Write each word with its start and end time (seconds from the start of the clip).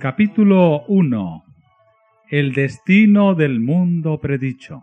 Capítulo 0.00 0.86
1 0.86 1.44
El 2.30 2.54
destino 2.54 3.34
del 3.34 3.60
mundo 3.60 4.18
predicho. 4.18 4.80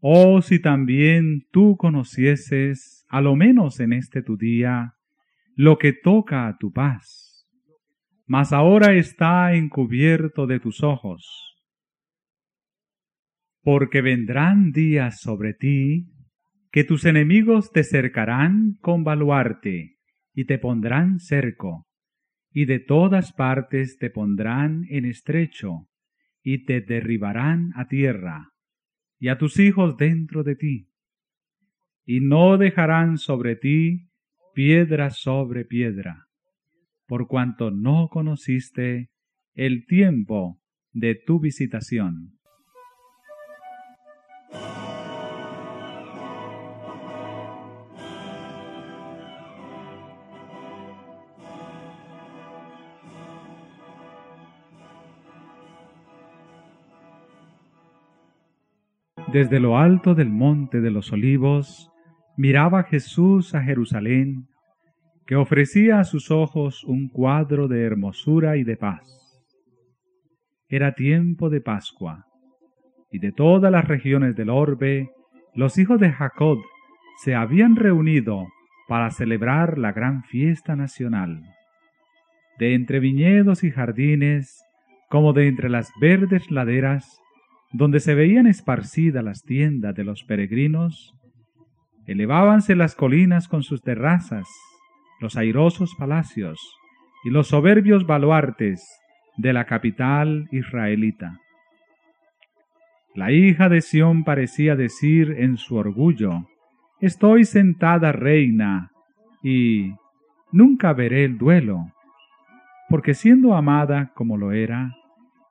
Oh, 0.00 0.42
si 0.42 0.60
también 0.60 1.46
tú 1.50 1.78
conocieses, 1.78 3.06
a 3.08 3.22
lo 3.22 3.34
menos 3.34 3.80
en 3.80 3.94
este 3.94 4.20
tu 4.20 4.36
día, 4.36 4.96
lo 5.56 5.78
que 5.78 5.94
toca 5.94 6.46
a 6.46 6.58
tu 6.58 6.74
paz, 6.74 7.48
mas 8.26 8.52
ahora 8.52 8.92
está 8.92 9.54
encubierto 9.54 10.46
de 10.46 10.60
tus 10.60 10.82
ojos. 10.82 11.56
Porque 13.62 14.02
vendrán 14.02 14.72
días 14.72 15.22
sobre 15.22 15.54
ti 15.54 16.12
que 16.70 16.84
tus 16.84 17.06
enemigos 17.06 17.72
te 17.72 17.82
cercarán 17.82 18.76
con 18.82 19.04
baluarte 19.04 19.96
y 20.34 20.44
te 20.44 20.58
pondrán 20.58 21.18
cerco 21.18 21.86
y 22.52 22.66
de 22.66 22.78
todas 22.78 23.32
partes 23.32 23.98
te 23.98 24.10
pondrán 24.10 24.86
en 24.90 25.04
estrecho, 25.04 25.88
y 26.42 26.64
te 26.64 26.80
derribarán 26.80 27.72
a 27.76 27.86
tierra, 27.88 28.52
y 29.18 29.28
a 29.28 29.38
tus 29.38 29.58
hijos 29.58 29.96
dentro 29.96 30.42
de 30.42 30.56
ti, 30.56 30.88
y 32.04 32.20
no 32.20 32.58
dejarán 32.58 33.18
sobre 33.18 33.56
ti 33.56 34.08
piedra 34.54 35.10
sobre 35.10 35.64
piedra, 35.64 36.26
por 37.06 37.26
cuanto 37.26 37.70
no 37.70 38.08
conociste 38.08 39.10
el 39.54 39.86
tiempo 39.86 40.60
de 40.92 41.14
tu 41.14 41.40
visitación. 41.40 42.38
Desde 59.32 59.60
lo 59.60 59.78
alto 59.78 60.14
del 60.14 60.28
monte 60.28 60.82
de 60.82 60.90
los 60.90 61.10
olivos 61.10 61.90
miraba 62.36 62.82
Jesús 62.82 63.54
a 63.54 63.62
Jerusalén, 63.62 64.46
que 65.26 65.36
ofrecía 65.36 66.00
a 66.00 66.04
sus 66.04 66.30
ojos 66.30 66.84
un 66.84 67.08
cuadro 67.08 67.66
de 67.66 67.82
hermosura 67.82 68.58
y 68.58 68.64
de 68.64 68.76
paz. 68.76 69.40
Era 70.68 70.92
tiempo 70.92 71.48
de 71.48 71.62
Pascua, 71.62 72.26
y 73.10 73.20
de 73.20 73.32
todas 73.32 73.72
las 73.72 73.88
regiones 73.88 74.36
del 74.36 74.50
orbe, 74.50 75.08
los 75.54 75.78
hijos 75.78 75.98
de 75.98 76.12
Jacob 76.12 76.58
se 77.24 77.34
habían 77.34 77.76
reunido 77.76 78.48
para 78.86 79.10
celebrar 79.10 79.78
la 79.78 79.92
gran 79.92 80.24
fiesta 80.24 80.76
nacional. 80.76 81.40
De 82.58 82.74
entre 82.74 83.00
viñedos 83.00 83.64
y 83.64 83.70
jardines, 83.70 84.62
como 85.08 85.32
de 85.32 85.48
entre 85.48 85.70
las 85.70 85.90
verdes 86.02 86.50
laderas, 86.50 87.21
donde 87.72 88.00
se 88.00 88.14
veían 88.14 88.46
esparcidas 88.46 89.24
las 89.24 89.42
tiendas 89.42 89.94
de 89.94 90.04
los 90.04 90.24
peregrinos, 90.24 91.14
elevábanse 92.06 92.76
las 92.76 92.94
colinas 92.94 93.48
con 93.48 93.62
sus 93.62 93.82
terrazas, 93.82 94.46
los 95.20 95.36
airosos 95.36 95.94
palacios 95.98 96.58
y 97.24 97.30
los 97.30 97.48
soberbios 97.48 98.06
baluartes 98.06 98.86
de 99.36 99.52
la 99.52 99.64
capital 99.64 100.48
israelita. 100.50 101.38
La 103.14 103.30
hija 103.30 103.68
de 103.68 103.80
Sión 103.80 104.24
parecía 104.24 104.74
decir 104.74 105.34
en 105.38 105.56
su 105.56 105.76
orgullo, 105.76 106.46
Estoy 107.00 107.44
sentada 107.44 108.12
reina 108.12 108.92
y 109.42 109.92
nunca 110.52 110.92
veré 110.92 111.24
el 111.24 111.36
duelo, 111.36 111.92
porque 112.88 113.14
siendo 113.14 113.56
amada 113.56 114.12
como 114.14 114.36
lo 114.36 114.52
era, 114.52 114.94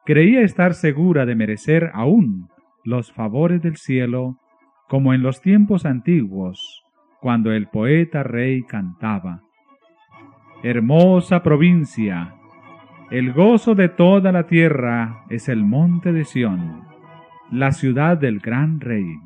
creía 0.06 0.42
estar 0.42 0.74
segura 0.74 1.26
de 1.26 1.36
merecer 1.36 1.92
aún 1.94 2.50
los 2.84 3.12
favores 3.12 3.62
del 3.62 3.78
cielo, 3.78 4.38
como 4.88 5.14
en 5.14 5.22
los 5.22 5.42
tiempos 5.42 5.86
antiguos, 5.86 6.84
cuando 7.20 7.52
el 7.52 7.68
poeta 7.68 8.24
rey 8.24 8.64
cantaba. 8.64 9.42
Hermosa 10.64 11.44
provincia, 11.44 12.36
el 13.12 13.34
gozo 13.34 13.76
de 13.76 13.90
toda 13.90 14.32
la 14.32 14.48
tierra 14.48 15.26
es 15.30 15.50
el 15.50 15.64
monte 15.64 16.14
de 16.14 16.24
Sión, 16.24 16.84
la 17.52 17.72
ciudad 17.72 18.18
del 18.18 18.40
gran 18.40 18.80
rey. 18.80 19.18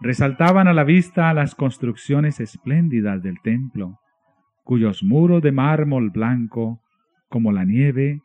Resaltaban 0.00 0.66
a 0.66 0.72
la 0.72 0.84
vista 0.84 1.32
las 1.34 1.54
construcciones 1.54 2.40
espléndidas 2.40 3.22
del 3.22 3.40
templo, 3.42 3.98
cuyos 4.64 5.02
muros 5.02 5.42
de 5.42 5.52
mármol 5.52 6.10
blanco, 6.10 6.80
como 7.28 7.52
la 7.52 7.64
nieve, 7.64 8.22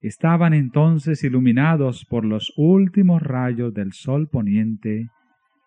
estaban 0.00 0.54
entonces 0.54 1.24
iluminados 1.24 2.04
por 2.04 2.24
los 2.24 2.52
últimos 2.56 3.22
rayos 3.22 3.72
del 3.74 3.92
sol 3.92 4.28
poniente, 4.28 5.08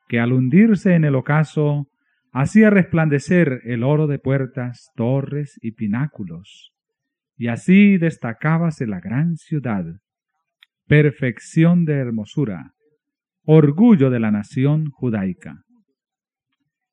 que 0.08 0.20
al 0.20 0.34
hundirse 0.34 0.96
en 0.96 1.04
el 1.04 1.16
ocaso 1.16 1.88
hacía 2.32 2.70
resplandecer 2.70 3.62
el 3.64 3.84
oro 3.84 4.08
de 4.08 4.20
puertas, 4.20 4.92
torres 4.96 5.58
y 5.62 5.72
pináculos, 5.72 6.72
y 7.38 7.48
así 7.48 7.98
destacábase 7.98 8.86
la 8.86 9.00
gran 9.00 9.36
ciudad, 9.38 9.86
perfección 10.88 11.86
de 11.86 11.94
hermosura, 11.94 12.74
orgullo 13.44 14.10
de 14.10 14.20
la 14.20 14.32
nación 14.32 14.90
judaica. 14.92 15.64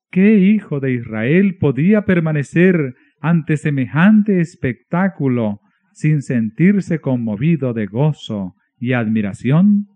¿Qué 0.09 0.35
hijo 0.35 0.79
de 0.79 0.93
Israel 0.93 1.57
podía 1.59 2.05
permanecer 2.05 2.95
ante 3.19 3.57
semejante 3.57 4.39
espectáculo 4.39 5.59
sin 5.97 6.21
sentirse 6.21 7.01
conmovido 7.01 7.73
de 7.73 7.87
gozo 7.87 8.55
y 8.77 8.93
admiración? 8.93 9.87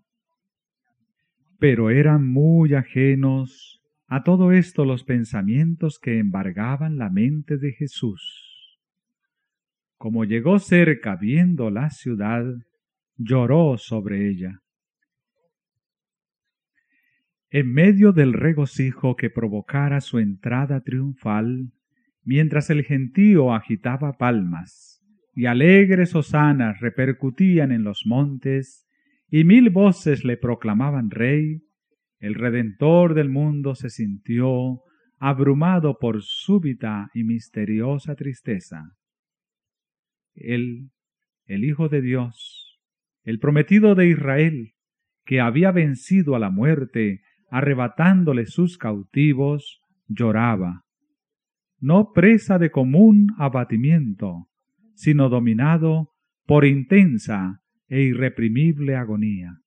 Pero 1.60 1.90
eran 1.90 2.26
muy 2.26 2.74
ajenos 2.74 3.80
a 4.08 4.24
todo 4.24 4.50
esto 4.50 4.84
los 4.84 5.04
pensamientos 5.04 6.00
que 6.00 6.18
embargaban 6.18 6.98
la 6.98 7.08
mente 7.08 7.56
de 7.56 7.70
Jesús. 7.70 8.80
Como 9.96 10.24
llegó 10.24 10.58
cerca 10.58 11.14
viendo 11.14 11.70
la 11.70 11.88
ciudad, 11.90 12.46
lloró 13.16 13.78
sobre 13.78 14.28
ella. 14.28 14.60
En 17.48 17.72
medio 17.72 18.10
del 18.10 18.32
regocijo 18.32 19.14
que 19.14 19.30
provocara 19.30 20.00
su 20.00 20.18
entrada 20.18 20.80
triunfal, 20.80 21.70
mientras 22.24 22.70
el 22.70 22.82
gentío 22.82 23.54
agitaba 23.54 24.14
palmas, 24.14 24.91
y 25.34 25.46
alegres 25.46 26.14
hosanas 26.14 26.80
repercutían 26.80 27.72
en 27.72 27.84
los 27.84 28.02
montes, 28.06 28.86
y 29.28 29.44
mil 29.44 29.70
voces 29.70 30.24
le 30.24 30.36
proclamaban 30.36 31.10
rey, 31.10 31.62
el 32.18 32.34
Redentor 32.34 33.14
del 33.14 33.30
mundo 33.30 33.74
se 33.74 33.90
sintió 33.90 34.82
abrumado 35.18 35.98
por 35.98 36.22
súbita 36.22 37.10
y 37.14 37.24
misteriosa 37.24 38.14
tristeza. 38.14 38.96
Él, 40.34 40.90
el 41.46 41.64
Hijo 41.64 41.88
de 41.88 42.02
Dios, 42.02 42.80
el 43.24 43.38
prometido 43.38 43.94
de 43.94 44.08
Israel, 44.08 44.74
que 45.24 45.40
había 45.40 45.70
vencido 45.72 46.34
a 46.34 46.38
la 46.38 46.50
muerte, 46.50 47.22
arrebatándole 47.50 48.46
sus 48.46 48.78
cautivos, 48.78 49.80
lloraba, 50.08 50.84
no 51.78 52.12
presa 52.12 52.58
de 52.58 52.70
común 52.70 53.28
abatimiento, 53.38 54.48
sino 54.94 55.28
dominado 55.28 56.08
por 56.46 56.64
intensa 56.64 57.60
e 57.88 58.02
irreprimible 58.02 58.96
agonía. 58.96 59.62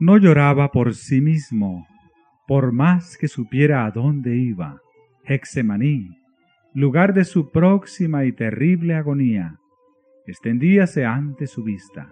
No 0.00 0.16
lloraba 0.16 0.70
por 0.70 0.94
sí 0.94 1.20
mismo, 1.20 1.84
por 2.46 2.72
más 2.72 3.18
que 3.18 3.26
supiera 3.26 3.84
a 3.84 3.90
dónde 3.90 4.36
iba. 4.36 4.80
Hexemaní, 5.24 6.08
lugar 6.72 7.14
de 7.14 7.24
su 7.24 7.50
próxima 7.50 8.24
y 8.24 8.32
terrible 8.32 8.94
agonía, 8.94 9.56
extendíase 10.26 11.04
ante 11.04 11.48
su 11.48 11.64
vista. 11.64 12.10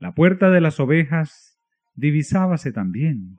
La 0.00 0.12
puerta 0.12 0.50
de 0.50 0.60
las 0.60 0.78
ovejas 0.78 1.58
divisábase 1.96 2.72
también. 2.72 3.36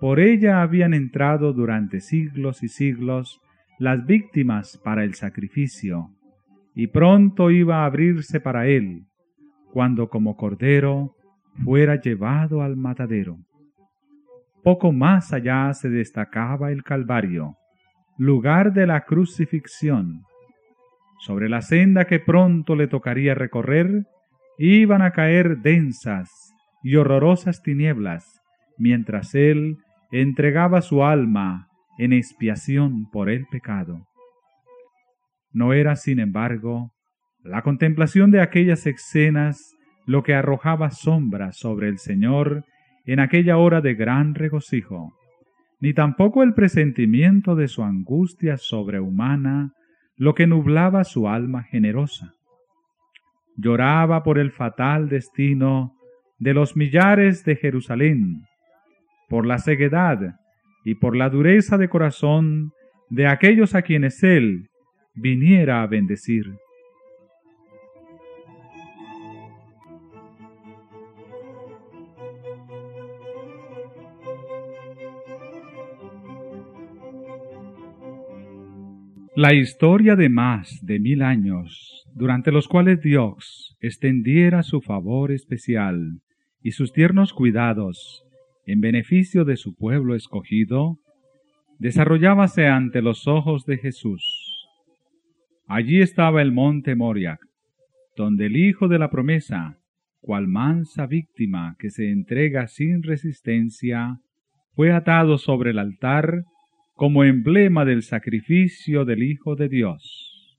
Por 0.00 0.20
ella 0.20 0.62
habían 0.62 0.94
entrado 0.94 1.52
durante 1.52 2.00
siglos 2.00 2.62
y 2.62 2.68
siglos 2.68 3.40
las 3.80 4.06
víctimas 4.06 4.80
para 4.84 5.02
el 5.02 5.14
sacrificio, 5.14 6.10
y 6.74 6.86
pronto 6.88 7.50
iba 7.50 7.82
a 7.82 7.86
abrirse 7.86 8.40
para 8.40 8.66
él, 8.66 9.06
cuando 9.72 10.08
como 10.08 10.36
cordero 10.36 11.16
fuera 11.64 12.00
llevado 12.00 12.62
al 12.62 12.76
matadero. 12.76 13.38
Poco 14.62 14.92
más 14.92 15.32
allá 15.32 15.72
se 15.74 15.88
destacaba 15.88 16.70
el 16.70 16.84
Calvario, 16.84 17.56
lugar 18.16 18.72
de 18.72 18.86
la 18.86 19.00
crucifixión. 19.04 20.22
Sobre 21.20 21.48
la 21.48 21.62
senda 21.62 22.04
que 22.04 22.20
pronto 22.20 22.76
le 22.76 22.86
tocaría 22.86 23.34
recorrer, 23.34 24.04
iban 24.58 25.02
a 25.02 25.12
caer 25.12 25.58
densas 25.58 26.30
y 26.82 26.96
horrorosas 26.96 27.62
tinieblas, 27.62 28.40
mientras 28.76 29.34
él 29.34 29.76
entregaba 30.10 30.80
su 30.80 31.04
alma 31.04 31.68
en 31.98 32.12
expiación 32.12 33.08
por 33.10 33.30
el 33.30 33.46
pecado. 33.46 34.06
No 35.52 35.72
era, 35.72 35.96
sin 35.96 36.18
embargo, 36.18 36.92
la 37.42 37.62
contemplación 37.62 38.30
de 38.30 38.40
aquellas 38.40 38.86
escenas 38.86 39.74
lo 40.06 40.22
que 40.22 40.34
arrojaba 40.34 40.90
sombra 40.90 41.52
sobre 41.52 41.88
el 41.88 41.98
Señor 41.98 42.64
en 43.04 43.20
aquella 43.20 43.56
hora 43.58 43.80
de 43.80 43.94
gran 43.94 44.34
regocijo, 44.34 45.12
ni 45.80 45.94
tampoco 45.94 46.42
el 46.42 46.54
presentimiento 46.54 47.54
de 47.54 47.68
su 47.68 47.82
angustia 47.82 48.56
sobrehumana 48.56 49.72
lo 50.16 50.34
que 50.34 50.46
nublaba 50.46 51.04
su 51.04 51.28
alma 51.28 51.62
generosa. 51.62 52.37
Lloraba 53.60 54.22
por 54.22 54.38
el 54.38 54.52
fatal 54.52 55.08
destino 55.08 55.92
de 56.38 56.54
los 56.54 56.76
millares 56.76 57.44
de 57.44 57.56
Jerusalén, 57.56 58.44
por 59.28 59.44
la 59.44 59.58
ceguedad 59.58 60.36
y 60.84 60.94
por 60.94 61.16
la 61.16 61.28
dureza 61.28 61.76
de 61.76 61.88
corazón 61.88 62.70
de 63.10 63.26
aquellos 63.26 63.74
a 63.74 63.82
quienes 63.82 64.22
él 64.22 64.68
viniera 65.14 65.82
a 65.82 65.88
bendecir. 65.88 66.46
La 79.40 79.54
historia 79.54 80.16
de 80.16 80.28
más 80.28 80.84
de 80.84 80.98
mil 80.98 81.22
años, 81.22 82.04
durante 82.12 82.50
los 82.50 82.66
cuales 82.66 83.00
Dios 83.00 83.76
extendiera 83.80 84.64
su 84.64 84.80
favor 84.80 85.30
especial 85.30 86.22
y 86.60 86.72
sus 86.72 86.92
tiernos 86.92 87.32
cuidados 87.32 88.24
en 88.66 88.80
beneficio 88.80 89.44
de 89.44 89.56
su 89.56 89.76
pueblo 89.76 90.16
escogido, 90.16 90.98
desarrollábase 91.78 92.66
ante 92.66 93.00
los 93.00 93.28
ojos 93.28 93.64
de 93.64 93.78
Jesús. 93.78 94.66
Allí 95.68 96.00
estaba 96.00 96.42
el 96.42 96.50
monte 96.50 96.96
Moriac, 96.96 97.38
donde 98.16 98.46
el 98.46 98.56
Hijo 98.56 98.88
de 98.88 98.98
la 98.98 99.08
promesa, 99.08 99.78
cual 100.20 100.48
mansa 100.48 101.06
víctima 101.06 101.76
que 101.78 101.90
se 101.90 102.10
entrega 102.10 102.66
sin 102.66 103.04
resistencia, 103.04 104.18
fue 104.74 104.90
atado 104.90 105.38
sobre 105.38 105.70
el 105.70 105.78
altar 105.78 106.42
como 106.98 107.22
emblema 107.22 107.84
del 107.84 108.02
sacrificio 108.02 109.04
del 109.04 109.22
Hijo 109.22 109.54
de 109.54 109.68
Dios. 109.68 110.58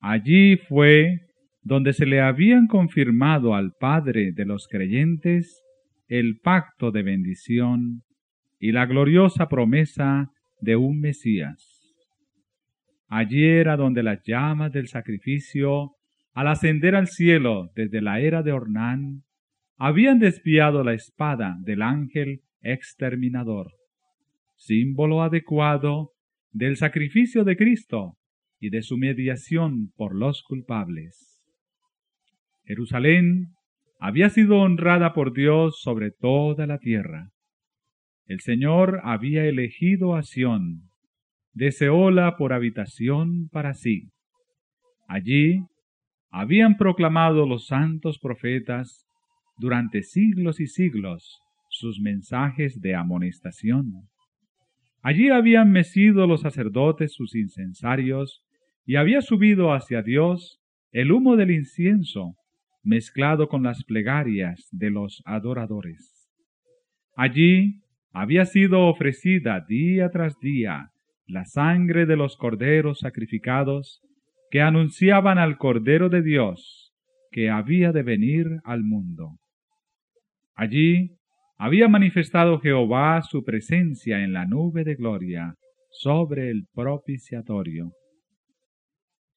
Allí 0.00 0.56
fue 0.56 1.20
donde 1.62 1.92
se 1.92 2.04
le 2.04 2.20
habían 2.20 2.66
confirmado 2.66 3.54
al 3.54 3.70
Padre 3.78 4.32
de 4.32 4.44
los 4.44 4.66
creyentes 4.66 5.62
el 6.08 6.40
pacto 6.42 6.90
de 6.90 7.04
bendición 7.04 8.02
y 8.58 8.72
la 8.72 8.86
gloriosa 8.86 9.46
promesa 9.48 10.32
de 10.60 10.74
un 10.74 10.98
Mesías. 10.98 11.94
Allí 13.06 13.44
era 13.44 13.76
donde 13.76 14.02
las 14.02 14.24
llamas 14.26 14.72
del 14.72 14.88
sacrificio, 14.88 15.92
al 16.34 16.48
ascender 16.48 16.96
al 16.96 17.06
cielo 17.06 17.70
desde 17.76 18.02
la 18.02 18.18
era 18.18 18.42
de 18.42 18.50
Ornán, 18.50 19.22
habían 19.76 20.18
desviado 20.18 20.82
la 20.82 20.94
espada 20.94 21.56
del 21.60 21.82
ángel 21.82 22.40
exterminador 22.62 23.68
símbolo 24.56 25.22
adecuado 25.22 26.12
del 26.50 26.76
sacrificio 26.76 27.44
de 27.44 27.56
Cristo 27.56 28.16
y 28.58 28.70
de 28.70 28.82
su 28.82 28.96
mediación 28.96 29.92
por 29.96 30.14
los 30.14 30.42
culpables. 30.42 31.44
Jerusalén 32.64 33.52
había 34.00 34.28
sido 34.30 34.58
honrada 34.58 35.12
por 35.12 35.32
Dios 35.32 35.80
sobre 35.80 36.10
toda 36.10 36.66
la 36.66 36.78
tierra. 36.78 37.30
El 38.26 38.40
Señor 38.40 39.00
había 39.04 39.44
elegido 39.44 40.16
a 40.16 40.22
Sión, 40.22 40.90
deseóla 41.52 42.36
por 42.36 42.52
habitación 42.52 43.48
para 43.50 43.74
sí. 43.74 44.10
Allí 45.08 45.60
habían 46.30 46.76
proclamado 46.76 47.46
los 47.46 47.66
santos 47.66 48.18
profetas 48.18 49.06
durante 49.58 50.02
siglos 50.02 50.60
y 50.60 50.66
siglos 50.66 51.40
sus 51.70 52.00
mensajes 52.00 52.80
de 52.80 52.94
amonestación. 52.94 54.08
Allí 55.06 55.28
habían 55.28 55.70
mecido 55.70 56.26
los 56.26 56.40
sacerdotes 56.40 57.14
sus 57.14 57.36
incensarios, 57.36 58.44
y 58.84 58.96
había 58.96 59.20
subido 59.20 59.72
hacia 59.72 60.02
Dios 60.02 60.60
el 60.90 61.12
humo 61.12 61.36
del 61.36 61.52
incienso, 61.52 62.34
mezclado 62.82 63.48
con 63.48 63.62
las 63.62 63.84
plegarias 63.84 64.66
de 64.72 64.90
los 64.90 65.22
adoradores. 65.24 66.28
Allí 67.14 67.82
había 68.12 68.46
sido 68.46 68.88
ofrecida 68.88 69.64
día 69.68 70.10
tras 70.10 70.40
día 70.40 70.90
la 71.28 71.44
sangre 71.44 72.04
de 72.04 72.16
los 72.16 72.36
corderos 72.36 72.98
sacrificados 72.98 74.02
que 74.50 74.60
anunciaban 74.60 75.38
al 75.38 75.56
Cordero 75.56 76.08
de 76.08 76.22
Dios 76.22 76.92
que 77.30 77.48
había 77.48 77.92
de 77.92 78.02
venir 78.02 78.58
al 78.64 78.82
mundo. 78.82 79.38
Allí 80.56 81.15
había 81.58 81.88
manifestado 81.88 82.60
Jehová 82.60 83.22
su 83.22 83.42
presencia 83.42 84.22
en 84.22 84.32
la 84.32 84.44
nube 84.44 84.84
de 84.84 84.94
gloria 84.94 85.54
sobre 85.90 86.50
el 86.50 86.66
propiciatorio. 86.74 87.92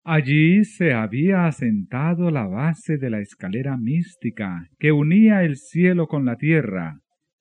Allí 0.04 0.66
se 0.66 0.94
había 0.94 1.46
asentado 1.46 2.32
la 2.32 2.46
base 2.46 2.98
de 2.98 3.10
la 3.10 3.20
escalera 3.20 3.78
mística 3.78 4.68
que 4.80 4.92
unía 4.92 5.44
el 5.44 5.56
cielo 5.56 6.08
con 6.08 6.26
la 6.26 6.36
tierra, 6.36 7.00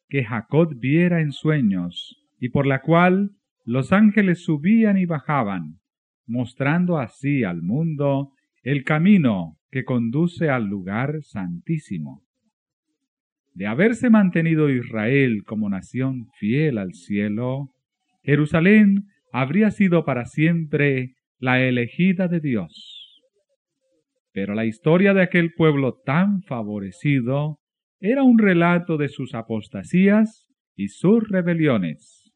que 0.08 0.24
Jacob 0.24 0.74
viera 0.78 1.20
en 1.20 1.32
sueños, 1.32 2.16
y 2.38 2.50
por 2.50 2.66
la 2.66 2.80
cual 2.80 3.30
los 3.64 3.92
ángeles 3.92 4.44
subían 4.44 4.96
y 4.96 5.06
bajaban, 5.06 5.80
mostrando 6.26 6.98
así 6.98 7.42
al 7.42 7.62
mundo 7.62 8.32
el 8.62 8.84
camino 8.84 9.56
que 9.70 9.84
conduce 9.84 10.50
al 10.50 10.66
lugar 10.66 11.22
santísimo 11.22 12.27
de 13.58 13.66
haberse 13.66 14.08
mantenido 14.08 14.70
Israel 14.70 15.42
como 15.44 15.68
nación 15.68 16.28
fiel 16.38 16.78
al 16.78 16.92
cielo, 16.92 17.72
Jerusalén 18.22 19.08
habría 19.32 19.72
sido 19.72 20.04
para 20.04 20.26
siempre 20.26 21.16
la 21.40 21.60
elegida 21.60 22.28
de 22.28 22.38
Dios. 22.38 23.20
Pero 24.32 24.54
la 24.54 24.64
historia 24.64 25.12
de 25.12 25.22
aquel 25.22 25.54
pueblo 25.54 25.94
tan 26.06 26.42
favorecido 26.42 27.58
era 27.98 28.22
un 28.22 28.38
relato 28.38 28.96
de 28.96 29.08
sus 29.08 29.34
apostasías 29.34 30.46
y 30.76 30.86
sus 30.86 31.28
rebeliones. 31.28 32.32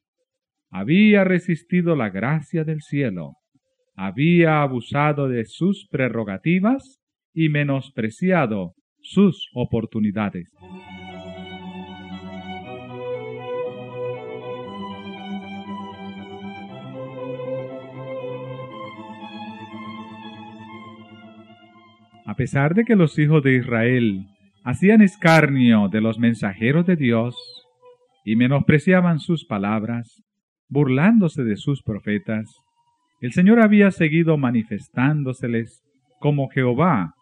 Había 0.70 1.22
resistido 1.22 1.94
la 1.94 2.10
gracia 2.10 2.64
del 2.64 2.80
cielo, 2.80 3.34
había 3.94 4.60
abusado 4.60 5.28
de 5.28 5.44
sus 5.44 5.86
prerrogativas 5.88 7.00
y 7.32 7.48
menospreciado 7.48 8.74
sus 9.02 9.48
oportunidades. 9.54 10.48
A 22.32 22.34
pesar 22.34 22.74
de 22.74 22.86
que 22.86 22.96
los 22.96 23.18
hijos 23.18 23.42
de 23.42 23.56
Israel 23.56 24.24
hacían 24.64 25.02
escarnio 25.02 25.90
de 25.90 26.00
los 26.00 26.18
mensajeros 26.18 26.86
de 26.86 26.96
Dios 26.96 27.36
y 28.24 28.36
menospreciaban 28.36 29.18
sus 29.18 29.44
palabras, 29.44 30.22
burlándose 30.66 31.44
de 31.44 31.56
sus 31.56 31.82
profetas, 31.82 32.50
el 33.20 33.32
Señor 33.32 33.60
había 33.60 33.90
seguido 33.90 34.38
manifestándoseles 34.38 35.82
como 36.20 36.48
Jehová, 36.48 37.12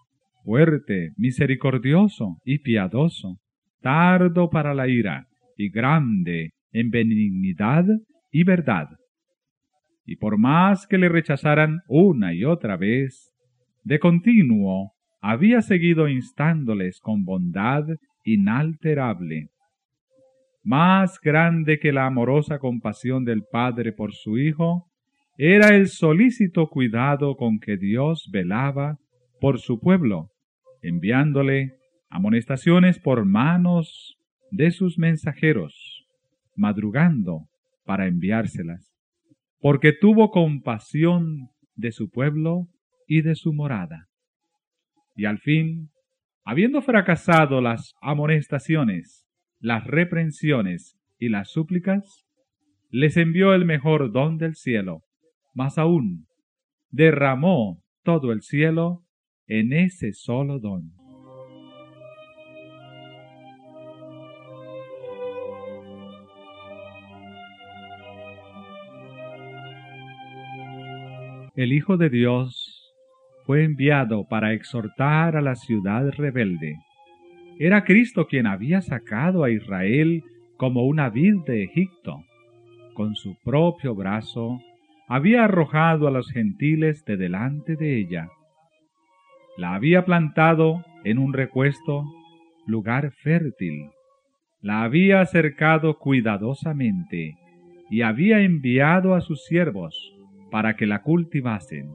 fuerte, 0.44 1.10
misericordioso 1.16 2.36
y 2.44 2.60
piadoso, 2.60 3.38
tardo 3.80 4.48
para 4.48 4.74
la 4.74 4.86
ira 4.86 5.26
y 5.56 5.70
grande 5.70 6.50
en 6.70 6.90
benignidad 6.90 7.84
y 8.30 8.44
verdad. 8.44 8.86
Y 10.06 10.14
por 10.18 10.38
más 10.38 10.86
que 10.86 10.98
le 10.98 11.08
rechazaran 11.08 11.80
una 11.88 12.32
y 12.32 12.44
otra 12.44 12.76
vez, 12.76 13.32
de 13.82 13.98
continuo 13.98 14.92
había 15.20 15.60
seguido 15.60 16.08
instándoles 16.08 17.00
con 17.00 17.24
bondad 17.24 17.84
inalterable. 18.24 19.48
Más 20.62 21.20
grande 21.20 21.78
que 21.78 21.92
la 21.92 22.06
amorosa 22.06 22.58
compasión 22.58 23.24
del 23.24 23.42
Padre 23.50 23.92
por 23.92 24.12
su 24.12 24.38
Hijo, 24.38 24.86
era 25.36 25.74
el 25.74 25.88
solícito 25.88 26.68
cuidado 26.68 27.36
con 27.36 27.60
que 27.60 27.78
Dios 27.78 28.28
velaba 28.30 28.98
por 29.40 29.58
su 29.58 29.80
pueblo, 29.80 30.28
enviándole 30.82 31.76
amonestaciones 32.10 32.98
por 32.98 33.24
manos 33.24 34.18
de 34.50 34.70
sus 34.70 34.98
mensajeros, 34.98 36.06
madrugando 36.56 37.46
para 37.86 38.06
enviárselas, 38.06 38.92
porque 39.60 39.92
tuvo 39.98 40.30
compasión 40.30 41.48
de 41.74 41.92
su 41.92 42.10
pueblo 42.10 42.66
y 43.06 43.22
de 43.22 43.34
su 43.34 43.54
morada 43.54 44.09
y 45.20 45.26
al 45.26 45.38
fin 45.38 45.90
Habiendo 46.42 46.80
fracasado 46.80 47.60
las 47.60 47.94
amonestaciones, 48.00 49.26
las 49.60 49.86
reprensiones 49.86 50.98
y 51.18 51.28
las 51.28 51.50
súplicas, 51.50 52.26
les 52.88 53.18
envió 53.18 53.52
el 53.52 53.66
mejor 53.66 54.10
don 54.10 54.38
del 54.38 54.56
cielo, 54.56 55.02
más 55.54 55.76
aún, 55.76 56.26
derramó 56.88 57.84
todo 58.02 58.32
el 58.32 58.40
cielo 58.40 59.04
en 59.46 59.74
ese 59.74 60.12
solo 60.12 60.58
don. 60.58 60.90
El 71.54 71.74
Hijo 71.74 71.98
de 71.98 72.08
Dios 72.08 72.79
fue 73.50 73.64
enviado 73.64 74.28
para 74.28 74.52
exhortar 74.52 75.36
a 75.36 75.40
la 75.40 75.56
ciudad 75.56 76.08
rebelde. 76.16 76.78
Era 77.58 77.82
Cristo 77.82 78.28
quien 78.28 78.46
había 78.46 78.80
sacado 78.80 79.42
a 79.42 79.50
Israel 79.50 80.22
como 80.56 80.86
una 80.86 81.10
vid 81.10 81.34
de 81.48 81.64
Egipto. 81.64 82.22
Con 82.94 83.16
su 83.16 83.36
propio 83.42 83.96
brazo 83.96 84.60
había 85.08 85.46
arrojado 85.46 86.06
a 86.06 86.12
los 86.12 86.30
gentiles 86.30 87.04
de 87.04 87.16
delante 87.16 87.74
de 87.74 87.98
ella. 87.98 88.28
La 89.56 89.74
había 89.74 90.04
plantado 90.04 90.84
en 91.02 91.18
un 91.18 91.32
recuesto, 91.32 92.04
lugar 92.68 93.10
fértil. 93.10 93.90
La 94.60 94.84
había 94.84 95.26
cercado 95.26 95.98
cuidadosamente 95.98 97.34
y 97.90 98.02
había 98.02 98.42
enviado 98.42 99.16
a 99.16 99.20
sus 99.20 99.44
siervos 99.44 100.14
para 100.52 100.76
que 100.76 100.86
la 100.86 101.02
cultivasen. 101.02 101.90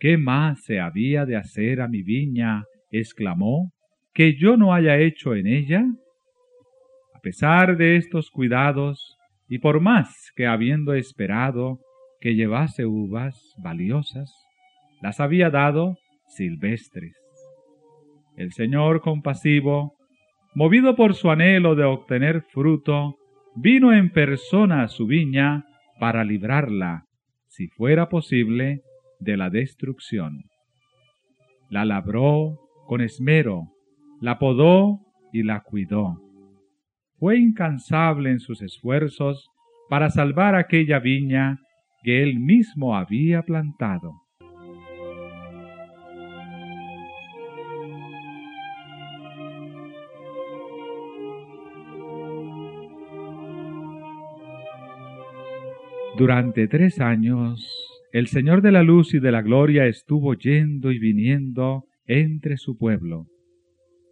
¿Qué 0.00 0.16
más 0.16 0.64
se 0.64 0.80
había 0.80 1.26
de 1.26 1.36
hacer 1.36 1.82
a 1.82 1.86
mi 1.86 2.02
viña? 2.02 2.64
exclamó, 2.90 3.70
que 4.14 4.34
yo 4.34 4.56
no 4.56 4.72
haya 4.72 4.96
hecho 4.96 5.34
en 5.34 5.46
ella. 5.46 5.84
A 7.14 7.20
pesar 7.20 7.76
de 7.76 7.96
estos 7.96 8.30
cuidados, 8.30 9.18
y 9.46 9.58
por 9.58 9.80
más 9.80 10.32
que 10.34 10.46
habiendo 10.46 10.94
esperado 10.94 11.80
que 12.18 12.34
llevase 12.34 12.86
uvas 12.86 13.54
valiosas, 13.58 14.32
las 15.02 15.20
había 15.20 15.50
dado 15.50 15.98
silvestres. 16.28 17.14
El 18.36 18.52
Señor 18.52 19.02
compasivo, 19.02 19.96
movido 20.54 20.96
por 20.96 21.14
su 21.14 21.30
anhelo 21.30 21.74
de 21.74 21.84
obtener 21.84 22.40
fruto, 22.52 23.16
vino 23.54 23.92
en 23.92 24.10
persona 24.10 24.82
a 24.82 24.88
su 24.88 25.06
viña 25.06 25.66
para 25.98 26.24
librarla, 26.24 27.04
si 27.48 27.68
fuera 27.68 28.08
posible, 28.08 28.80
de 29.20 29.36
la 29.36 29.50
destrucción. 29.50 30.44
La 31.68 31.84
labró 31.84 32.58
con 32.86 33.00
esmero, 33.00 33.68
la 34.20 34.38
podó 34.38 35.00
y 35.32 35.42
la 35.42 35.60
cuidó. 35.60 36.18
Fue 37.18 37.38
incansable 37.38 38.30
en 38.30 38.40
sus 38.40 38.62
esfuerzos 38.62 39.48
para 39.88 40.10
salvar 40.10 40.54
aquella 40.54 40.98
viña 40.98 41.58
que 42.02 42.22
él 42.22 42.40
mismo 42.40 42.96
había 42.96 43.42
plantado. 43.42 44.14
Durante 56.16 56.68
tres 56.68 57.00
años, 57.00 57.89
el 58.12 58.26
Señor 58.26 58.60
de 58.60 58.72
la 58.72 58.82
luz 58.82 59.14
y 59.14 59.20
de 59.20 59.30
la 59.30 59.40
gloria 59.40 59.86
estuvo 59.86 60.34
yendo 60.34 60.90
y 60.90 60.98
viniendo 60.98 61.84
entre 62.06 62.56
su 62.56 62.76
pueblo. 62.76 63.26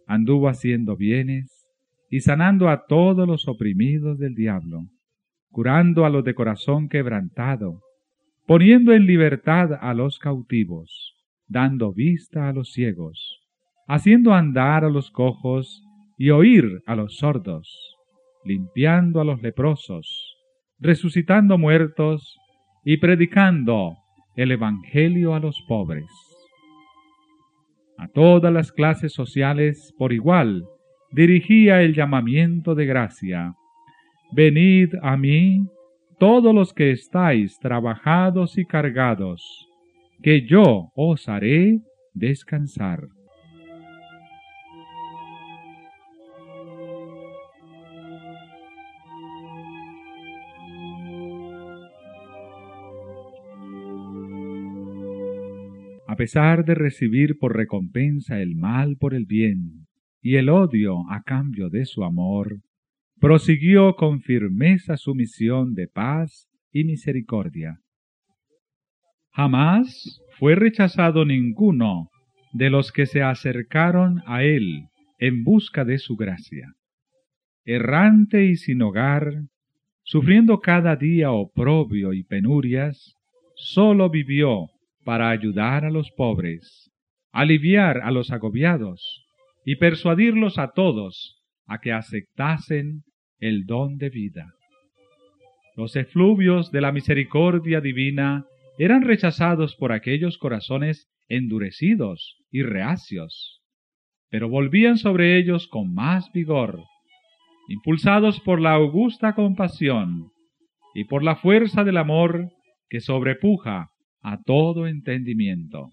Anduvo 0.07 0.47
haciendo 0.47 0.95
bienes 0.95 1.67
y 2.09 2.21
sanando 2.21 2.69
a 2.69 2.85
todos 2.87 3.27
los 3.27 3.47
oprimidos 3.47 4.17
del 4.17 4.35
diablo, 4.35 4.85
curando 5.51 6.05
a 6.05 6.09
los 6.09 6.23
de 6.23 6.33
corazón 6.33 6.87
quebrantado, 6.87 7.81
poniendo 8.47 8.93
en 8.93 9.05
libertad 9.05 9.73
a 9.79 9.93
los 9.93 10.17
cautivos, 10.17 11.15
dando 11.47 11.93
vista 11.93 12.47
a 12.47 12.53
los 12.53 12.71
ciegos, 12.71 13.41
haciendo 13.85 14.33
andar 14.33 14.85
a 14.85 14.89
los 14.89 15.11
cojos 15.11 15.83
y 16.17 16.29
oír 16.29 16.81
a 16.85 16.95
los 16.95 17.17
sordos, 17.17 17.97
limpiando 18.45 19.19
a 19.19 19.25
los 19.25 19.41
leprosos, 19.41 20.37
resucitando 20.79 21.57
muertos 21.57 22.39
y 22.91 22.97
predicando 22.97 23.97
el 24.35 24.51
Evangelio 24.51 25.35
a 25.35 25.39
los 25.39 25.61
pobres. 25.67 26.07
A 27.99 28.07
todas 28.07 28.51
las 28.51 28.71
clases 28.71 29.13
sociales 29.13 29.93
por 29.99 30.11
igual 30.11 30.65
dirigía 31.11 31.83
el 31.83 31.93
llamamiento 31.93 32.73
de 32.73 32.87
gracia. 32.87 33.53
Venid 34.31 34.95
a 35.03 35.17
mí 35.17 35.67
todos 36.17 36.51
los 36.55 36.73
que 36.73 36.89
estáis 36.89 37.59
trabajados 37.59 38.57
y 38.57 38.65
cargados, 38.65 39.67
que 40.23 40.47
yo 40.47 40.89
os 40.95 41.29
haré 41.29 41.81
descansar. 42.15 43.01
Pesar 56.19 56.65
de 56.65 56.75
recibir 56.75 57.37
por 57.39 57.55
recompensa 57.55 58.41
el 58.41 58.53
mal 58.53 58.97
por 58.97 59.13
el 59.13 59.25
bien 59.25 59.87
y 60.21 60.35
el 60.35 60.49
odio 60.49 61.09
a 61.09 61.23
cambio 61.23 61.69
de 61.69 61.85
su 61.85 62.03
amor, 62.03 62.57
prosiguió 63.21 63.95
con 63.95 64.19
firmeza 64.19 64.97
su 64.97 65.15
misión 65.15 65.75
de 65.75 65.87
paz 65.87 66.49
y 66.73 66.83
misericordia. 66.83 67.79
Jamás 69.31 70.19
fue 70.37 70.55
rechazado 70.55 71.23
ninguno 71.23 72.09
de 72.51 72.69
los 72.69 72.91
que 72.91 73.05
se 73.05 73.21
acercaron 73.21 74.21
a 74.25 74.43
él 74.43 74.87
en 75.19 75.45
busca 75.45 75.85
de 75.85 75.99
su 75.99 76.17
gracia. 76.17 76.67
Errante 77.63 78.43
y 78.43 78.57
sin 78.57 78.81
hogar, 78.81 79.43
sufriendo 80.03 80.59
cada 80.59 80.97
día 80.97 81.31
oprobio 81.31 82.11
y 82.11 82.23
penurias, 82.23 83.15
sólo 83.55 84.09
vivió 84.09 84.67
para 85.09 85.31
ayudar 85.31 85.85
a 85.85 85.89
los 85.89 86.11
pobres, 86.11 86.91
aliviar 87.31 88.01
a 88.03 88.11
los 88.11 88.29
agobiados 88.29 89.25
y 89.65 89.77
persuadirlos 89.77 90.59
a 90.59 90.67
todos 90.73 91.41
a 91.65 91.79
que 91.79 91.91
aceptasen 91.91 93.01
el 93.39 93.65
don 93.65 93.97
de 93.97 94.11
vida. 94.11 94.53
Los 95.75 95.95
efluvios 95.95 96.69
de 96.69 96.81
la 96.81 96.91
misericordia 96.91 97.81
divina 97.81 98.45
eran 98.77 99.01
rechazados 99.01 99.75
por 99.77 99.93
aquellos 99.93 100.37
corazones 100.37 101.09
endurecidos 101.27 102.43
y 102.51 102.61
reacios, 102.61 103.63
pero 104.29 104.47
volvían 104.47 104.99
sobre 104.99 105.39
ellos 105.39 105.67
con 105.69 105.91
más 105.91 106.31
vigor, 106.33 106.83
impulsados 107.67 108.39
por 108.41 108.61
la 108.61 108.73
augusta 108.73 109.33
compasión 109.33 110.29
y 110.93 111.05
por 111.05 111.23
la 111.23 111.35
fuerza 111.35 111.83
del 111.83 111.97
amor 111.97 112.51
que 112.91 112.99
sobrepuja 112.99 113.89
a 114.21 114.41
todo 114.43 114.87
entendimiento. 114.87 115.89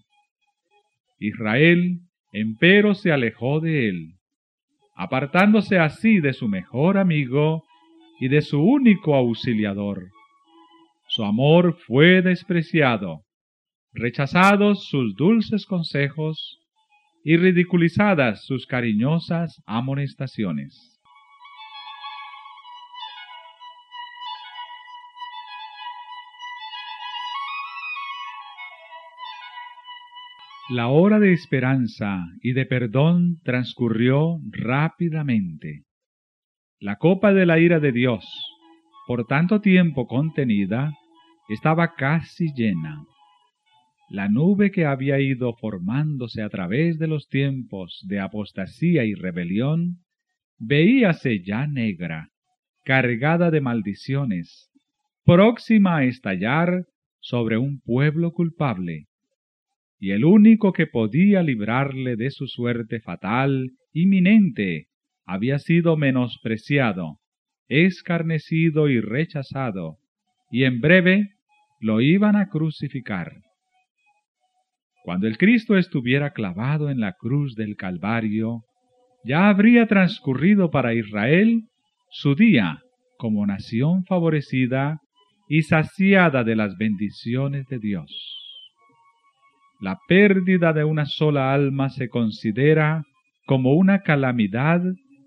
Israel, 1.19 1.99
empero, 2.31 2.93
se 2.93 3.11
alejó 3.11 3.59
de 3.59 3.89
él, 3.89 4.13
apartándose 4.95 5.79
así 5.79 6.19
de 6.19 6.33
su 6.33 6.47
mejor 6.47 6.97
amigo 6.97 7.63
y 8.19 8.27
de 8.27 8.41
su 8.41 8.61
único 8.61 9.15
auxiliador. 9.15 10.09
Su 11.07 11.23
amor 11.23 11.77
fue 11.85 12.21
despreciado, 12.21 13.21
rechazados 13.93 14.87
sus 14.87 15.15
dulces 15.15 15.65
consejos 15.65 16.59
y 17.23 17.37
ridiculizadas 17.37 18.45
sus 18.45 18.65
cariñosas 18.65 19.61
amonestaciones. 19.65 20.96
La 30.69 30.89
hora 30.89 31.21
de 31.21 31.31
esperanza 31.31 32.25
y 32.41 32.51
de 32.51 32.65
perdón 32.65 33.37
transcurrió 33.45 34.41
rápidamente. 34.49 35.85
La 36.81 36.97
copa 36.97 37.31
de 37.31 37.45
la 37.45 37.57
ira 37.57 37.79
de 37.79 37.93
Dios, 37.93 38.25
por 39.07 39.25
tanto 39.27 39.61
tiempo 39.61 40.07
contenida, 40.07 40.91
estaba 41.47 41.95
casi 41.95 42.51
llena. 42.53 43.01
La 44.09 44.27
nube 44.27 44.71
que 44.71 44.85
había 44.85 45.21
ido 45.21 45.53
formándose 45.55 46.41
a 46.41 46.49
través 46.49 46.99
de 46.99 47.07
los 47.07 47.29
tiempos 47.29 48.03
de 48.05 48.19
apostasía 48.19 49.05
y 49.05 49.13
rebelión, 49.13 49.99
veíase 50.57 51.45
ya 51.45 51.65
negra, 51.65 52.31
cargada 52.83 53.51
de 53.51 53.61
maldiciones, 53.61 54.69
próxima 55.23 55.99
a 55.99 56.03
estallar 56.03 56.87
sobre 57.21 57.57
un 57.57 57.79
pueblo 57.79 58.33
culpable 58.33 59.07
y 59.99 60.11
el 60.11 60.25
único 60.25 60.73
que 60.73 60.87
podía 60.87 61.41
librarle 61.41 62.15
de 62.15 62.29
su 62.29 62.47
suerte 62.47 62.99
fatal, 62.99 63.71
inminente, 63.93 64.87
había 65.25 65.59
sido 65.59 65.97
menospreciado, 65.97 67.17
escarnecido 67.67 68.89
y 68.89 69.01
rechazado, 69.01 69.97
y 70.51 70.63
en 70.63 70.79
breve 70.79 71.29
lo 71.79 72.01
iban 72.01 72.35
a 72.35 72.47
crucificar. 72.47 73.33
Cuando 75.03 75.27
el 75.27 75.37
Cristo 75.37 75.77
estuviera 75.77 76.31
clavado 76.31 76.89
en 76.89 76.99
la 76.99 77.13
cruz 77.13 77.55
del 77.55 77.75
Calvario, 77.75 78.63
ya 79.23 79.49
habría 79.49 79.87
transcurrido 79.87 80.69
para 80.69 80.93
Israel 80.93 81.63
su 82.09 82.35
día 82.35 82.81
como 83.17 83.45
nación 83.45 84.05
favorecida 84.05 84.99
y 85.49 85.63
saciada 85.63 86.43
de 86.43 86.55
las 86.55 86.77
bendiciones 86.77 87.65
de 87.67 87.79
Dios. 87.79 88.46
La 89.79 89.99
pérdida 90.07 90.73
de 90.73 90.83
una 90.83 91.05
sola 91.05 91.53
alma 91.53 91.89
se 91.89 92.09
considera 92.09 93.03
como 93.45 93.73
una 93.73 94.01
calamidad 94.01 94.81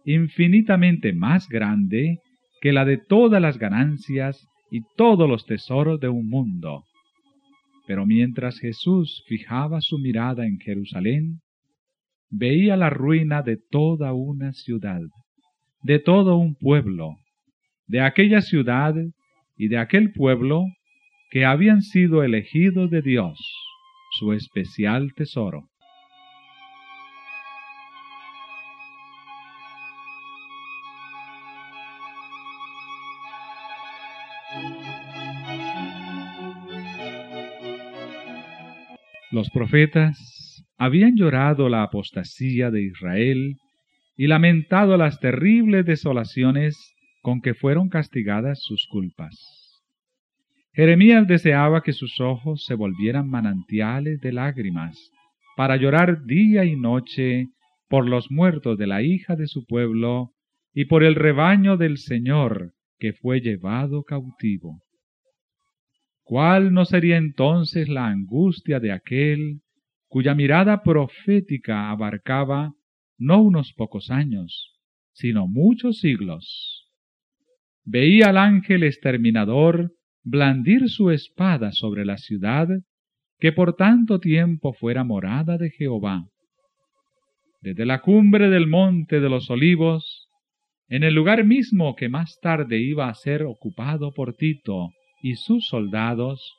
infinitamente 0.05 1.13
más 1.13 1.49
grande 1.49 2.19
que 2.61 2.73
la 2.73 2.85
de 2.85 2.99
todas 2.99 3.41
las 3.41 3.59
ganancias 3.59 4.47
y 4.71 4.83
todos 4.97 5.29
los 5.29 5.47
tesoros 5.47 6.01
de 6.01 6.09
un 6.09 6.29
mundo. 6.29 6.85
Pero 7.87 8.07
mientras 8.07 8.59
Jesús 8.59 9.25
fijaba 9.27 9.81
su 9.81 9.99
mirada 9.99 10.47
en 10.47 10.59
Jerusalén, 10.59 11.41
veía 12.29 12.77
la 12.77 12.91
ruina 12.91 13.43
de 13.43 13.57
toda 13.71 14.13
una 14.13 14.53
ciudad, 14.53 15.01
de 15.83 15.99
todo 15.99 16.37
un 16.37 16.55
pueblo, 16.55 17.17
de 17.87 18.01
aquella 18.01 18.41
ciudad 18.41 18.95
y 19.57 19.69
de 19.69 19.79
aquel 19.79 20.13
pueblo 20.13 20.65
que 21.31 21.45
habían 21.45 21.83
sido 21.83 22.23
elegidos 22.23 22.91
de 22.91 23.03
Dios, 23.03 23.39
su 24.11 24.33
especial 24.33 25.13
tesoro. 25.15 25.71
Los 39.31 39.49
profetas 39.51 40.65
habían 40.77 41.15
llorado 41.15 41.69
la 41.69 41.85
apostasía 41.85 42.73
de 42.73 42.83
Israel 42.83 43.57
y 44.17 44.27
lamentado 44.27 44.97
las 44.97 45.21
terribles 45.21 45.87
desolaciones 45.87 46.77
con 47.23 47.41
que 47.41 47.55
fueron 47.55 47.89
castigadas 47.89 48.59
sus 48.61 48.89
culpas. 48.91 49.60
Jeremías 50.81 51.27
deseaba 51.27 51.83
que 51.83 51.93
sus 51.93 52.21
ojos 52.21 52.65
se 52.65 52.73
volvieran 52.73 53.29
manantiales 53.29 54.19
de 54.23 54.33
lágrimas, 54.33 55.13
para 55.55 55.77
llorar 55.77 56.25
día 56.25 56.65
y 56.65 56.75
noche 56.75 57.49
por 57.87 58.09
los 58.09 58.31
muertos 58.31 58.79
de 58.79 58.87
la 58.87 59.03
hija 59.03 59.37
de 59.37 59.47
su 59.47 59.67
pueblo 59.67 60.31
y 60.73 60.87
por 60.87 61.05
el 61.05 61.17
rebaño 61.17 61.77
del 61.77 61.99
Señor 61.99 62.73
que 62.99 63.13
fue 63.13 63.43
llevado 63.43 64.05
cautivo. 64.05 64.81
¿Cuál 66.23 66.73
no 66.73 66.87
sería 66.87 67.19
entonces 67.19 67.91
la 67.91 68.07
angustia 68.07 68.81
de 68.81 68.93
aquel 68.93 69.61
cuya 70.09 70.35
mirada 70.35 70.83
profética 70.83 71.91
abarcaba 71.91 72.73
no 73.19 73.43
unos 73.43 73.75
pocos 73.75 74.11
años, 74.11 74.81
sino 75.13 75.47
muchos 75.47 75.99
siglos? 75.99 76.91
Veía 77.85 78.31
al 78.31 78.39
ángel 78.39 78.83
exterminador 78.85 79.93
blandir 80.23 80.89
su 80.89 81.11
espada 81.11 81.73
sobre 81.73 82.05
la 82.05 82.19
ciudad 82.19 82.69
que 83.39 83.53
por 83.53 83.75
tanto 83.75 84.21
tiempo 84.21 84.73
fuera 84.73 85.03
morada 85.03 85.57
de 85.57 85.71
Jehová. 85.71 86.27
Desde 87.63 87.87
la 87.87 88.01
cumbre 88.01 88.49
del 88.51 88.67
monte 88.67 89.21
de 89.21 89.29
los 89.29 89.51
olivos, 89.51 90.29
en 90.89 91.05
el 91.05 91.15
lugar 91.15 91.45
mismo 91.45 91.95
que 91.95 92.09
más 92.09 92.39
tarde 92.41 92.81
iba 92.81 93.09
a 93.09 93.15
ser 93.15 93.45
ocupado 93.45 94.13
por 94.13 94.35
Tito 94.35 94.91
y 95.23 95.37
sus 95.37 95.67
soldados, 95.67 96.55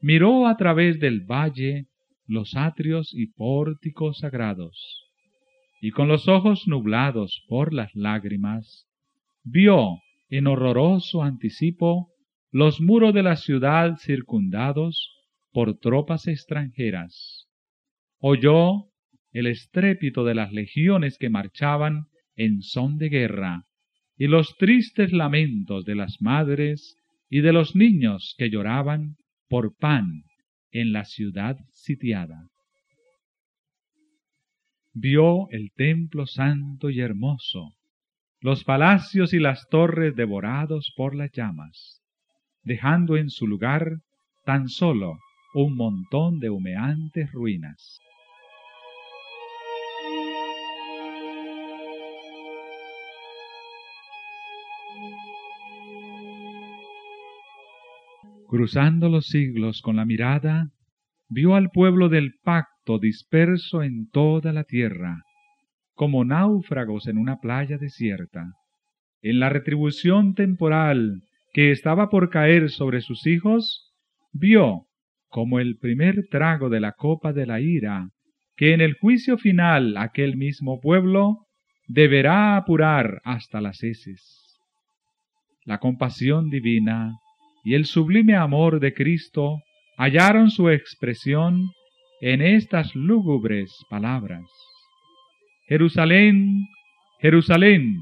miró 0.00 0.46
a 0.46 0.56
través 0.56 1.00
del 1.00 1.20
valle 1.20 1.86
los 2.26 2.56
atrios 2.56 3.12
y 3.14 3.28
pórticos 3.28 4.18
sagrados, 4.18 5.04
y 5.80 5.90
con 5.90 6.08
los 6.08 6.28
ojos 6.28 6.66
nublados 6.66 7.44
por 7.48 7.72
las 7.72 7.94
lágrimas, 7.94 8.86
vio 9.44 10.00
en 10.28 10.46
horroroso 10.46 11.22
anticipo 11.22 12.08
los 12.50 12.80
muros 12.80 13.12
de 13.12 13.22
la 13.22 13.36
ciudad 13.36 13.96
circundados 13.98 15.14
por 15.52 15.78
tropas 15.78 16.26
extranjeras. 16.26 17.46
Oyó 18.18 18.86
el 19.32 19.46
estrépito 19.46 20.24
de 20.24 20.34
las 20.34 20.52
legiones 20.52 21.18
que 21.18 21.28
marchaban 21.28 22.06
en 22.36 22.62
son 22.62 22.96
de 22.96 23.08
guerra, 23.08 23.64
y 24.16 24.26
los 24.26 24.56
tristes 24.56 25.12
lamentos 25.12 25.84
de 25.84 25.94
las 25.94 26.20
madres 26.20 26.96
y 27.28 27.40
de 27.40 27.52
los 27.52 27.76
niños 27.76 28.34
que 28.38 28.50
lloraban 28.50 29.16
por 29.48 29.76
pan 29.76 30.22
en 30.70 30.92
la 30.92 31.04
ciudad 31.04 31.56
sitiada. 31.70 32.48
Vio 34.92 35.48
el 35.50 35.70
templo 35.76 36.26
santo 36.26 36.90
y 36.90 37.00
hermoso, 37.00 37.74
los 38.40 38.64
palacios 38.64 39.32
y 39.34 39.38
las 39.38 39.68
torres 39.68 40.16
devorados 40.16 40.92
por 40.96 41.14
las 41.14 41.30
llamas, 41.32 42.02
dejando 42.62 43.16
en 43.16 43.30
su 43.30 43.46
lugar 43.46 43.98
tan 44.44 44.68
solo 44.68 45.18
un 45.54 45.76
montón 45.76 46.38
de 46.38 46.50
humeantes 46.50 47.32
ruinas. 47.32 47.98
Cruzando 58.48 59.10
los 59.10 59.26
siglos 59.26 59.82
con 59.82 59.96
la 59.96 60.06
mirada, 60.06 60.70
vio 61.28 61.54
al 61.54 61.68
pueblo 61.68 62.08
del 62.08 62.32
pacto 62.42 62.98
disperso 62.98 63.82
en 63.82 64.08
toda 64.10 64.54
la 64.54 64.64
tierra, 64.64 65.22
como 65.92 66.24
náufragos 66.24 67.08
en 67.08 67.18
una 67.18 67.40
playa 67.40 67.76
desierta. 67.76 68.46
En 69.20 69.38
la 69.38 69.50
retribución 69.50 70.32
temporal 70.34 71.24
que 71.52 71.70
estaba 71.70 72.08
por 72.08 72.30
caer 72.30 72.70
sobre 72.70 73.00
sus 73.00 73.26
hijos, 73.26 73.92
vio 74.32 74.86
como 75.28 75.60
el 75.60 75.76
primer 75.78 76.26
trago 76.30 76.68
de 76.68 76.80
la 76.80 76.92
copa 76.92 77.32
de 77.32 77.46
la 77.46 77.60
ira, 77.60 78.08
que 78.56 78.72
en 78.72 78.80
el 78.80 78.94
juicio 78.94 79.38
final 79.38 79.96
aquel 79.96 80.36
mismo 80.36 80.80
pueblo 80.80 81.46
deberá 81.86 82.56
apurar 82.56 83.20
hasta 83.24 83.60
las 83.60 83.82
heces. 83.82 84.58
La 85.64 85.78
compasión 85.78 86.50
divina 86.50 87.12
y 87.64 87.74
el 87.74 87.84
sublime 87.84 88.34
amor 88.36 88.80
de 88.80 88.94
Cristo 88.94 89.58
hallaron 89.96 90.50
su 90.50 90.70
expresión 90.70 91.70
en 92.20 92.40
estas 92.42 92.94
lúgubres 92.94 93.72
palabras. 93.90 94.44
Jerusalén, 95.68 96.66
Jerusalén, 97.20 97.96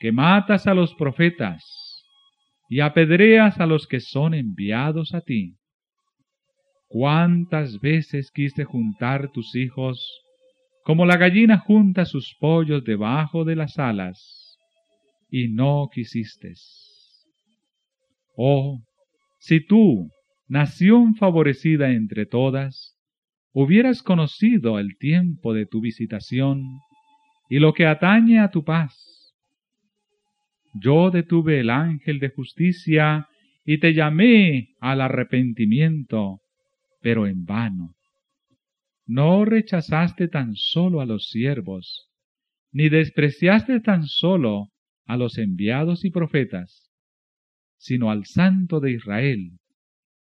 que 0.00 0.12
matas 0.12 0.66
a 0.66 0.74
los 0.74 0.94
profetas 0.94 1.81
y 2.72 2.80
apedreas 2.80 3.60
a 3.60 3.66
los 3.66 3.86
que 3.86 4.00
son 4.00 4.32
enviados 4.32 5.12
a 5.12 5.20
ti. 5.20 5.56
¿Cuántas 6.88 7.78
veces 7.80 8.30
quise 8.30 8.64
juntar 8.64 9.30
tus 9.30 9.54
hijos 9.54 10.02
como 10.82 11.04
la 11.04 11.18
gallina 11.18 11.58
junta 11.58 12.06
sus 12.06 12.34
pollos 12.40 12.82
debajo 12.82 13.44
de 13.44 13.56
las 13.56 13.78
alas, 13.78 14.56
y 15.28 15.48
no 15.48 15.90
quisiste? 15.92 16.54
Oh, 18.38 18.80
si 19.38 19.60
tú, 19.60 20.08
nación 20.48 21.14
favorecida 21.14 21.90
entre 21.90 22.24
todas, 22.24 22.96
hubieras 23.52 24.02
conocido 24.02 24.78
el 24.78 24.96
tiempo 24.96 25.52
de 25.52 25.66
tu 25.66 25.82
visitación 25.82 26.62
y 27.50 27.58
lo 27.58 27.74
que 27.74 27.84
atañe 27.84 28.38
a 28.38 28.50
tu 28.50 28.64
paz. 28.64 29.11
Yo 30.72 31.10
detuve 31.10 31.60
el 31.60 31.70
ángel 31.70 32.18
de 32.18 32.30
justicia 32.30 33.28
y 33.64 33.78
te 33.78 33.92
llamé 33.92 34.74
al 34.80 35.00
arrepentimiento, 35.00 36.40
pero 37.00 37.26
en 37.26 37.44
vano. 37.44 37.94
No 39.06 39.44
rechazaste 39.44 40.28
tan 40.28 40.54
solo 40.54 41.00
a 41.00 41.06
los 41.06 41.28
siervos, 41.28 42.08
ni 42.72 42.88
despreciaste 42.88 43.80
tan 43.80 44.04
solo 44.06 44.68
a 45.04 45.16
los 45.16 45.36
enviados 45.38 46.04
y 46.04 46.10
profetas, 46.10 46.90
sino 47.76 48.10
al 48.10 48.24
Santo 48.24 48.80
de 48.80 48.92
Israel, 48.92 49.58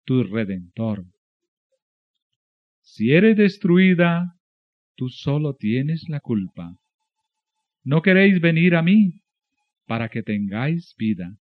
tu 0.03 0.23
Redentor. 0.23 1.05
Si 2.81 3.11
eres 3.11 3.37
destruida, 3.37 4.35
tú 4.95 5.07
solo 5.09 5.55
tienes 5.55 6.09
la 6.09 6.19
culpa. 6.19 6.75
No 7.83 8.01
queréis 8.01 8.41
venir 8.41 8.75
a 8.75 8.81
mí 8.81 9.20
para 9.91 10.07
que 10.07 10.23
tengáis 10.23 10.95
vida. 10.97 11.35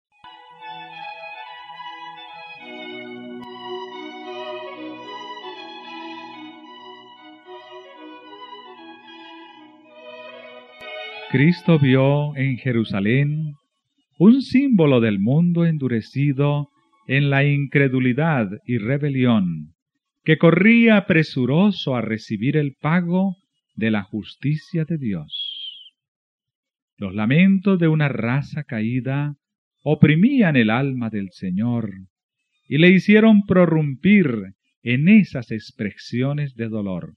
Cristo 11.31 11.79
vio 11.79 12.35
en 12.37 12.57
Jerusalén 12.57 13.53
un 14.19 14.41
símbolo 14.41 15.01
del 15.01 15.19
mundo 15.19 15.67
endurecido 15.67 16.71
en 17.07 17.29
la 17.29 17.45
incredulidad 17.45 18.49
y 18.65 18.79
rebelión, 18.79 19.75
que 20.25 20.39
corría 20.39 21.05
presuroso 21.05 21.97
a 21.97 22.01
recibir 22.01 22.57
el 22.57 22.77
pago 22.81 23.37
de 23.77 23.91
la 23.91 24.05
justicia 24.05 24.87
de 24.87 24.97
Dios. 24.97 25.48
Los 26.99 27.15
lamentos 27.15 27.79
de 27.79 27.87
una 27.87 28.09
raza 28.09 28.65
caída 28.65 29.37
oprimían 29.85 30.57
el 30.57 30.69
alma 30.69 31.11
del 31.11 31.31
Señor 31.31 31.93
y 32.69 32.79
le 32.79 32.91
hicieron 32.91 33.47
prorrumpir 33.47 34.55
en 34.83 35.09
esas 35.09 35.53
expresiones 35.53 36.57
de 36.57 36.69
dolor. 36.69 37.15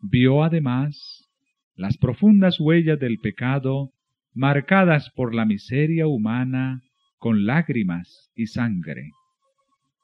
Vio 0.00 0.44
además 0.44 1.28
las 1.74 1.98
profundas 1.98 2.60
huellas 2.60 3.00
del 3.00 3.18
pecado 3.18 3.90
marcadas 4.34 5.10
por 5.16 5.34
la 5.34 5.44
miseria 5.44 6.06
humana 6.06 6.80
con 7.18 7.46
lágrimas 7.46 8.30
y 8.36 8.46
sangre. 8.46 9.10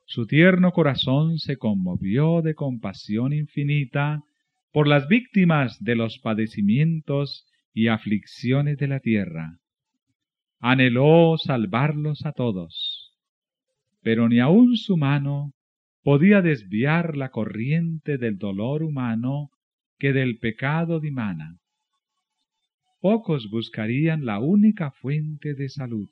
Su 0.06 0.26
tierno 0.26 0.72
corazón 0.72 1.38
se 1.38 1.56
conmovió 1.56 2.42
de 2.42 2.54
compasión 2.54 3.32
infinita 3.32 4.22
por 4.72 4.88
las 4.88 5.06
víctimas 5.06 5.82
de 5.84 5.94
los 5.94 6.18
padecimientos 6.18 7.46
y 7.76 7.88
aflicciones 7.88 8.78
de 8.78 8.88
la 8.88 9.00
tierra. 9.00 9.58
Anheló 10.60 11.36
salvarlos 11.36 12.24
a 12.24 12.32
todos, 12.32 13.12
pero 14.00 14.30
ni 14.30 14.40
aun 14.40 14.78
su 14.78 14.96
mano 14.96 15.52
podía 16.02 16.40
desviar 16.40 17.18
la 17.18 17.28
corriente 17.28 18.16
del 18.16 18.38
dolor 18.38 18.82
humano 18.82 19.50
que 19.98 20.14
del 20.14 20.38
pecado 20.38 21.00
dimana. 21.00 21.58
Pocos 23.02 23.50
buscarían 23.50 24.24
la 24.24 24.38
única 24.38 24.90
fuente 24.90 25.52
de 25.52 25.68
salud. 25.68 26.08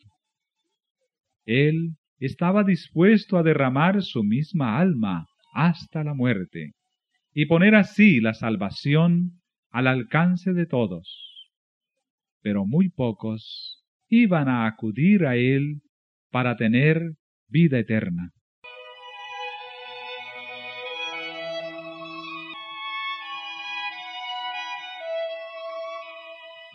Él 1.47 1.97
estaba 2.19 2.63
dispuesto 2.63 3.39
a 3.39 3.43
derramar 3.43 4.03
su 4.03 4.23
misma 4.23 4.79
alma 4.79 5.29
hasta 5.55 6.05
la 6.05 6.13
muerte 6.13 6.73
y 7.33 7.47
poner 7.47 7.75
así 7.75 8.21
la 8.21 8.35
salvación 8.35 9.41
al 9.71 9.87
alcance 9.87 10.53
de 10.53 10.67
todos. 10.67 11.24
Pero 12.45 12.67
muy 12.67 12.91
pocos 12.91 13.83
iban 14.11 14.51
a 14.51 14.67
acudir 14.67 15.25
a 15.25 15.35
Él 15.35 15.81
para 16.31 16.59
tener 16.59 17.15
vida 17.49 17.79
eterna. 17.79 18.33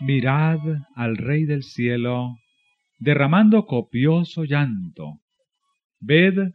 Mirad 0.00 0.58
al 0.96 1.16
Rey 1.16 1.44
del 1.44 1.62
cielo 1.62 2.34
derramando 2.98 3.66
copioso 3.66 4.42
llanto. 4.42 5.20
Ved 6.00 6.50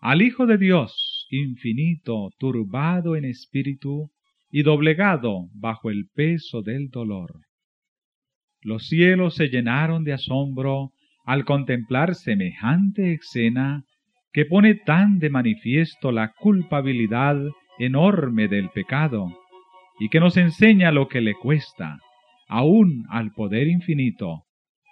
al 0.00 0.22
Hijo 0.22 0.44
de 0.46 0.58
Dios 0.58 1.28
infinito, 1.30 2.30
turbado 2.38 3.14
en 3.14 3.26
espíritu 3.26 4.10
y 4.50 4.64
doblegado 4.64 5.50
bajo 5.54 5.88
el 5.88 6.08
peso 6.12 6.62
del 6.62 6.88
dolor. 6.88 7.45
Los 8.66 8.88
cielos 8.88 9.36
se 9.36 9.46
llenaron 9.46 10.02
de 10.02 10.12
asombro 10.12 10.90
al 11.24 11.44
contemplar 11.44 12.16
semejante 12.16 13.12
escena 13.12 13.84
que 14.32 14.44
pone 14.44 14.74
tan 14.74 15.20
de 15.20 15.30
manifiesto 15.30 16.10
la 16.10 16.32
culpabilidad 16.32 17.36
enorme 17.78 18.48
del 18.48 18.70
pecado 18.70 19.28
y 20.00 20.08
que 20.08 20.18
nos 20.18 20.36
enseña 20.36 20.90
lo 20.90 21.06
que 21.06 21.20
le 21.20 21.34
cuesta, 21.34 22.00
aún 22.48 23.06
al 23.08 23.30
poder 23.30 23.68
infinito, 23.68 24.42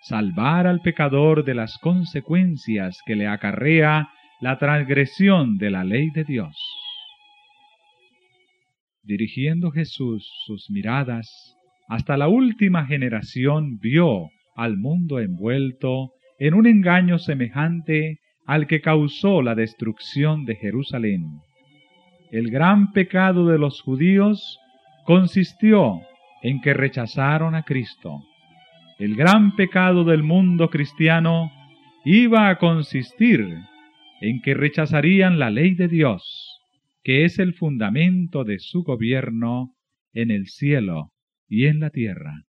salvar 0.02 0.68
al 0.68 0.80
pecador 0.80 1.44
de 1.44 1.54
las 1.54 1.76
consecuencias 1.78 3.00
que 3.04 3.16
le 3.16 3.26
acarrea 3.26 4.08
la 4.40 4.56
transgresión 4.56 5.56
de 5.56 5.70
la 5.72 5.82
ley 5.82 6.10
de 6.10 6.22
Dios. 6.22 6.56
Dirigiendo 9.02 9.72
Jesús 9.72 10.30
sus 10.46 10.70
miradas 10.70 11.56
hasta 11.88 12.16
la 12.16 12.28
última 12.28 12.86
generación, 12.86 13.78
vio 13.78 14.30
al 14.56 14.76
mundo 14.76 15.20
envuelto 15.20 16.12
en 16.38 16.54
un 16.54 16.66
engaño 16.66 17.18
semejante 17.18 18.20
al 18.46 18.66
que 18.66 18.80
causó 18.80 19.42
la 19.42 19.54
destrucción 19.54 20.44
de 20.44 20.56
Jerusalén. 20.56 21.24
El 22.30 22.50
gran 22.50 22.92
pecado 22.92 23.46
de 23.46 23.58
los 23.58 23.80
judíos 23.82 24.58
consistió 25.04 26.00
en 26.42 26.60
que 26.60 26.74
rechazaron 26.74 27.54
a 27.54 27.62
Cristo. 27.62 28.22
El 28.98 29.16
gran 29.16 29.56
pecado 29.56 30.04
del 30.04 30.22
mundo 30.22 30.70
cristiano 30.70 31.50
iba 32.04 32.48
a 32.48 32.58
consistir 32.58 33.46
en 34.20 34.40
que 34.40 34.54
rechazarían 34.54 35.38
la 35.38 35.50
ley 35.50 35.74
de 35.74 35.88
Dios, 35.88 36.60
que 37.02 37.24
es 37.24 37.38
el 37.38 37.54
fundamento 37.54 38.44
de 38.44 38.58
su 38.58 38.82
gobierno 38.82 39.74
en 40.12 40.30
el 40.30 40.46
cielo 40.46 41.13
y 41.48 41.66
en 41.66 41.80
la 41.80 41.90
tierra. 41.90 42.44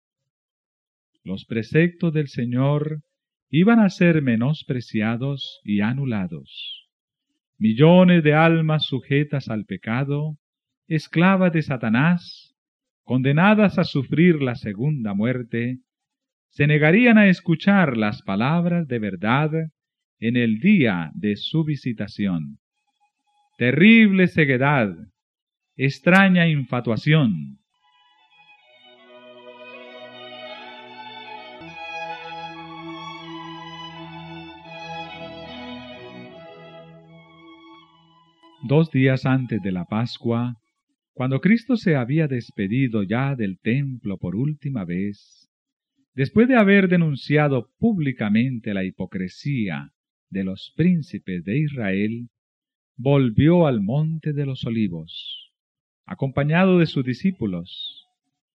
Los 1.23 1.45
preceptos 1.45 2.13
del 2.13 2.27
Señor 2.27 3.01
iban 3.49 3.79
a 3.79 3.89
ser 3.89 4.21
menospreciados 4.21 5.59
y 5.63 5.81
anulados. 5.81 6.87
Millones 7.57 8.23
de 8.23 8.33
almas 8.33 8.85
sujetas 8.85 9.49
al 9.49 9.65
pecado, 9.65 10.37
esclavas 10.87 11.53
de 11.53 11.61
Satanás, 11.61 12.55
condenadas 13.03 13.79
a 13.79 13.83
sufrir 13.83 14.41
la 14.41 14.55
segunda 14.55 15.13
muerte, 15.13 15.79
se 16.49 16.67
negarían 16.67 17.17
a 17.17 17.27
escuchar 17.27 17.97
las 17.97 18.21
palabras 18.21 18.87
de 18.87 18.99
verdad 18.99 19.51
en 20.19 20.37
el 20.37 20.59
día 20.59 21.11
de 21.13 21.35
su 21.35 21.63
visitación. 21.63 22.59
Terrible 23.57 24.27
ceguedad, 24.27 24.93
extraña 25.77 26.47
infatuación. 26.47 27.59
Dos 38.67 38.89
días 38.89 39.27
antes 39.27 39.61
de 39.61 39.71
la 39.71 39.85
Pascua, 39.85 40.55
cuando 41.13 41.39
Cristo 41.39 41.77
se 41.77 41.95
había 41.95 42.27
despedido 42.27 43.03
ya 43.03 43.35
del 43.35 43.59
templo 43.59 44.17
por 44.17 44.35
última 44.35 44.85
vez, 44.85 45.47
después 46.15 46.47
de 46.47 46.55
haber 46.55 46.87
denunciado 46.87 47.69
públicamente 47.77 48.73
la 48.73 48.83
hipocresía 48.83 49.91
de 50.31 50.45
los 50.45 50.73
príncipes 50.75 51.43
de 51.43 51.59
Israel, 51.59 52.29
volvió 52.97 53.67
al 53.67 53.81
monte 53.81 54.33
de 54.33 54.47
los 54.47 54.65
olivos, 54.65 55.51
acompañado 56.07 56.79
de 56.79 56.87
sus 56.87 57.05
discípulos, 57.05 58.07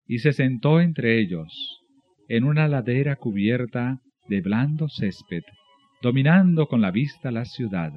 y 0.09 0.19
se 0.19 0.33
sentó 0.33 0.81
entre 0.81 1.21
ellos, 1.21 1.85
en 2.29 2.43
una 2.43 2.67
ladera 2.67 3.15
cubierta 3.15 4.01
de 4.29 4.41
blando 4.41 4.89
césped, 4.89 5.45
dominando 6.03 6.67
con 6.67 6.81
la 6.81 6.91
vista 6.91 7.31
la 7.31 7.45
ciudad. 7.45 7.93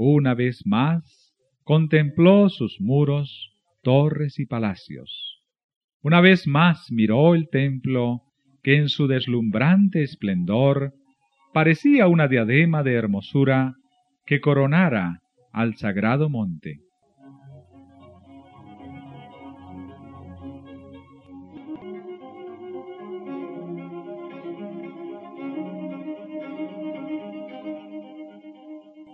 Una 0.00 0.34
vez 0.34 0.64
más 0.64 1.34
contempló 1.64 2.50
sus 2.50 2.80
muros, 2.80 3.50
torres 3.82 4.38
y 4.38 4.46
palacios. 4.46 5.42
Una 6.02 6.20
vez 6.20 6.46
más 6.46 6.92
miró 6.92 7.34
el 7.34 7.48
templo 7.48 8.22
que 8.62 8.76
en 8.76 8.90
su 8.90 9.08
deslumbrante 9.08 10.04
esplendor 10.04 10.94
parecía 11.52 12.06
una 12.06 12.28
diadema 12.28 12.84
de 12.84 12.94
hermosura 12.94 13.74
que 14.24 14.40
coronara 14.40 15.18
al 15.52 15.74
sagrado 15.74 16.28
monte. 16.28 16.78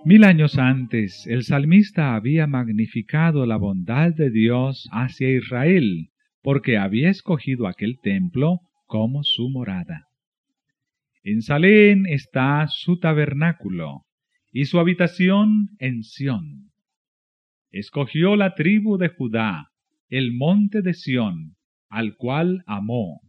Mil 0.06 0.24
años 0.24 0.58
antes, 0.58 1.26
el 1.26 1.44
salmista 1.44 2.14
había 2.14 2.46
magnificado 2.46 3.46
la 3.46 3.56
bondad 3.56 4.12
de 4.12 4.28
Dios 4.28 4.86
hacia 4.92 5.30
Israel, 5.30 6.10
porque 6.42 6.76
había 6.76 7.08
escogido 7.08 7.66
aquel 7.66 7.98
templo 8.02 8.60
como 8.84 9.22
su 9.24 9.48
morada. 9.48 10.08
En 11.22 11.40
Salén 11.40 12.04
está 12.06 12.66
su 12.68 12.98
tabernáculo 12.98 14.02
y 14.52 14.66
su 14.66 14.78
habitación 14.78 15.70
en 15.78 16.02
Sión. 16.02 16.70
Escogió 17.70 18.36
la 18.36 18.54
tribu 18.54 18.98
de 18.98 19.08
Judá, 19.08 19.70
el 20.10 20.34
monte 20.34 20.82
de 20.82 20.92
Sión, 20.92 21.56
al 21.88 22.16
cual 22.16 22.62
amó, 22.66 23.22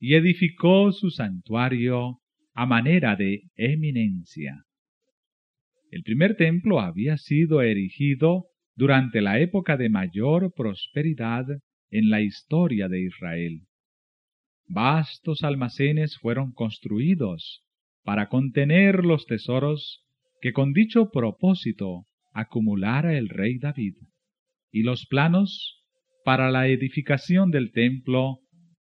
y 0.00 0.14
edificó 0.14 0.90
su 0.90 1.10
santuario 1.10 2.18
a 2.52 2.66
manera 2.66 3.14
de 3.14 3.42
eminencia. 3.54 4.64
El 5.90 6.02
primer 6.04 6.36
templo 6.36 6.80
había 6.80 7.16
sido 7.16 7.62
erigido 7.62 8.46
durante 8.76 9.20
la 9.20 9.40
época 9.40 9.76
de 9.76 9.88
mayor 9.88 10.52
prosperidad 10.54 11.46
en 11.90 12.10
la 12.10 12.22
historia 12.22 12.88
de 12.88 13.02
Israel. 13.02 13.62
vastos 14.68 15.42
almacenes 15.42 16.16
fueron 16.18 16.52
construidos 16.52 17.64
para 18.04 18.28
contener 18.28 19.04
los 19.04 19.26
tesoros 19.26 20.06
que 20.40 20.52
con 20.52 20.72
dicho 20.72 21.10
propósito 21.10 22.06
acumulara 22.32 23.18
el 23.18 23.28
rey 23.28 23.58
David, 23.58 23.96
y 24.70 24.84
los 24.84 25.06
planos 25.06 25.82
para 26.24 26.52
la 26.52 26.68
edificación 26.68 27.50
del 27.50 27.72
templo 27.72 28.38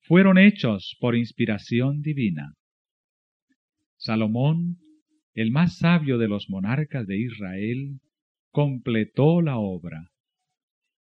fueron 0.03 0.39
hechos 0.39 0.97
por 1.01 1.17
inspiración 1.17 2.01
divina. 2.01 2.55
Salomón, 3.97 4.79
el 5.35 5.51
más 5.51 5.79
sabio 5.79 6.19
de 6.19 6.29
los 6.29 6.49
monarcas 6.51 7.07
de 7.07 7.19
Israel, 7.19 8.01
completó 8.51 9.41
la 9.41 9.59
obra. 9.59 10.11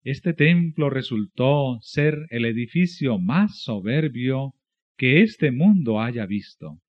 Este 0.03 0.33
templo 0.33 0.89
resultó 0.89 1.79
ser 1.81 2.27
el 2.29 2.45
edificio 2.45 3.17
más 3.19 3.61
soberbio 3.61 4.53
que 4.97 5.21
este 5.21 5.51
mundo 5.51 6.01
haya 6.01 6.25
visto. 6.25 6.79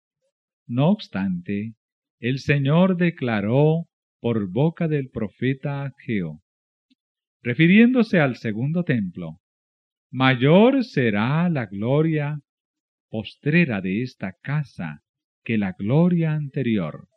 No 0.66 0.90
obstante, 0.90 1.74
el 2.18 2.38
Señor 2.38 2.96
declaró 2.96 3.86
por 4.20 4.50
boca 4.50 4.86
del 4.86 5.08
profeta 5.08 5.84
Ageo, 5.84 6.42
refiriéndose 7.42 8.20
al 8.20 8.36
segundo 8.36 8.84
templo, 8.84 9.40
mayor 10.10 10.84
será 10.84 11.48
la 11.48 11.66
gloria 11.66 12.40
postrera 13.08 13.80
de 13.80 14.02
esta 14.02 14.34
casa 14.42 15.02
que 15.42 15.58
la 15.58 15.72
gloria 15.72 16.34
anterior. 16.34 17.09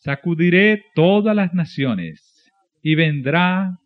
Sacudiré 0.00 0.82
todas 0.94 1.36
las 1.36 1.52
naciones, 1.52 2.50
y 2.82 2.94
vendrá 2.94 3.76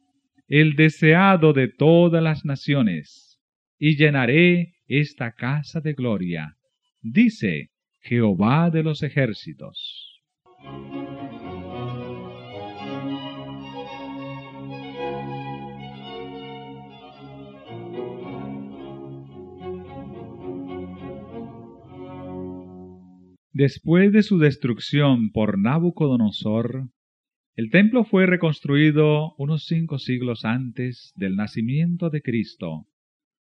el 0.46 0.77
deseado 0.77 1.53
de 1.53 1.68
todas 1.68 2.22
las 2.22 2.44
naciones, 2.44 3.40
y 3.79 3.96
llenaré 3.96 4.74
esta 4.87 5.33
casa 5.33 5.81
de 5.81 5.94
gloria, 5.94 6.55
dice 7.03 7.70
Jehová 8.00 8.70
de 8.70 8.85
los 8.85 9.03
ejércitos. 9.03 10.22
Después 23.54 24.10
de 24.10 24.24
su 24.24 24.38
destrucción 24.38 25.30
por 25.30 25.60
Nabucodonosor, 25.60 26.88
el 27.54 27.70
templo 27.70 28.02
fue 28.02 28.26
reconstruido 28.26 29.32
unos 29.38 29.66
cinco 29.66 30.00
siglos 30.00 30.44
antes 30.44 31.12
del 31.14 31.36
nacimiento 31.36 32.10
de 32.10 32.20
Cristo 32.20 32.88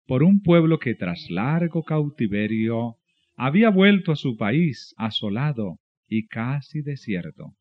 por 0.07 0.23
un 0.23 0.43
pueblo 0.43 0.79
que 0.79 0.95
tras 0.95 1.29
largo 1.29 1.83
cautiverio 1.83 2.99
había 3.35 3.69
vuelto 3.71 4.13
a 4.13 4.17
su 4.17 4.37
país 4.37 4.95
asolado 4.97 5.81
y 6.07 6.29
casi 6.29 6.83
desierto. 6.83 7.57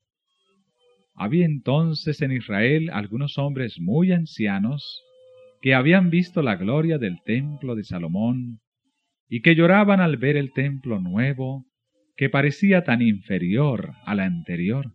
Había 1.15 1.47
entonces 1.47 2.21
en 2.21 2.31
Israel 2.31 2.91
algunos 2.93 3.39
hombres 3.39 3.79
muy 3.79 4.11
ancianos 4.11 5.01
que 5.61 5.73
habían 5.73 6.11
visto 6.11 6.43
la 6.43 6.57
gloria 6.57 6.99
del 6.99 7.17
templo 7.25 7.73
de 7.73 7.85
Salomón 7.85 8.59
y 9.27 9.41
que 9.41 9.55
lloraban 9.55 9.99
al 9.99 10.17
ver 10.17 10.37
el 10.37 10.53
templo 10.53 10.99
nuevo 10.99 11.65
que 12.15 12.29
parecía 12.29 12.83
tan 12.83 13.01
inferior 13.01 13.93
al 14.05 14.19
anterior. 14.19 14.93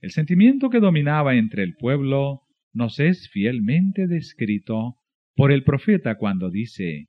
El 0.00 0.10
sentimiento 0.10 0.70
que 0.70 0.78
dominaba 0.78 1.34
entre 1.34 1.64
el 1.64 1.74
pueblo 1.74 2.42
nos 2.72 3.00
es 3.00 3.28
fielmente 3.30 4.06
descrito 4.06 4.96
por 5.34 5.50
el 5.50 5.64
profeta 5.64 6.16
cuando 6.16 6.50
dice, 6.50 7.08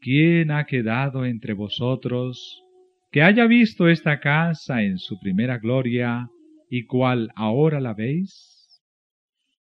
¿quién 0.00 0.50
ha 0.50 0.66
quedado 0.66 1.24
entre 1.24 1.54
vosotros 1.54 2.62
que 3.10 3.22
haya 3.22 3.46
visto 3.46 3.88
esta 3.88 4.20
casa 4.20 4.82
en 4.82 4.98
su 4.98 5.18
primera 5.18 5.58
gloria 5.58 6.28
y 6.68 6.84
cual 6.84 7.30
ahora 7.36 7.80
la 7.80 7.94
veis? 7.94 8.82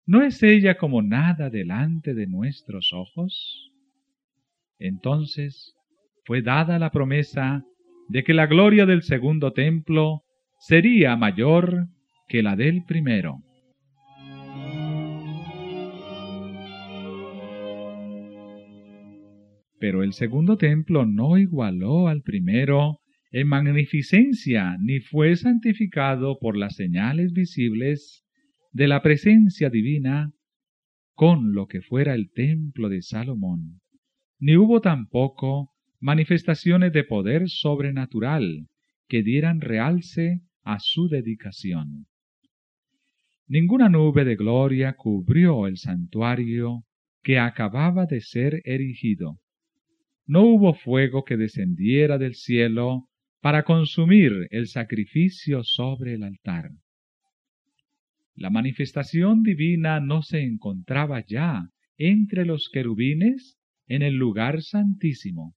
¿No 0.07 0.23
es 0.23 0.41
ella 0.41 0.77
como 0.77 1.03
nada 1.03 1.49
delante 1.49 2.15
de 2.15 2.25
nuestros 2.25 2.91
ojos? 2.91 3.71
Entonces 4.79 5.75
fue 6.25 6.41
dada 6.41 6.79
la 6.79 6.89
promesa 6.89 7.63
de 8.11 8.23
que 8.25 8.33
la 8.33 8.45
gloria 8.45 8.85
del 8.85 9.03
segundo 9.03 9.53
templo 9.53 10.23
sería 10.59 11.15
mayor 11.15 11.87
que 12.27 12.43
la 12.43 12.57
del 12.57 12.83
primero. 12.83 13.37
Pero 19.79 20.03
el 20.03 20.11
segundo 20.11 20.57
templo 20.57 21.05
no 21.05 21.37
igualó 21.37 22.09
al 22.09 22.21
primero 22.21 22.99
en 23.31 23.47
magnificencia 23.47 24.75
ni 24.77 24.99
fue 24.99 25.37
santificado 25.37 26.37
por 26.37 26.57
las 26.57 26.75
señales 26.75 27.31
visibles 27.31 28.25
de 28.73 28.89
la 28.89 29.01
presencia 29.01 29.69
divina 29.69 30.33
con 31.13 31.53
lo 31.53 31.67
que 31.67 31.81
fuera 31.81 32.13
el 32.13 32.29
templo 32.29 32.89
de 32.89 33.03
Salomón, 33.03 33.79
ni 34.37 34.57
hubo 34.57 34.81
tampoco 34.81 35.71
manifestaciones 36.01 36.91
de 36.91 37.03
poder 37.03 37.47
sobrenatural 37.47 38.67
que 39.07 39.21
dieran 39.21 39.61
realce 39.61 40.41
a 40.63 40.79
su 40.79 41.07
dedicación. 41.07 42.07
Ninguna 43.47 43.87
nube 43.87 44.25
de 44.25 44.35
gloria 44.35 44.93
cubrió 44.93 45.67
el 45.67 45.77
santuario 45.77 46.83
que 47.21 47.37
acababa 47.37 48.07
de 48.07 48.19
ser 48.19 48.61
erigido. 48.65 49.37
No 50.25 50.41
hubo 50.41 50.73
fuego 50.73 51.23
que 51.23 51.37
descendiera 51.37 52.17
del 52.17 52.33
cielo 52.33 53.07
para 53.39 53.63
consumir 53.63 54.47
el 54.49 54.67
sacrificio 54.67 55.63
sobre 55.63 56.15
el 56.15 56.23
altar. 56.23 56.71
La 58.33 58.49
manifestación 58.49 59.43
divina 59.43 59.99
no 59.99 60.23
se 60.23 60.41
encontraba 60.41 61.23
ya 61.27 61.69
entre 61.97 62.45
los 62.45 62.69
querubines 62.69 63.59
en 63.87 64.01
el 64.01 64.15
lugar 64.15 64.63
santísimo, 64.63 65.53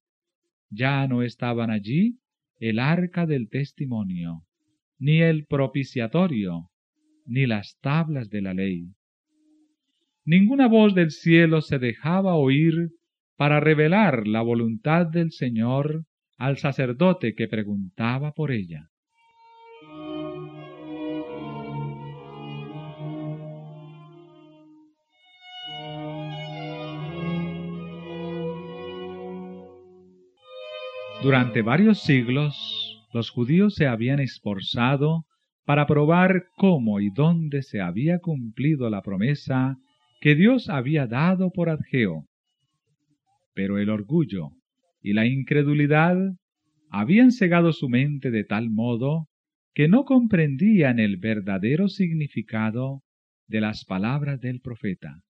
ya 0.75 1.07
no 1.07 1.23
estaban 1.23 1.71
allí 1.71 2.19
el 2.57 2.79
arca 2.79 3.25
del 3.25 3.49
testimonio, 3.49 4.43
ni 4.97 5.21
el 5.21 5.45
propiciatorio, 5.45 6.69
ni 7.25 7.45
las 7.45 7.77
tablas 7.81 8.29
de 8.29 8.41
la 8.41 8.53
ley. 8.53 8.85
Ninguna 10.23 10.67
voz 10.67 10.95
del 10.95 11.11
cielo 11.11 11.61
se 11.61 11.79
dejaba 11.79 12.35
oír 12.35 12.89
para 13.35 13.59
revelar 13.59 14.27
la 14.27 14.41
voluntad 14.41 15.05
del 15.05 15.31
Señor 15.31 16.05
al 16.37 16.57
sacerdote 16.57 17.35
que 17.35 17.47
preguntaba 17.47 18.31
por 18.31 18.51
ella. 18.51 18.89
Durante 31.25 31.63
varios 31.63 32.03
siglos, 32.03 33.03
los 33.11 33.31
judíos 33.31 33.73
se 33.73 33.87
habían 33.87 34.19
esforzado 34.19 35.25
para 35.65 35.87
probar 35.87 36.49
cómo 36.55 36.99
y 36.99 37.09
dónde 37.09 37.63
se 37.63 37.81
había 37.81 38.19
cumplido 38.19 38.91
la 38.91 39.01
promesa 39.01 39.75
que 40.21 40.35
Dios 40.35 40.69
había 40.69 41.07
dado 41.07 41.49
por 41.49 41.69
Adgeo. 41.69 42.27
Pero 43.55 43.79
el 43.79 43.89
orgullo 43.89 44.51
y 45.01 45.13
la 45.13 45.25
incredulidad 45.25 46.15
habían 46.91 47.31
cegado 47.31 47.73
su 47.73 47.89
mente 47.89 48.29
de 48.29 48.43
tal 48.43 48.69
modo 48.69 49.27
que 49.73 49.87
no 49.87 50.05
comprendían 50.05 50.99
el 50.99 51.17
verdadero 51.17 51.87
significado 51.87 53.01
de 53.47 53.61
las 53.61 53.83
palabras 53.83 54.41
del 54.41 54.61
profeta. 54.61 55.23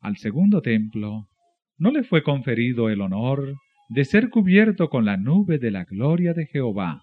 Al 0.00 0.18
segundo 0.18 0.60
templo 0.60 1.28
no 1.78 1.90
le 1.90 2.02
fue 2.02 2.22
conferido 2.22 2.90
el 2.90 3.00
honor 3.00 3.54
de 3.90 4.04
ser 4.04 4.30
cubierto 4.30 4.88
con 4.88 5.04
la 5.04 5.16
nube 5.16 5.58
de 5.58 5.72
la 5.72 5.84
gloria 5.84 6.32
de 6.32 6.46
Jehová, 6.46 7.02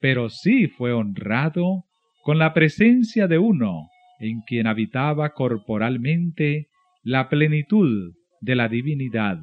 pero 0.00 0.28
sí 0.28 0.68
fue 0.68 0.92
honrado 0.92 1.84
con 2.22 2.38
la 2.38 2.52
presencia 2.52 3.26
de 3.26 3.38
uno 3.38 3.88
en 4.20 4.42
quien 4.42 4.66
habitaba 4.66 5.30
corporalmente 5.30 6.68
la 7.02 7.30
plenitud 7.30 8.12
de 8.42 8.54
la 8.54 8.68
divinidad, 8.68 9.38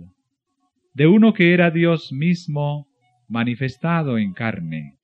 de 0.93 1.07
uno 1.07 1.33
que 1.33 1.55
era 1.55 1.71
Dios 1.71 2.13
mismo 2.13 2.87
manifestado 3.27 4.19
en 4.19 4.33
carne. 4.33 4.97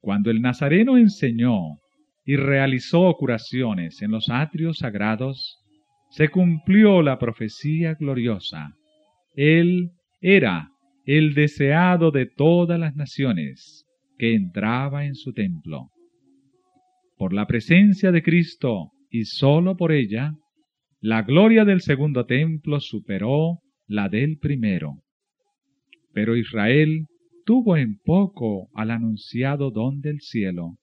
Cuando 0.00 0.32
el 0.32 0.42
Nazareno 0.42 0.98
enseñó 0.98 1.78
y 2.24 2.34
realizó 2.34 3.14
curaciones 3.14 4.02
en 4.02 4.10
los 4.10 4.28
atrios 4.28 4.78
sagrados, 4.78 5.60
se 6.10 6.30
cumplió 6.30 7.00
la 7.00 7.20
profecía 7.20 7.94
gloriosa 7.94 8.76
él 9.34 9.90
era 10.20 10.68
el 11.04 11.34
deseado 11.34 12.10
de 12.10 12.26
todas 12.26 12.78
las 12.78 12.94
naciones 12.94 13.86
que 14.18 14.34
entraba 14.34 15.04
en 15.04 15.14
su 15.14 15.32
templo. 15.32 15.88
Por 17.16 17.32
la 17.32 17.46
presencia 17.46 18.12
de 18.12 18.22
Cristo 18.22 18.92
y 19.10 19.24
sólo 19.24 19.76
por 19.76 19.92
ella, 19.92 20.32
la 21.00 21.22
gloria 21.22 21.64
del 21.64 21.80
segundo 21.80 22.26
templo 22.26 22.78
superó 22.80 23.58
la 23.86 24.08
del 24.08 24.38
primero. 24.38 25.02
Pero 26.12 26.36
Israel 26.36 27.06
tuvo 27.44 27.76
en 27.76 27.98
poco 27.98 28.68
al 28.74 28.90
anunciado 28.90 29.70
don 29.70 30.00
del 30.00 30.20
cielo, 30.20 30.76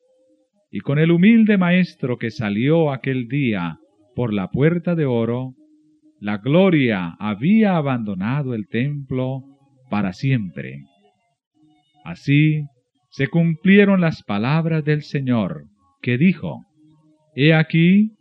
y 0.69 0.79
con 0.79 0.99
el 0.99 1.11
humilde 1.11 1.57
maestro 1.57 2.17
que 2.17 2.31
salió 2.31 2.91
aquel 2.91 3.27
día 3.27 3.79
por 4.15 4.33
la 4.33 4.49
puerta 4.49 4.95
de 4.95 5.05
oro, 5.05 5.53
la 6.19 6.37
gloria 6.37 7.15
había 7.19 7.77
abandonado 7.77 8.53
el 8.53 8.67
templo 8.67 9.43
para 9.89 10.13
siempre. 10.13 10.83
Así 12.03 12.63
se 13.09 13.27
cumplieron 13.27 14.01
las 14.01 14.23
palabras 14.23 14.83
del 14.83 15.03
Señor, 15.03 15.65
que 16.01 16.17
dijo, 16.17 16.65
He 17.35 17.53
aquí, 17.53 18.11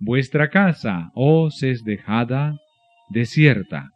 vuestra 0.00 0.50
casa 0.50 1.10
os 1.14 1.62
es 1.62 1.82
dejada 1.84 2.56
desierta. 3.10 3.90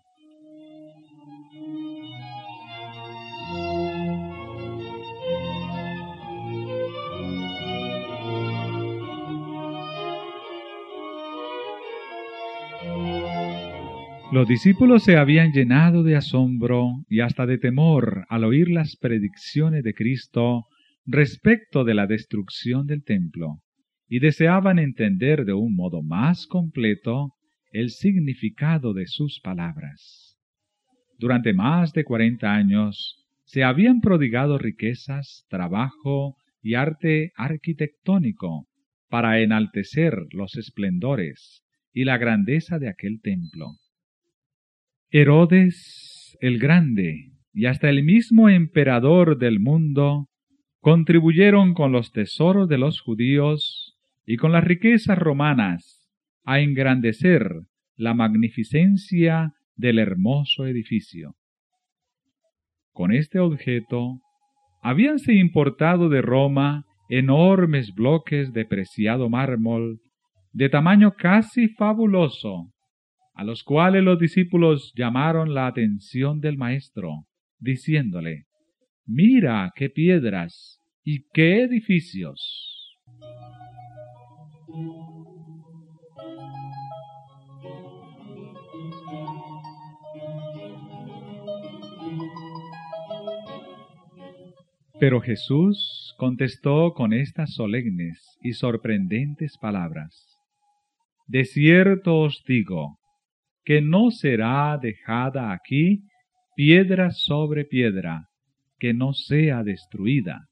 Los 14.34 14.48
discípulos 14.48 15.04
se 15.04 15.16
habían 15.16 15.52
llenado 15.52 16.02
de 16.02 16.16
asombro 16.16 17.04
y 17.08 17.20
hasta 17.20 17.46
de 17.46 17.56
temor 17.56 18.26
al 18.28 18.42
oír 18.42 18.68
las 18.68 18.96
predicciones 18.96 19.84
de 19.84 19.94
Cristo 19.94 20.64
respecto 21.06 21.84
de 21.84 21.94
la 21.94 22.08
destrucción 22.08 22.88
del 22.88 23.04
templo, 23.04 23.60
y 24.08 24.18
deseaban 24.18 24.80
entender 24.80 25.44
de 25.44 25.52
un 25.52 25.76
modo 25.76 26.02
más 26.02 26.48
completo 26.48 27.34
el 27.70 27.90
significado 27.90 28.92
de 28.92 29.06
sus 29.06 29.38
palabras. 29.38 30.36
Durante 31.16 31.52
más 31.52 31.92
de 31.92 32.02
cuarenta 32.02 32.56
años 32.56 33.24
se 33.44 33.62
habían 33.62 34.00
prodigado 34.00 34.58
riquezas, 34.58 35.46
trabajo 35.48 36.34
y 36.60 36.74
arte 36.74 37.30
arquitectónico 37.36 38.66
para 39.08 39.38
enaltecer 39.38 40.18
los 40.32 40.56
esplendores 40.56 41.62
y 41.92 42.02
la 42.02 42.18
grandeza 42.18 42.80
de 42.80 42.88
aquel 42.88 43.20
templo. 43.22 43.76
Herodes 45.16 46.37
el 46.40 46.59
Grande 46.59 47.31
y 47.53 47.66
hasta 47.66 47.88
el 47.88 48.03
mismo 48.03 48.48
emperador 48.48 49.38
del 49.38 49.61
mundo 49.61 50.27
contribuyeron 50.81 51.72
con 51.72 51.92
los 51.92 52.11
tesoros 52.11 52.68
de 52.68 52.79
los 52.79 53.00
judíos 53.00 53.96
y 54.27 54.38
con 54.38 54.50
las 54.50 54.64
riquezas 54.64 55.16
romanas 55.16 56.11
a 56.44 56.59
engrandecer 56.59 57.48
la 57.94 58.12
magnificencia 58.14 59.53
del 59.77 60.00
hermoso 60.00 60.66
edificio. 60.66 61.37
Con 62.92 63.12
este 63.12 63.38
objeto 63.38 64.20
habíanse 64.83 65.33
importado 65.33 66.09
de 66.09 66.22
Roma 66.22 66.87
enormes 67.09 67.94
bloques 67.94 68.53
de 68.53 68.64
preciado 68.64 69.31
mármol 69.31 70.00
de 70.53 70.68
tamaño 70.68 71.14
casi 71.16 71.68
fabuloso 71.68 72.73
a 73.34 73.44
los 73.44 73.64
cuales 73.64 74.02
los 74.02 74.18
discípulos 74.18 74.92
llamaron 74.96 75.54
la 75.54 75.66
atención 75.66 76.40
del 76.40 76.56
Maestro, 76.56 77.26
diciéndole, 77.58 78.44
Mira 79.06 79.72
qué 79.74 79.90
piedras 79.90 80.78
y 81.02 81.24
qué 81.32 81.62
edificios. 81.62 82.64
Pero 94.98 95.20
Jesús 95.20 96.14
contestó 96.16 96.94
con 96.94 97.12
estas 97.12 97.52
solemnes 97.52 98.38
y 98.40 98.52
sorprendentes 98.52 99.58
palabras. 99.58 100.38
De 101.26 101.44
cierto 101.44 102.20
os 102.20 102.42
digo, 102.46 102.98
que 103.64 103.81
no 103.81 104.11
será 104.11 104.79
dejada 104.81 105.53
aquí 105.53 106.03
piedra 106.57 107.11
sobre 107.11 107.64
piedra, 107.64 108.29
que 108.79 108.94
no 108.94 109.12
sea 109.12 109.62
destruida. 109.62 110.48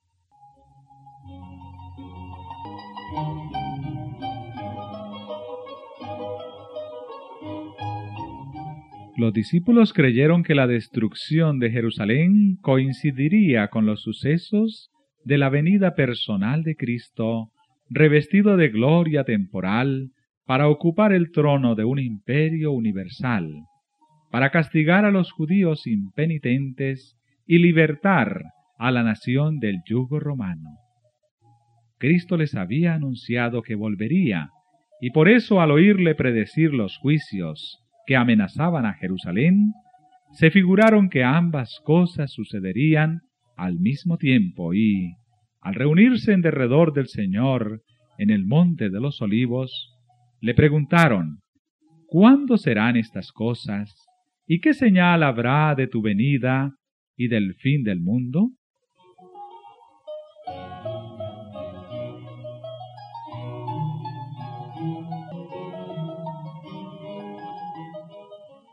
Los 9.17 9.33
discípulos 9.35 9.93
creyeron 9.93 10.43
que 10.43 10.55
la 10.55 10.67
destrucción 10.67 11.59
de 11.59 11.71
Jerusalén 11.71 12.57
coincidiría 12.63 13.69
con 13.69 13.85
los 13.87 14.01
sucesos 14.01 14.91
de 15.25 15.39
la 15.39 15.51
venida 15.51 15.95
personal 15.95 16.63
de 16.63 16.75
Cristo, 16.75 17.51
revestido 17.91 18.57
de 18.57 18.71
gloria 18.71 19.23
temporal, 19.25 20.11
para 20.53 20.69
ocupar 20.69 21.15
el 21.15 21.31
trono 21.31 21.75
de 21.75 21.85
un 21.85 21.99
imperio 21.99 22.73
universal, 22.73 23.65
para 24.31 24.51
castigar 24.51 25.07
a 25.07 25.11
los 25.11 25.33
judíos 25.33 25.87
impenitentes 25.87 27.17
y 27.47 27.57
libertar 27.57 28.43
a 28.77 28.91
la 28.91 29.03
nación 29.03 29.61
del 29.61 29.79
yugo 29.89 30.21
romano. 30.21 30.69
Cristo 31.97 32.37
les 32.37 32.55
había 32.55 32.93
anunciado 32.93 33.63
que 33.63 33.77
volvería, 33.77 34.51
y 35.01 35.09
por 35.09 35.31
eso 35.31 35.63
al 35.63 35.71
oírle 35.71 36.15
predecir 36.15 36.75
los 36.75 36.99
juicios 36.99 37.83
que 38.07 38.17
amenazaban 38.17 38.85
a 38.85 38.93
Jerusalén, 38.93 39.73
se 40.33 40.51
figuraron 40.51 41.09
que 41.09 41.25
ambas 41.25 41.81
cosas 41.83 42.31
sucederían 42.31 43.23
al 43.57 43.79
mismo 43.79 44.19
tiempo 44.19 44.75
y, 44.75 45.15
al 45.63 45.77
reunirse 45.77 46.35
en 46.35 46.43
derredor 46.43 46.93
del 46.93 47.09
Señor 47.09 47.81
en 48.19 48.29
el 48.29 48.45
monte 48.45 48.91
de 48.91 49.01
los 49.01 49.23
olivos, 49.23 49.92
le 50.43 50.55
preguntaron, 50.55 51.41
¿cuándo 52.09 52.59
serán 52.59 52.97
estas 52.97 53.31
cosas? 53.31 53.95
¿Y 54.45 54.61
qué 54.61 54.75
señal 54.75 55.23
habrá 55.23 55.73
de 55.77 55.87
tu 55.87 56.03
venida 56.03 56.75
y 57.17 57.29
del 57.29 57.55
fin 57.55 57.85
del 57.85 58.01
mundo? 58.01 58.51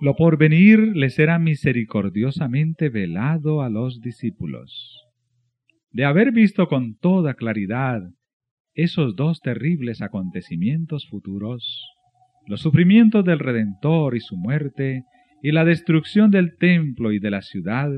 Lo 0.02 0.16
porvenir 0.16 0.80
les 0.96 1.20
era 1.20 1.38
misericordiosamente 1.38 2.90
velado 2.90 3.62
a 3.62 3.70
los 3.70 4.02
discípulos. 4.02 5.06
De 5.92 6.04
haber 6.04 6.32
visto 6.32 6.68
con 6.68 6.98
toda 6.98 7.36
claridad 7.36 8.02
esos 8.74 9.16
dos 9.16 9.40
terribles 9.42 10.02
acontecimientos 10.02 11.08
futuros, 11.10 11.86
los 12.48 12.62
sufrimientos 12.62 13.24
del 13.26 13.40
Redentor 13.40 14.16
y 14.16 14.20
su 14.20 14.36
muerte, 14.38 15.04
y 15.42 15.52
la 15.52 15.66
destrucción 15.66 16.32
del 16.32 16.58
templo 16.58 17.12
y 17.12 17.20
de 17.20 17.32
la 17.32 17.42
ciudad, 17.42 17.90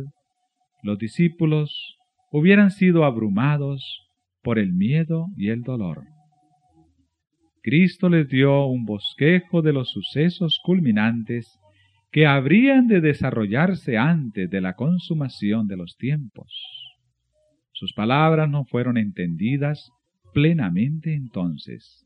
los 0.84 0.98
discípulos 0.98 1.98
hubieran 2.32 2.72
sido 2.72 3.06
abrumados 3.06 3.84
por 4.44 4.60
el 4.60 4.74
miedo 4.74 5.28
y 5.38 5.50
el 5.50 5.62
dolor. 5.62 6.04
Cristo 7.64 8.10
les 8.10 8.28
dio 8.28 8.66
un 8.66 8.86
bosquejo 8.86 9.62
de 9.62 9.74
los 9.74 9.90
sucesos 9.90 10.60
culminantes 10.64 11.60
que 12.12 12.26
habrían 12.26 12.88
de 12.88 13.02
desarrollarse 13.02 13.98
antes 13.98 14.50
de 14.50 14.62
la 14.62 14.76
consumación 14.76 15.68
de 15.68 15.78
los 15.78 15.96
tiempos. 15.98 16.52
Sus 17.72 17.94
palabras 17.94 18.50
no 18.50 18.66
fueron 18.66 18.98
entendidas 18.98 19.92
plenamente 20.34 21.14
entonces, 21.14 22.06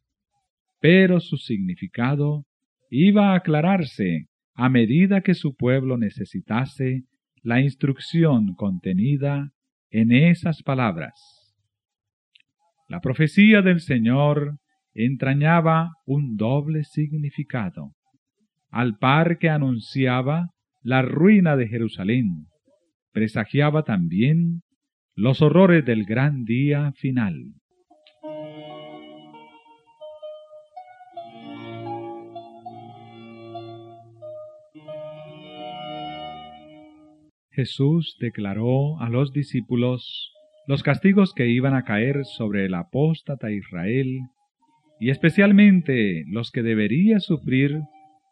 pero 0.80 1.20
su 1.20 1.38
significado 1.38 2.46
iba 2.90 3.32
a 3.32 3.36
aclararse 3.36 4.28
a 4.54 4.70
medida 4.70 5.22
que 5.22 5.34
su 5.34 5.56
pueblo 5.56 5.98
necesitase 5.98 7.04
la 7.42 7.62
instrucción 7.62 8.56
contenida 8.56 9.52
en 9.90 10.12
esas 10.12 10.64
palabras. 10.64 11.14
La 12.88 13.02
profecía 13.02 13.62
del 13.62 13.82
Señor 13.82 14.58
entrañaba 14.94 15.92
un 16.06 16.38
doble 16.38 16.84
significado, 16.84 17.92
al 18.70 18.98
par 18.98 19.38
que 19.38 19.50
anunciaba 19.50 20.50
la 20.82 21.02
ruina 21.02 21.56
de 21.56 21.68
Jerusalén, 21.68 22.48
presagiaba 23.12 23.84
también 23.84 24.62
los 25.16 25.42
horrores 25.42 25.86
del 25.86 26.06
gran 26.06 26.44
día 26.44 26.92
final. 26.94 27.54
Jesús 37.56 38.18
declaró 38.20 39.00
a 39.00 39.10
los 39.10 39.32
discípulos 39.32 40.34
los 40.68 40.84
castigos 40.84 41.34
que 41.34 41.48
iban 41.48 41.74
a 41.74 41.84
caer 41.84 42.26
sobre 42.26 42.66
el 42.66 42.74
apóstata 42.74 43.52
Israel, 43.52 44.20
y 45.00 45.10
especialmente 45.10 46.24
los 46.28 46.52
que 46.52 46.64
debería 46.64 47.20
sufrir 47.20 47.80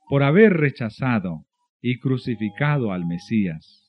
por 0.09 0.23
haber 0.23 0.53
rechazado 0.53 1.45
y 1.81 1.99
crucificado 1.99 2.91
al 2.91 3.05
Mesías. 3.05 3.87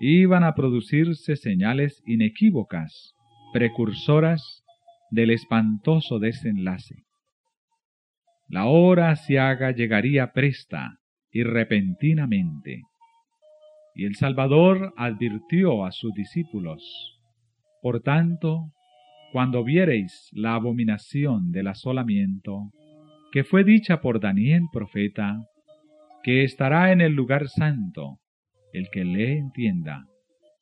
Iban 0.00 0.44
a 0.44 0.54
producirse 0.54 1.36
señales 1.36 2.02
inequívocas, 2.06 3.14
precursoras 3.52 4.62
del 5.10 5.30
espantoso 5.30 6.18
desenlace. 6.18 7.04
La 8.48 8.66
hora 8.66 9.14
haga 9.38 9.72
llegaría 9.72 10.32
presta 10.32 10.98
y 11.30 11.42
repentinamente. 11.42 12.82
Y 13.94 14.04
el 14.04 14.14
Salvador 14.14 14.92
advirtió 14.96 15.84
a 15.84 15.92
sus 15.92 16.12
discípulos, 16.14 17.18
Por 17.82 18.00
tanto, 18.02 18.72
cuando 19.32 19.64
viereis 19.64 20.28
la 20.32 20.54
abominación 20.54 21.52
del 21.52 21.68
asolamiento, 21.68 22.70
que 23.32 23.44
fue 23.44 23.64
dicha 23.64 24.00
por 24.00 24.20
Daniel 24.20 24.62
profeta, 24.72 25.38
que 26.22 26.44
estará 26.44 26.92
en 26.92 27.00
el 27.00 27.12
lugar 27.12 27.48
santo, 27.48 28.18
el 28.72 28.90
que 28.90 29.04
le 29.04 29.38
entienda. 29.38 30.04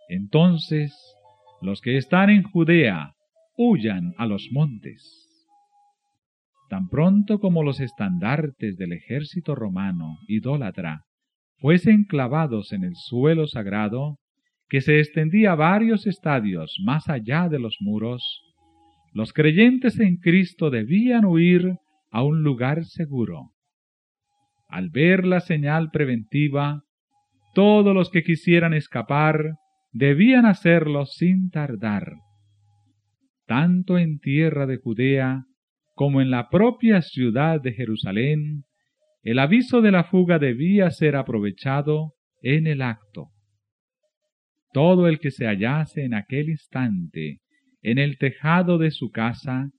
Entonces 0.08 0.94
los 1.60 1.80
que 1.80 1.96
están 1.96 2.30
en 2.30 2.42
Judea 2.42 3.14
huyan 3.56 4.14
a 4.18 4.26
los 4.26 4.48
montes. 4.52 5.26
Tan 6.68 6.88
pronto 6.88 7.40
como 7.40 7.62
los 7.62 7.80
estandartes 7.80 8.76
del 8.76 8.92
ejército 8.92 9.54
romano 9.54 10.18
idólatra 10.28 11.04
fuesen 11.58 12.04
clavados 12.04 12.72
en 12.72 12.84
el 12.84 12.94
suelo 12.94 13.46
sagrado, 13.46 14.18
que 14.68 14.80
se 14.80 14.98
extendía 14.98 15.54
varios 15.54 16.06
estadios 16.06 16.76
más 16.84 17.08
allá 17.08 17.48
de 17.48 17.58
los 17.58 17.78
muros, 17.80 18.42
los 19.12 19.32
creyentes 19.32 19.98
en 20.00 20.16
Cristo 20.18 20.70
debían 20.70 21.24
huir 21.24 21.76
a 22.10 22.22
un 22.22 22.42
lugar 22.42 22.84
seguro. 22.84 23.50
Al 24.68 24.90
ver 24.90 25.24
la 25.24 25.40
señal 25.40 25.90
preventiva, 25.90 26.82
todos 27.54 27.94
los 27.94 28.10
que 28.10 28.22
quisieran 28.22 28.74
escapar 28.74 29.54
debían 29.92 30.44
hacerlo 30.44 31.06
sin 31.06 31.50
tardar. 31.50 32.12
Tanto 33.46 33.96
en 33.98 34.18
tierra 34.18 34.66
de 34.66 34.76
Judea 34.76 35.44
como 35.94 36.20
en 36.20 36.30
la 36.30 36.48
propia 36.50 37.00
ciudad 37.00 37.60
de 37.60 37.72
Jerusalén, 37.72 38.64
el 39.22 39.38
aviso 39.38 39.80
de 39.80 39.90
la 39.90 40.04
fuga 40.04 40.38
debía 40.38 40.90
ser 40.90 41.16
aprovechado 41.16 42.14
en 42.42 42.66
el 42.66 42.82
acto. 42.82 43.28
Todo 44.72 45.08
el 45.08 45.18
que 45.18 45.30
se 45.30 45.46
hallase 45.46 46.04
en 46.04 46.14
aquel 46.14 46.50
instante 46.50 47.40
en 47.82 47.98
el 47.98 48.18
tejado 48.18 48.78
de 48.78 48.90
su 48.90 49.10
casa 49.10 49.70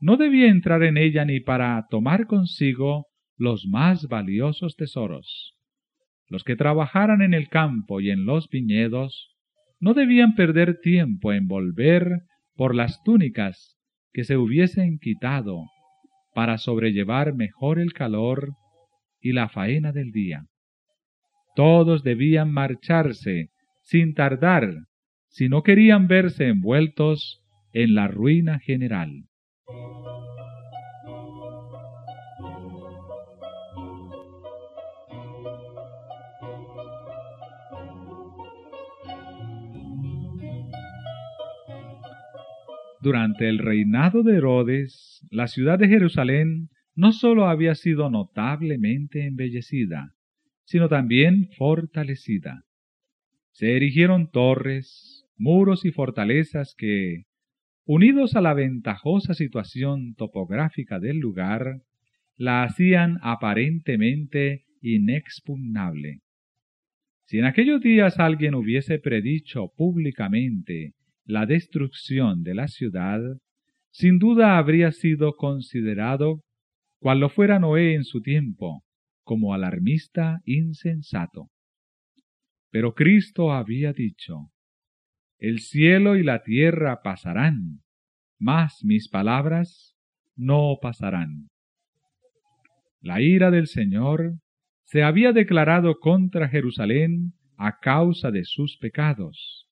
no 0.00 0.16
debía 0.16 0.48
entrar 0.48 0.82
en 0.82 0.96
ella 0.96 1.24
ni 1.24 1.40
para 1.40 1.86
tomar 1.90 2.26
consigo 2.26 3.06
los 3.36 3.66
más 3.66 4.08
valiosos 4.08 4.76
tesoros. 4.76 5.54
Los 6.28 6.44
que 6.44 6.56
trabajaran 6.56 7.22
en 7.22 7.34
el 7.34 7.48
campo 7.48 8.00
y 8.00 8.10
en 8.10 8.24
los 8.24 8.48
viñedos 8.48 9.36
no 9.80 9.94
debían 9.94 10.34
perder 10.34 10.80
tiempo 10.80 11.32
en 11.32 11.46
volver 11.46 12.22
por 12.54 12.74
las 12.74 13.02
túnicas 13.02 13.76
que 14.12 14.24
se 14.24 14.36
hubiesen 14.36 14.98
quitado 14.98 15.64
para 16.34 16.58
sobrellevar 16.58 17.34
mejor 17.34 17.78
el 17.78 17.92
calor 17.92 18.54
y 19.22 19.32
la 19.32 19.48
faena 19.48 19.92
del 19.92 20.10
día. 20.10 20.46
Todos 21.54 22.02
debían 22.02 22.52
marcharse 22.52 23.50
sin 23.80 24.14
tardar 24.14 24.86
si 25.28 25.48
no 25.48 25.62
querían 25.62 26.08
verse 26.08 26.48
envueltos 26.48 27.42
en 27.72 27.94
la 27.94 28.08
ruina 28.08 28.58
general. 28.58 29.24
Durante 43.00 43.48
el 43.48 43.58
reinado 43.58 44.22
de 44.22 44.36
Herodes, 44.36 45.26
la 45.30 45.48
ciudad 45.48 45.76
de 45.78 45.88
Jerusalén 45.88 46.68
no 46.94 47.12
sólo 47.12 47.46
había 47.46 47.74
sido 47.74 48.10
notablemente 48.10 49.26
embellecida, 49.26 50.12
sino 50.64 50.88
también 50.88 51.48
fortalecida. 51.56 52.64
Se 53.52 53.76
erigieron 53.76 54.30
torres, 54.30 55.24
muros 55.36 55.84
y 55.84 55.90
fortalezas 55.90 56.74
que, 56.76 57.24
unidos 57.84 58.36
a 58.36 58.40
la 58.40 58.54
ventajosa 58.54 59.34
situación 59.34 60.14
topográfica 60.14 60.98
del 60.98 61.18
lugar, 61.18 61.82
la 62.36 62.64
hacían 62.64 63.18
aparentemente 63.22 64.64
inexpugnable. 64.80 66.20
Si 67.26 67.38
en 67.38 67.44
aquellos 67.44 67.80
días 67.80 68.18
alguien 68.18 68.54
hubiese 68.54 68.98
predicho 68.98 69.72
públicamente 69.76 70.92
la 71.24 71.46
destrucción 71.46 72.42
de 72.42 72.54
la 72.54 72.68
ciudad, 72.68 73.20
sin 73.90 74.18
duda 74.18 74.58
habría 74.58 74.92
sido 74.92 75.34
considerado, 75.34 76.42
cual 77.02 77.18
lo 77.18 77.28
fuera 77.28 77.58
Noé 77.58 77.94
en 77.94 78.04
su 78.04 78.22
tiempo, 78.22 78.84
como 79.24 79.54
alarmista 79.54 80.40
insensato. 80.44 81.50
Pero 82.70 82.94
Cristo 82.94 83.52
había 83.52 83.92
dicho, 83.92 84.52
el 85.38 85.58
cielo 85.58 86.14
y 86.16 86.22
la 86.22 86.44
tierra 86.44 87.02
pasarán, 87.02 87.80
mas 88.38 88.84
mis 88.84 89.08
palabras 89.08 89.96
no 90.36 90.78
pasarán. 90.80 91.48
La 93.00 93.20
ira 93.20 93.50
del 93.50 93.66
Señor 93.66 94.34
se 94.84 95.02
había 95.02 95.32
declarado 95.32 95.98
contra 95.98 96.48
Jerusalén 96.48 97.32
a 97.56 97.80
causa 97.80 98.30
de 98.30 98.44
sus 98.44 98.78
pecados, 98.78 99.68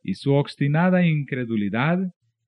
y 0.00 0.14
su 0.14 0.32
obstinada 0.34 1.04
incredulidad 1.04 1.98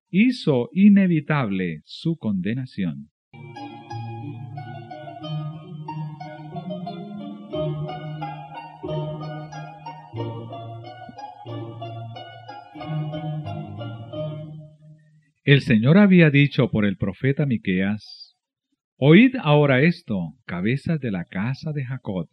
hizo 0.09 0.69
inevitable 0.71 1.81
su 1.83 2.15
condenación. 2.15 3.09
El 15.51 15.59
Señor 15.63 15.97
había 15.97 16.29
dicho 16.29 16.71
por 16.71 16.85
el 16.85 16.95
profeta 16.95 17.45
Miqueas: 17.45 18.37
Oíd 18.95 19.35
ahora 19.35 19.81
esto, 19.81 20.37
cabezas 20.45 21.01
de 21.01 21.11
la 21.11 21.25
casa 21.25 21.73
de 21.73 21.83
Jacob 21.83 22.29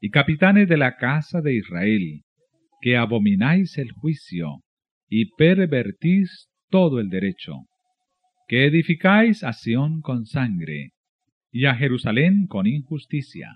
y 0.00 0.08
capitanes 0.08 0.66
de 0.66 0.78
la 0.78 0.96
casa 0.96 1.42
de 1.42 1.56
Israel, 1.56 2.22
que 2.80 2.96
abomináis 2.96 3.76
el 3.76 3.92
juicio 3.92 4.62
y 5.10 5.34
pervertís 5.34 6.48
todo 6.70 7.00
el 7.00 7.10
derecho, 7.10 7.66
que 8.48 8.64
edificáis 8.64 9.44
a 9.44 9.52
Sión 9.52 10.00
con 10.00 10.24
sangre 10.24 10.92
y 11.52 11.66
a 11.66 11.74
Jerusalén 11.74 12.46
con 12.46 12.66
injusticia. 12.66 13.50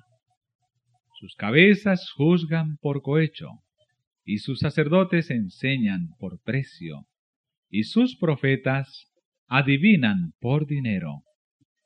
Sus 1.19 1.35
cabezas 1.35 2.11
juzgan 2.15 2.77
por 2.83 3.01
cohecho, 3.01 3.53
y 4.27 4.41
sus 4.41 4.59
sacerdotes 4.59 5.31
enseñan 5.31 6.09
por 6.19 6.43
precio 6.43 7.07
y 7.71 7.85
sus 7.85 8.17
profetas 8.17 9.07
adivinan 9.47 10.33
por 10.41 10.67
dinero, 10.67 11.23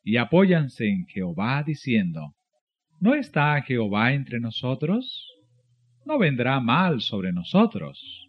y 0.02 0.16
apóyanse 0.16 0.88
en 0.88 1.06
Jehová 1.06 1.62
diciendo, 1.64 2.34
¿No 3.00 3.14
está 3.14 3.60
Jehová 3.62 4.12
entre 4.12 4.40
nosotros? 4.40 5.28
No 6.04 6.18
vendrá 6.18 6.60
mal 6.60 7.00
sobre 7.00 7.32
nosotros. 7.32 8.28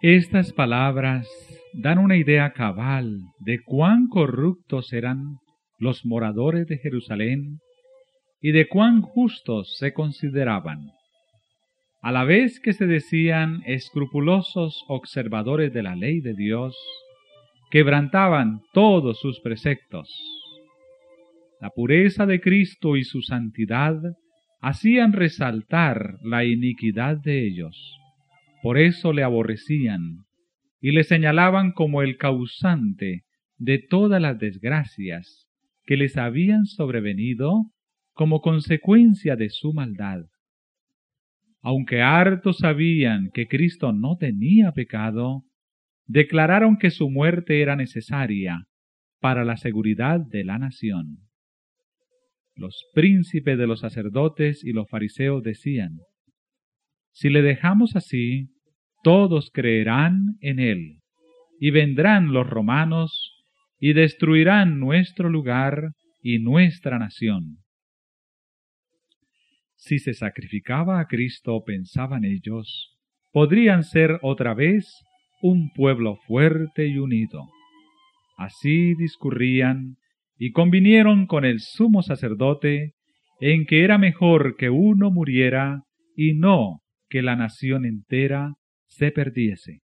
Estas 0.00 0.52
palabras 0.52 1.26
dan 1.72 1.98
una 1.98 2.16
idea 2.16 2.52
cabal 2.52 3.20
de 3.38 3.58
cuán 3.64 4.06
corruptos 4.08 4.92
eran 4.92 5.38
los 5.78 6.04
moradores 6.04 6.66
de 6.66 6.78
Jerusalén 6.78 7.58
y 8.40 8.52
de 8.52 8.68
cuán 8.68 9.00
justos 9.00 9.76
se 9.78 9.92
consideraban. 9.92 10.90
A 12.02 12.12
la 12.12 12.24
vez 12.24 12.60
que 12.60 12.74
se 12.74 12.86
decían 12.86 13.62
escrupulosos 13.64 14.84
observadores 14.88 15.72
de 15.72 15.82
la 15.82 15.96
ley 15.96 16.20
de 16.20 16.34
Dios, 16.34 16.76
quebrantaban 17.70 18.60
todos 18.72 19.18
sus 19.20 19.40
preceptos. 19.40 20.10
La 21.60 21.70
pureza 21.70 22.26
de 22.26 22.40
Cristo 22.40 22.96
y 22.96 23.04
su 23.04 23.22
santidad 23.22 23.96
hacían 24.60 25.12
resaltar 25.12 26.18
la 26.22 26.44
iniquidad 26.44 27.16
de 27.16 27.46
ellos. 27.46 27.98
Por 28.62 28.78
eso 28.78 29.12
le 29.12 29.22
aborrecían 29.22 30.24
y 30.80 30.92
le 30.92 31.04
señalaban 31.04 31.72
como 31.72 32.02
el 32.02 32.18
causante 32.18 33.24
de 33.56 33.78
todas 33.78 34.20
las 34.20 34.38
desgracias 34.38 35.43
que 35.84 35.96
les 35.96 36.16
habían 36.16 36.66
sobrevenido 36.66 37.70
como 38.12 38.40
consecuencia 38.40 39.36
de 39.36 39.50
su 39.50 39.72
maldad. 39.72 40.26
aunque 41.66 42.02
hartos 42.02 42.58
sabían 42.58 43.30
que 43.32 43.46
Cristo 43.48 43.94
no 43.94 44.18
tenía 44.18 44.72
pecado, 44.72 45.44
declararon 46.06 46.76
que 46.76 46.90
su 46.90 47.08
muerte 47.08 47.62
era 47.62 47.74
necesaria 47.74 48.66
para 49.18 49.46
la 49.46 49.56
seguridad 49.56 50.20
de 50.20 50.44
la 50.44 50.58
nación. 50.58 51.20
Los 52.54 52.84
príncipes 52.92 53.56
de 53.56 53.66
los 53.66 53.80
sacerdotes 53.80 54.62
y 54.62 54.72
los 54.72 54.90
fariseos 54.90 55.42
decían, 55.42 56.00
Si 57.12 57.30
le 57.30 57.40
dejamos 57.40 57.96
así, 57.96 58.50
todos 59.02 59.50
creerán 59.50 60.36
en 60.40 60.60
él, 60.60 61.00
y 61.58 61.70
vendrán 61.70 62.34
los 62.34 62.46
romanos 62.46 63.33
y 63.84 63.92
destruirán 63.92 64.80
nuestro 64.80 65.28
lugar 65.28 65.90
y 66.22 66.38
nuestra 66.38 66.98
nación. 66.98 67.58
Si 69.76 69.98
se 69.98 70.14
sacrificaba 70.14 71.00
a 71.00 71.04
Cristo, 71.04 71.62
pensaban 71.66 72.24
ellos, 72.24 72.96
podrían 73.30 73.82
ser 73.82 74.18
otra 74.22 74.54
vez 74.54 74.90
un 75.42 75.70
pueblo 75.74 76.16
fuerte 76.26 76.86
y 76.86 76.96
unido. 76.96 77.50
Así 78.38 78.94
discurrían 78.94 79.96
y 80.38 80.52
convinieron 80.52 81.26
con 81.26 81.44
el 81.44 81.60
sumo 81.60 82.00
sacerdote 82.00 82.94
en 83.38 83.66
que 83.66 83.84
era 83.84 83.98
mejor 83.98 84.56
que 84.56 84.70
uno 84.70 85.10
muriera 85.10 85.82
y 86.16 86.32
no 86.32 86.80
que 87.10 87.20
la 87.20 87.36
nación 87.36 87.84
entera 87.84 88.54
se 88.86 89.10
perdiese. 89.10 89.83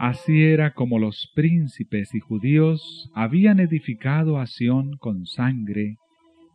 Así 0.00 0.44
era 0.44 0.72
como 0.72 0.98
los 0.98 1.30
príncipes 1.34 2.14
y 2.14 2.20
judíos 2.20 3.10
habían 3.14 3.60
edificado 3.60 4.38
a 4.38 4.46
Sión 4.46 4.96
con 4.96 5.26
sangre 5.26 5.98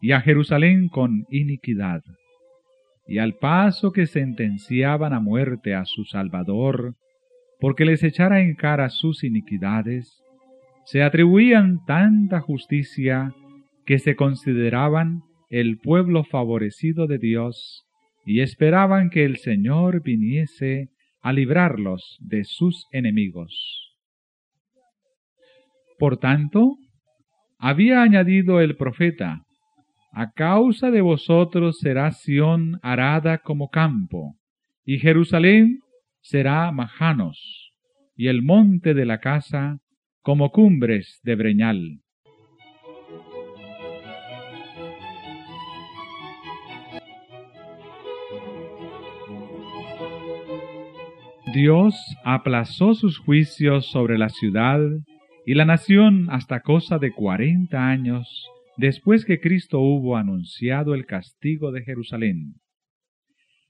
y 0.01 0.13
a 0.13 0.21
Jerusalén 0.21 0.89
con 0.89 1.27
iniquidad. 1.29 2.01
Y 3.07 3.19
al 3.19 3.35
paso 3.35 3.91
que 3.91 4.07
sentenciaban 4.07 5.13
a 5.13 5.19
muerte 5.19 5.75
a 5.75 5.85
su 5.85 6.05
Salvador, 6.05 6.95
porque 7.59 7.85
les 7.85 8.01
echara 8.01 8.41
en 8.41 8.55
cara 8.55 8.89
sus 8.89 9.23
iniquidades, 9.23 10.23
se 10.85 11.03
atribuían 11.03 11.85
tanta 11.85 12.41
justicia 12.41 13.31
que 13.85 13.99
se 13.99 14.15
consideraban 14.15 15.21
el 15.51 15.77
pueblo 15.77 16.23
favorecido 16.23 17.05
de 17.05 17.19
Dios 17.19 17.85
y 18.25 18.39
esperaban 18.39 19.11
que 19.11 19.23
el 19.23 19.37
Señor 19.37 20.01
viniese 20.01 20.89
a 21.25 21.33
librarlos 21.33 22.17
de 22.19 22.43
sus 22.43 22.85
enemigos. 22.91 23.97
Por 25.97 26.17
tanto, 26.17 26.77
había 27.57 28.03
añadido 28.03 28.61
el 28.61 28.75
profeta, 28.77 29.41
a 30.11 30.33
causa 30.33 30.91
de 30.91 31.01
vosotros 31.01 31.79
será 31.79 32.11
Sión 32.11 32.79
arada 32.83 33.39
como 33.39 33.69
campo, 33.69 34.35
y 34.85 34.99
Jerusalén 34.99 35.79
será 36.21 36.71
majanos, 36.71 37.73
y 38.15 38.27
el 38.27 38.43
monte 38.43 38.93
de 38.93 39.05
la 39.05 39.19
casa 39.19 39.79
como 40.21 40.51
cumbres 40.51 41.19
de 41.23 41.33
breñal. 41.33 42.01
Dios 51.55 51.95
aplazó 52.25 52.95
sus 52.95 53.17
juicios 53.17 53.85
sobre 53.85 54.17
la 54.17 54.27
ciudad 54.27 54.81
y 55.45 55.53
la 55.53 55.63
nación 55.63 56.27
hasta 56.29 56.59
cosa 56.59 56.99
de 56.99 57.13
cuarenta 57.13 57.87
años 57.87 58.49
después 58.75 59.23
que 59.23 59.39
Cristo 59.39 59.79
hubo 59.79 60.17
anunciado 60.17 60.93
el 60.93 61.05
castigo 61.05 61.71
de 61.71 61.81
Jerusalén. 61.83 62.55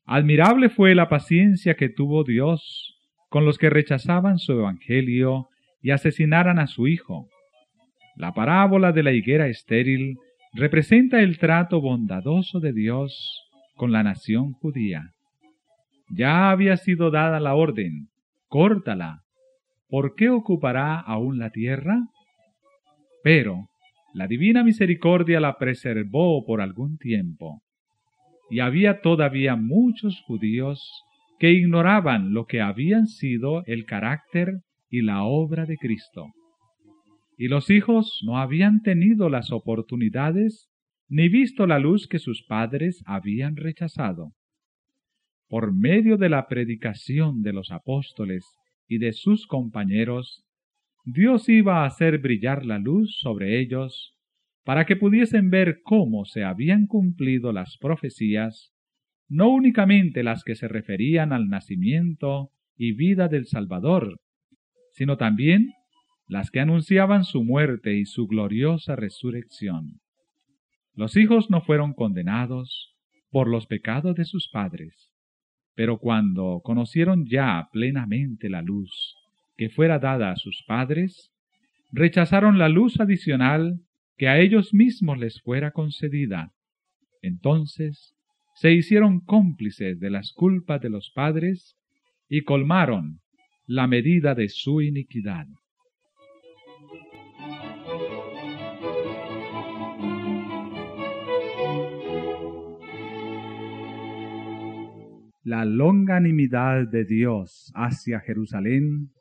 Admirable 0.04 0.70
fue 0.70 0.96
la 0.96 1.10
paciencia 1.10 1.76
que 1.76 1.90
tuvo 1.90 2.24
Dios 2.24 2.98
con 3.30 3.46
los 3.46 3.60
que 3.60 3.70
rechazaban 3.70 4.40
su 4.40 4.54
evangelio 4.54 5.50
y 5.80 5.92
asesinaran 5.92 6.58
a 6.58 6.66
su 6.66 6.88
Hijo. 6.88 7.28
La 8.16 8.34
parábola 8.34 8.94
de 8.94 9.04
la 9.04 9.12
higuera 9.12 9.48
estéril 9.48 10.18
representa 10.54 11.22
el 11.22 11.38
trato 11.38 11.82
bondadoso 11.82 12.60
de 12.60 12.74
Dios 12.74 13.48
con 13.76 13.92
la 13.92 14.02
nación 14.02 14.54
judía. 14.54 15.14
Ya 16.10 16.51
había 16.51 16.78
sido 16.78 17.10
dada 17.10 17.39
la 17.39 17.56
orden, 17.56 18.10
córtala. 18.47 19.24
¿Por 19.88 20.16
qué 20.16 20.30
ocupará 20.30 20.99
aún 20.99 21.39
la 21.39 21.49
tierra? 21.49 21.99
Pero 23.24 23.68
la 24.14 24.28
divina 24.28 24.64
misericordia 24.64 25.39
la 25.39 25.58
preservó 25.58 26.45
por 26.45 26.62
algún 26.62 26.97
tiempo. 26.97 27.62
Y 28.49 28.60
había 28.60 29.01
todavía 29.01 29.56
muchos 29.56 30.22
judíos 30.28 30.88
que 31.39 31.51
ignoraban 31.51 32.34
lo 32.34 32.45
que 32.45 32.62
habían 32.62 33.08
sido 33.08 33.64
el 33.66 33.86
carácter 33.86 34.62
y 34.89 35.01
la 35.01 35.24
obra 35.24 35.66
de 35.66 35.78
Cristo. 35.78 36.28
Y 37.38 37.47
los 37.47 37.70
hijos 37.70 38.22
no 38.26 38.38
habían 38.38 38.82
tenido 38.82 39.28
las 39.30 39.51
oportunidades 39.51 40.70
ni 41.10 41.30
visto 41.30 41.68
la 41.68 41.80
luz 41.80 42.08
que 42.08 42.20
sus 42.20 42.43
padres 42.43 43.03
habían 43.06 43.56
rechazado 43.56 44.32
por 45.48 45.74
medio 45.74 46.18
de 46.18 46.30
la 46.30 46.48
predicación 46.48 47.41
de 47.41 47.54
los 47.54 47.72
apóstoles 47.72 48.46
y 48.88 48.98
de 48.98 49.14
sus 49.14 49.48
compañeros, 49.48 50.43
Dios 51.06 51.50
iba 51.50 51.84
a 51.84 51.86
hacer 51.86 52.18
brillar 52.18 52.66
la 52.66 52.80
luz 52.80 53.18
sobre 53.20 53.60
ellos 53.60 54.16
para 54.64 54.86
que 54.86 54.96
pudiesen 54.96 55.52
ver 55.52 55.82
cómo 55.84 56.26
se 56.26 56.43
habían 56.43 56.88
cumplido 56.88 57.54
las 57.54 57.78
profecías, 57.78 58.74
no 59.30 59.50
únicamente 59.50 60.24
las 60.24 60.43
que 60.43 60.56
se 60.56 60.68
referían 60.68 61.32
al 61.32 61.48
nacimiento 61.48 62.50
y 62.76 62.93
vida 62.93 63.28
del 63.28 63.46
Salvador, 63.46 64.20
sino 64.91 65.18
también 65.18 65.74
las 66.28 66.50
que 66.50 66.60
anunciaban 66.60 67.24
su 67.24 67.43
muerte 67.43 67.96
y 67.96 68.06
su 68.06 68.26
gloriosa 68.26 68.96
resurrección. 68.96 70.00
Los 70.96 71.16
hijos 71.18 71.52
no 71.52 71.62
fueron 71.62 71.93
condenados 71.93 72.96
por 73.30 73.48
los 73.48 73.68
pecados 73.68 74.16
de 74.16 74.26
sus 74.26 74.50
padres, 74.50 75.12
pero 75.76 75.98
cuando 75.98 76.62
conocieron 76.64 77.26
ya 77.26 77.68
plenamente 77.72 78.50
la 78.50 78.62
luz 78.62 79.16
que 79.58 79.70
fuera 79.70 80.00
dada 80.00 80.32
a 80.32 80.36
sus 80.36 80.64
padres, 80.68 81.32
rechazaron 81.92 82.58
la 82.58 82.70
luz 82.70 83.00
adicional 83.00 83.80
que 84.18 84.28
a 84.28 84.40
ellos 84.40 84.74
mismos 84.74 85.18
les 85.18 85.42
fuera 85.42 85.72
concedida. 85.72 86.52
Entonces 87.22 88.16
se 88.56 88.72
hicieron 88.72 89.20
cómplices 89.20 90.00
de 90.00 90.10
las 90.10 90.32
culpas 90.32 90.82
de 90.82 90.90
los 90.90 91.12
padres 91.12 91.76
y 92.30 92.42
colmaron 92.42 93.20
la 93.68 93.88
medida 93.88 94.36
de 94.36 94.50
su 94.50 94.82
iniquidad. 94.82 95.48
La 105.46 105.64
longanimidad 105.64 106.88
de 106.88 107.06
Dios 107.06 107.72
hacia 107.76 108.20
Jerusalén 108.20 109.12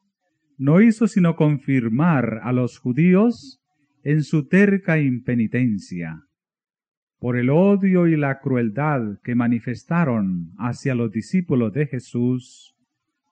no 0.57 0.81
hizo 0.81 1.07
sino 1.07 1.37
confirmar 1.37 2.41
a 2.45 2.53
los 2.53 2.79
judíos 2.79 3.61
en 4.03 4.23
su 4.23 4.49
terca 4.49 4.99
impenitencia. 4.99 6.23
Por 7.19 7.37
el 7.37 7.51
odio 7.51 8.07
y 8.07 8.17
la 8.17 8.41
crueldad 8.41 9.19
que 9.23 9.35
manifestaron 9.35 10.53
hacia 10.57 10.95
los 10.95 11.11
discípulos 11.11 11.75
de 11.75 11.87
Jesús, 11.89 12.75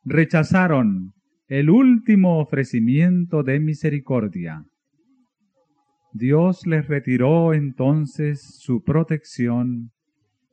rechazaron 0.04 1.14
el 1.48 1.70
último 1.70 2.40
ofrecimiento 2.40 3.42
de 3.42 3.58
misericordia. 3.58 4.66
Dios 6.12 6.66
les 6.66 6.86
retiró 6.88 7.54
entonces 7.54 8.58
su 8.60 8.82
protección 8.84 9.92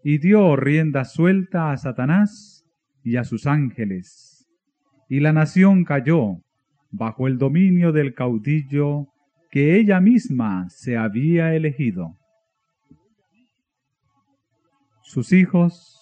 y 0.04 0.18
dio 0.18 0.56
rienda 0.56 1.06
suelta 1.06 1.72
a 1.72 1.78
Satanás 1.78 2.66
y 3.04 3.18
a 3.18 3.24
sus 3.24 3.47
ángeles. 3.47 4.47
Y 5.10 5.20
la 5.20 5.34
nación 5.34 5.84
cayó 5.84 6.41
bajo 6.91 7.28
el 7.28 7.38
dominio 7.38 7.91
del 7.91 8.14
caudillo 8.14 9.08
que 9.52 9.78
ella 9.78 10.00
misma 10.00 10.70
se 10.70 10.97
había 10.97 11.56
elegido. 11.56 12.18
Sus 15.02 15.34
hijos 15.34 16.00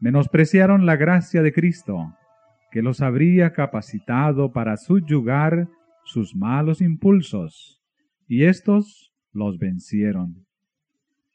menospreciaron 0.00 0.84
la 0.84 0.96
gracia 0.96 1.42
de 1.42 1.52
Cristo, 1.52 2.14
que 2.70 2.82
los 2.82 3.00
habría 3.00 3.52
capacitado 3.52 4.52
para 4.52 4.76
subyugar 4.76 5.68
sus 6.04 6.36
malos 6.36 6.82
impulsos, 6.82 7.80
y 8.28 8.44
éstos 8.44 9.14
los 9.32 9.58
vencieron. 9.58 10.46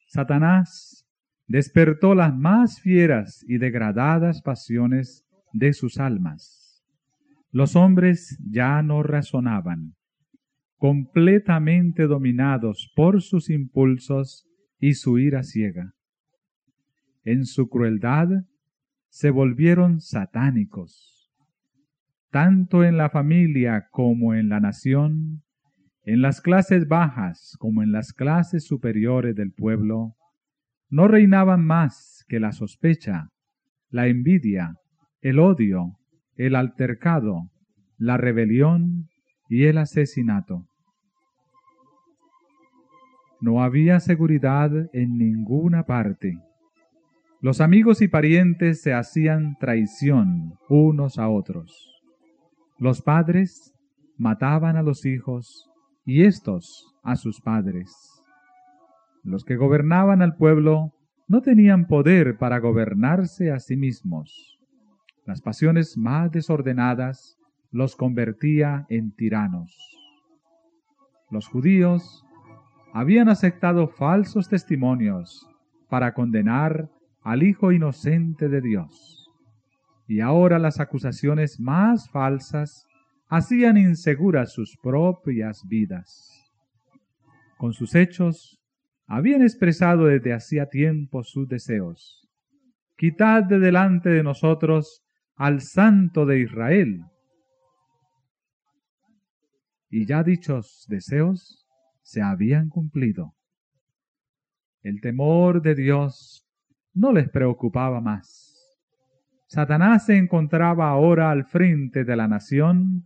Satanás 0.08 1.09
despertó 1.50 2.14
las 2.14 2.38
más 2.38 2.80
fieras 2.80 3.43
y 3.47 3.58
degradadas 3.58 4.41
pasiones 4.43 5.26
de 5.52 5.74
sus 5.74 5.97
almas. 5.97 6.86
Los 7.52 7.76
hombres 7.76 8.39
ya 8.47 8.84
no 8.84 9.02
razonaban, 9.02 9.95
completamente 10.78 12.04
dominados 12.04 12.93
por 12.95 13.24
sus 13.24 13.50
impulsos 13.50 14.47
y 14.80 14.93
su 14.93 15.18
ira 15.18 15.41
ciega. 15.41 15.95
En 17.24 17.45
su 17.45 17.68
crueldad 17.68 18.28
se 19.10 19.32
volvieron 19.32 20.02
satánicos. 20.02 21.32
Tanto 22.30 22.84
en 22.84 22.95
la 22.95 23.10
familia 23.10 23.88
como 23.89 24.36
en 24.36 24.50
la 24.50 24.60
nación, 24.60 25.41
en 26.04 26.22
las 26.22 26.41
clases 26.41 26.88
bajas 26.88 27.56
como 27.58 27.82
en 27.82 27.91
las 27.91 28.14
clases 28.14 28.66
superiores 28.66 29.36
del 29.36 29.52
pueblo, 29.52 30.16
no 30.90 31.08
reinaban 31.08 31.66
más 31.66 32.26
que 32.28 32.40
la 32.40 32.52
sospecha, 32.52 33.30
la 33.90 34.08
envidia, 34.08 34.76
el 35.22 35.40
odio, 35.40 35.98
el 36.36 36.56
altercado, 36.56 37.50
la 37.98 38.18
rebelión 38.18 39.10
y 39.50 39.66
el 39.66 39.78
asesinato. 39.78 40.66
No 43.42 43.64
había 43.64 44.00
seguridad 44.00 44.72
en 44.94 45.18
ninguna 45.18 45.84
parte. 45.84 46.38
Los 47.42 47.62
amigos 47.62 48.02
y 48.02 48.08
parientes 48.08 48.82
se 48.82 48.94
hacían 48.94 49.56
traición 49.60 50.56
unos 50.68 51.18
a 51.18 51.30
otros. 51.30 52.02
Los 52.78 53.02
padres 53.02 53.74
mataban 54.18 54.76
a 54.76 54.82
los 54.82 55.06
hijos 55.06 55.70
y 56.06 56.24
éstos 56.24 56.94
a 57.02 57.16
sus 57.16 57.40
padres. 57.40 58.19
Los 59.24 59.44
que 59.44 59.58
gobernaban 59.58 60.22
al 60.22 60.36
pueblo 60.36 60.94
no 61.28 61.42
tenían 61.42 61.88
poder 61.88 62.38
para 62.38 62.60
gobernarse 62.60 63.52
a 63.52 63.60
sí 63.60 63.78
mismos. 63.78 64.60
Las 65.26 65.42
pasiones 65.42 65.98
más 65.98 66.32
desordenadas 66.32 67.38
los 67.72 67.96
convertía 67.96 68.86
en 68.90 69.12
tiranos. 69.12 69.78
Los 71.30 71.48
judíos 71.48 72.26
habían 72.94 73.30
aceptado 73.30 73.88
falsos 73.88 74.50
testimonios 74.50 75.48
para 75.90 76.14
condenar 76.14 76.90
al 77.22 77.44
Hijo 77.44 77.72
inocente 77.72 78.50
de 78.50 78.62
Dios. 78.62 79.30
Y 80.08 80.22
ahora 80.22 80.58
las 80.58 80.80
acusaciones 80.80 81.60
más 81.60 82.10
falsas 82.10 82.88
hacían 83.28 83.78
inseguras 83.78 84.54
sus 84.54 84.76
propias 84.82 85.68
vidas. 85.68 86.52
Con 87.58 87.74
sus 87.74 87.94
hechos 87.94 88.59
habían 89.10 89.41
expresado 89.41 90.05
desde 90.05 90.34
hacía 90.34 90.68
tiempo 90.68 91.24
sus 91.24 91.47
deseos. 91.47 92.30
Quitad 92.95 93.43
de 93.43 93.57
delante 93.57 94.10
de 94.10 94.22
nosotros 94.22 95.03
al 95.36 95.62
Santo 95.62 96.28
de 96.28 96.41
Israel. 96.41 97.05
Y 99.89 100.05
ya 100.05 100.22
dichos 100.22 100.86
deseos 100.88 101.66
se 102.03 102.22
habían 102.22 102.70
cumplido. 102.70 103.34
El 104.84 105.01
temor 105.01 105.64
de 105.64 105.74
Dios 105.74 106.47
no 106.93 107.12
les 107.12 107.30
preocupaba 107.30 108.01
más. 108.01 108.55
Satanás 109.47 110.05
se 110.05 110.18
encontraba 110.18 110.89
ahora 110.89 111.32
al 111.32 111.45
frente 111.45 112.03
de 112.03 112.16
la 112.16 112.28
nación 112.28 113.05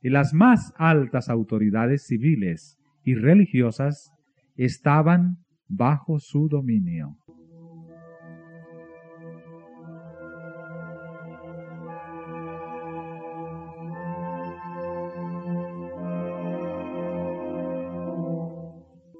y 0.00 0.10
las 0.10 0.34
más 0.34 0.72
altas 0.76 1.28
autoridades 1.28 2.06
civiles 2.08 2.76
y 3.04 3.14
religiosas 3.14 4.10
estaban 4.56 5.43
bajo 5.68 6.18
su 6.18 6.48
dominio. 6.48 7.16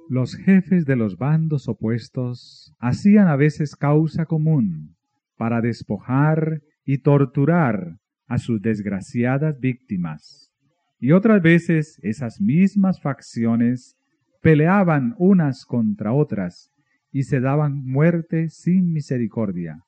Los 0.09 0.37
jefes 0.37 0.85
de 0.85 0.95
los 0.95 1.17
bandos 1.17 1.67
opuestos 1.67 2.73
hacían 2.79 3.27
a 3.27 3.37
veces 3.37 3.75
causa 3.75 4.27
común 4.27 4.95
para 5.37 5.61
despojar 5.61 6.63
y 6.85 6.99
torturar 6.99 7.99
a 8.27 8.39
sus 8.39 8.61
desgraciadas 8.61 9.59
víctimas. 9.59 10.53
Y 11.01 11.13
otras 11.13 11.43
veces 11.43 11.99
esas 12.03 12.41
mismas 12.41 13.01
facciones 13.01 13.97
peleaban 14.45 15.15
unas 15.17 15.65
contra 15.65 16.13
otras 16.13 16.71
y 17.11 17.23
se 17.23 17.41
daban 17.41 17.83
muerte 17.83 18.51
sin 18.51 18.93
misericordia. 18.93 19.81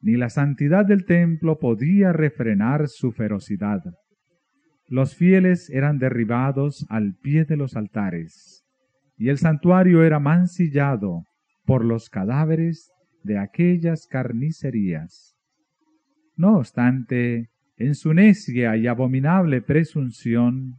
Ni 0.00 0.16
la 0.16 0.30
santidad 0.30 0.86
del 0.86 1.04
templo 1.04 1.58
podía 1.58 2.14
refrenar 2.14 2.88
su 2.88 3.12
ferocidad. 3.12 3.82
Los 4.88 5.16
fieles 5.16 5.68
eran 5.68 5.98
derribados 5.98 6.86
al 6.88 7.14
pie 7.20 7.44
de 7.44 7.58
los 7.58 7.76
altares 7.76 8.64
y 9.18 9.28
el 9.28 9.36
santuario 9.36 10.02
era 10.02 10.18
mancillado 10.18 11.24
por 11.66 11.84
los 11.84 12.08
cadáveres 12.08 12.90
de 13.22 13.36
aquellas 13.36 14.06
carnicerías. 14.06 15.36
No 16.36 16.56
obstante, 16.56 17.50
en 17.76 17.94
su 17.96 18.14
necia 18.14 18.78
y 18.78 18.86
abominable 18.86 19.60
presunción, 19.60 20.76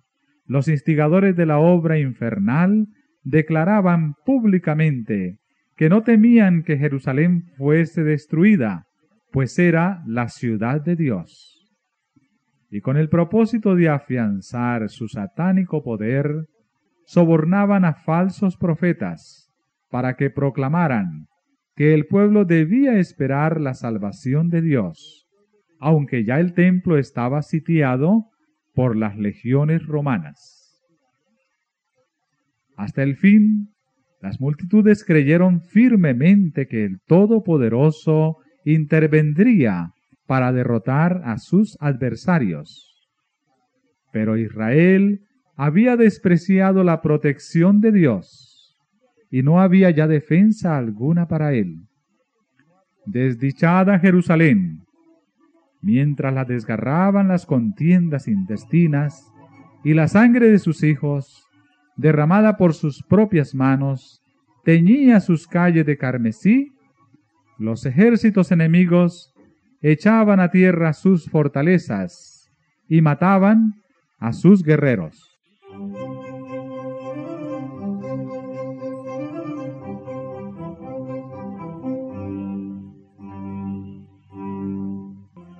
los 0.48 0.68
instigadores 0.68 1.36
de 1.36 1.46
la 1.46 1.60
obra 1.60 2.00
infernal 2.00 2.88
declaraban 3.24 4.14
públicamente 4.26 5.38
que 5.76 5.90
no 5.90 6.02
temían 6.02 6.64
que 6.64 6.78
Jerusalén 6.78 7.44
fuese 7.58 8.04
destruida, 8.04 8.86
pues 9.32 9.60
era 9.60 10.02
la 10.08 10.30
ciudad 10.30 10.82
de 10.82 10.96
Dios. 10.96 11.54
Y 12.70 12.82
con 12.82 12.98
el 12.98 13.10
propósito 13.10 13.76
de 13.76 13.90
afianzar 13.90 14.90
su 14.90 15.08
satánico 15.08 15.84
poder, 15.84 16.48
sobornaban 17.06 17.86
a 17.86 17.94
falsos 17.94 18.58
profetas 18.58 19.50
para 19.90 20.16
que 20.16 20.30
proclamaran 20.30 21.28
que 21.76 21.94
el 21.94 22.08
pueblo 22.08 22.44
debía 22.44 22.98
esperar 22.98 23.62
la 23.62 23.74
salvación 23.74 24.50
de 24.50 24.62
Dios, 24.62 25.28
aunque 25.80 26.26
ya 26.26 26.40
el 26.40 26.54
templo 26.54 26.98
estaba 26.98 27.44
sitiado 27.44 28.26
por 28.78 28.96
las 28.96 29.18
legiones 29.18 29.88
romanas. 29.88 30.86
Hasta 32.78 33.02
el 33.02 33.16
fin, 33.16 33.70
las 34.22 34.40
multitudes 34.40 35.04
creyeron 35.04 35.62
firmemente 35.62 36.68
que 36.68 36.86
el 36.86 37.00
Todopoderoso 37.08 38.38
intervendría 38.66 39.94
para 40.28 40.54
derrotar 40.54 41.24
a 41.26 41.40
sus 41.40 41.76
adversarios. 41.80 43.10
Pero 44.12 44.38
Israel 44.38 45.22
había 45.56 45.98
despreciado 45.98 46.84
la 46.84 47.02
protección 47.02 47.82
de 47.82 47.92
Dios 47.92 48.78
y 49.32 49.42
no 49.42 49.60
había 49.60 49.90
ya 49.90 50.06
defensa 50.06 50.78
alguna 50.78 51.28
para 51.28 51.52
él. 51.56 51.78
Desdichada 53.08 53.98
Jerusalén, 53.98 54.84
mientras 55.88 56.34
la 56.34 56.44
desgarraban 56.44 57.30
las 57.30 57.46
contiendas 57.46 58.28
intestinas 58.28 59.32
y 59.86 59.94
la 59.94 60.10
sangre 60.10 60.52
de 60.52 60.60
sus 60.60 60.84
hijos, 60.84 61.48
derramada 61.96 62.58
por 62.58 62.74
sus 62.74 63.02
propias 63.02 63.56
manos, 63.56 64.22
teñía 64.66 65.22
sus 65.22 65.48
calles 65.48 65.86
de 65.86 65.98
carmesí, 65.98 66.74
los 67.58 67.86
ejércitos 67.86 68.52
enemigos 68.52 69.34
echaban 69.82 70.42
a 70.42 70.52
tierra 70.52 70.92
sus 70.92 71.30
fortalezas 71.30 72.52
y 72.90 73.00
mataban 73.00 73.82
a 74.20 74.34
sus 74.34 74.64
guerreros. 74.64 75.38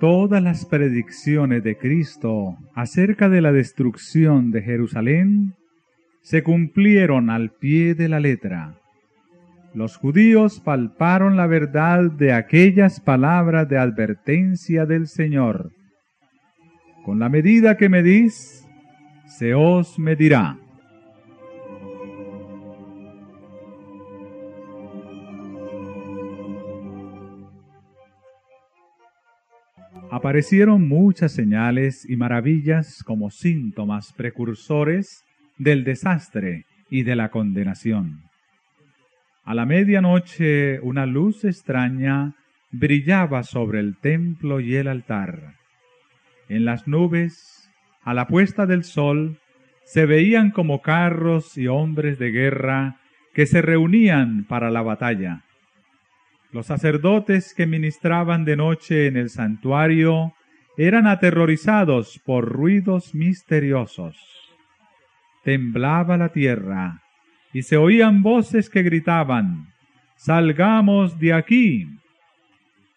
Todas 0.00 0.40
las 0.40 0.64
predicciones 0.64 1.64
de 1.64 1.76
Cristo 1.76 2.56
acerca 2.74 3.28
de 3.28 3.40
la 3.40 3.50
destrucción 3.50 4.52
de 4.52 4.62
Jerusalén 4.62 5.54
se 6.22 6.44
cumplieron 6.44 7.30
al 7.30 7.50
pie 7.50 7.94
de 7.94 8.08
la 8.08 8.20
letra. 8.20 8.76
Los 9.74 9.96
judíos 9.96 10.60
palparon 10.60 11.36
la 11.36 11.48
verdad 11.48 12.12
de 12.12 12.32
aquellas 12.32 13.00
palabras 13.00 13.68
de 13.68 13.78
advertencia 13.78 14.86
del 14.86 15.08
Señor. 15.08 15.72
Con 17.04 17.18
la 17.18 17.28
medida 17.28 17.76
que 17.76 17.88
medís, 17.88 18.68
se 19.26 19.54
os 19.54 19.98
medirá. 19.98 20.58
Aparecieron 30.18 30.88
muchas 30.88 31.30
señales 31.30 32.04
y 32.10 32.16
maravillas 32.16 33.04
como 33.04 33.30
síntomas 33.30 34.12
precursores 34.14 35.24
del 35.58 35.84
desastre 35.84 36.66
y 36.90 37.04
de 37.04 37.14
la 37.14 37.28
condenación. 37.28 38.24
A 39.44 39.54
la 39.54 39.64
medianoche 39.64 40.80
una 40.80 41.06
luz 41.06 41.44
extraña 41.44 42.34
brillaba 42.72 43.44
sobre 43.44 43.78
el 43.78 43.96
templo 43.96 44.58
y 44.58 44.74
el 44.74 44.88
altar. 44.88 45.54
En 46.48 46.64
las 46.64 46.88
nubes 46.88 47.70
a 48.02 48.12
la 48.12 48.26
puesta 48.26 48.66
del 48.66 48.82
sol 48.82 49.38
se 49.84 50.04
veían 50.04 50.50
como 50.50 50.82
carros 50.82 51.56
y 51.56 51.68
hombres 51.68 52.18
de 52.18 52.32
guerra 52.32 52.96
que 53.34 53.46
se 53.46 53.62
reunían 53.62 54.46
para 54.46 54.68
la 54.72 54.82
batalla. 54.82 55.44
Los 56.50 56.66
sacerdotes 56.66 57.54
que 57.54 57.66
ministraban 57.66 58.44
de 58.44 58.56
noche 58.56 59.06
en 59.06 59.16
el 59.16 59.30
santuario 59.30 60.32
eran 60.76 61.06
aterrorizados 61.06 62.20
por 62.24 62.48
ruidos 62.48 63.14
misteriosos. 63.14 64.16
Temblaba 65.44 66.16
la 66.16 66.30
tierra 66.30 67.02
y 67.52 67.62
se 67.62 67.76
oían 67.76 68.22
voces 68.22 68.70
que 68.70 68.82
gritaban, 68.82 69.68
Salgamos 70.18 71.20
de 71.20 71.32
aquí. 71.32 71.86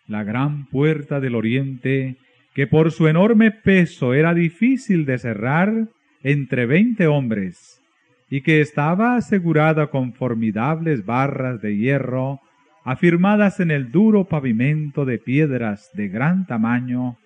La 0.08 0.24
gran 0.24 0.66
puerta 0.66 1.20
del 1.20 1.36
oriente, 1.36 2.18
que 2.56 2.66
por 2.66 2.92
su 2.92 3.08
enorme 3.08 3.52
peso 3.52 4.16
era 4.16 4.34
difícil 4.34 5.06
de 5.06 5.20
cerrar 5.20 5.88
entre 6.24 6.66
veinte 6.66 7.06
hombres, 7.06 7.80
y 8.28 8.42
que 8.42 8.60
estaba 8.60 9.16
asegurada 9.16 9.92
con 9.92 10.14
formidables 10.14 11.06
barras 11.06 11.62
de 11.62 11.78
hierro, 11.78 12.40
afirmadas 12.84 13.60
en 13.60 13.72
el 13.72 13.92
duro 13.92 14.26
pavimento 14.26 15.06
de 15.06 15.18
piedras 15.18 15.90
de 15.94 16.08
gran 16.08 16.46
tamaño, 16.46 17.18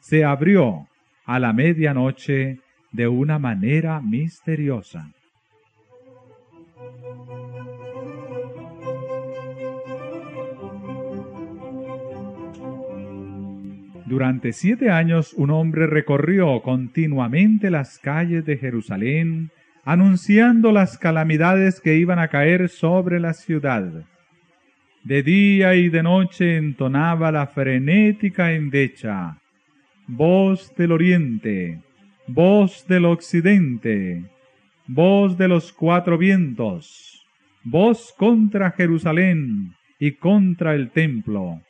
se 0.00 0.24
abrió 0.24 0.88
a 1.24 1.38
la 1.38 1.52
medianoche 1.52 2.60
de 2.92 3.08
una 3.08 3.38
manera 3.38 4.00
misteriosa. 4.00 5.10
Durante 14.06 14.52
siete 14.52 14.88
años 14.88 15.34
un 15.34 15.50
hombre 15.50 15.88
recorrió 15.88 16.62
continuamente 16.62 17.70
las 17.70 17.98
calles 17.98 18.44
de 18.44 18.56
Jerusalén, 18.56 19.50
anunciando 19.84 20.70
las 20.70 20.96
calamidades 20.96 21.80
que 21.80 21.96
iban 21.96 22.20
a 22.20 22.28
caer 22.28 22.68
sobre 22.68 23.18
la 23.18 23.34
ciudad. 23.34 24.04
De 25.06 25.22
día 25.22 25.76
y 25.76 25.88
de 25.88 26.02
noche 26.02 26.56
entonaba 26.56 27.30
la 27.30 27.46
frenética 27.46 28.50
endecha, 28.50 29.38
voz 30.08 30.74
del 30.74 30.90
oriente, 30.90 31.80
voz 32.26 32.84
del 32.88 33.04
occidente, 33.04 34.24
voz 34.88 35.38
de 35.38 35.46
los 35.46 35.72
cuatro 35.72 36.18
vientos, 36.18 37.24
voz 37.62 38.12
contra 38.18 38.72
Jerusalén 38.72 39.76
y 40.00 40.10
contra 40.10 40.74
el 40.74 40.90
templo, 40.90 41.60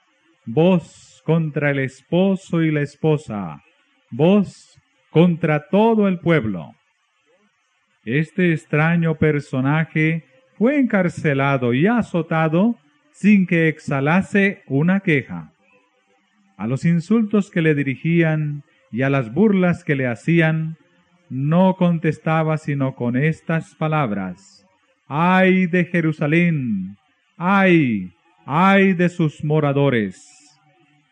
voz 0.46 1.20
contra 1.22 1.72
el 1.72 1.80
esposo 1.80 2.62
y 2.62 2.70
la 2.70 2.80
esposa, 2.80 3.62
voz 4.10 4.80
contra 5.10 5.68
todo 5.68 6.08
el 6.08 6.20
pueblo. 6.20 6.70
Este 8.02 8.54
extraño 8.54 9.14
personaje 9.16 10.24
fue 10.56 10.78
encarcelado 10.78 11.74
y 11.74 11.86
azotado 11.86 12.78
sin 13.18 13.46
que 13.46 13.68
exhalase 13.68 14.62
una 14.66 15.00
queja. 15.00 15.52
A 16.56 16.66
los 16.66 16.84
insultos 16.84 17.50
que 17.50 17.62
le 17.62 17.74
dirigían 17.74 18.62
y 18.92 19.02
a 19.02 19.10
las 19.10 19.32
burlas 19.32 19.84
que 19.84 19.96
le 19.96 20.06
hacían, 20.06 20.76
no 21.28 21.74
contestaba 21.76 22.56
sino 22.56 22.94
con 22.94 23.16
estas 23.16 23.74
palabras. 23.74 24.66
¡Ay 25.08 25.66
de 25.66 25.84
Jerusalén! 25.84 26.96
¡Ay! 27.36 28.12
¡Ay 28.44 28.92
de 28.92 29.08
sus 29.08 29.42
moradores! 29.44 30.36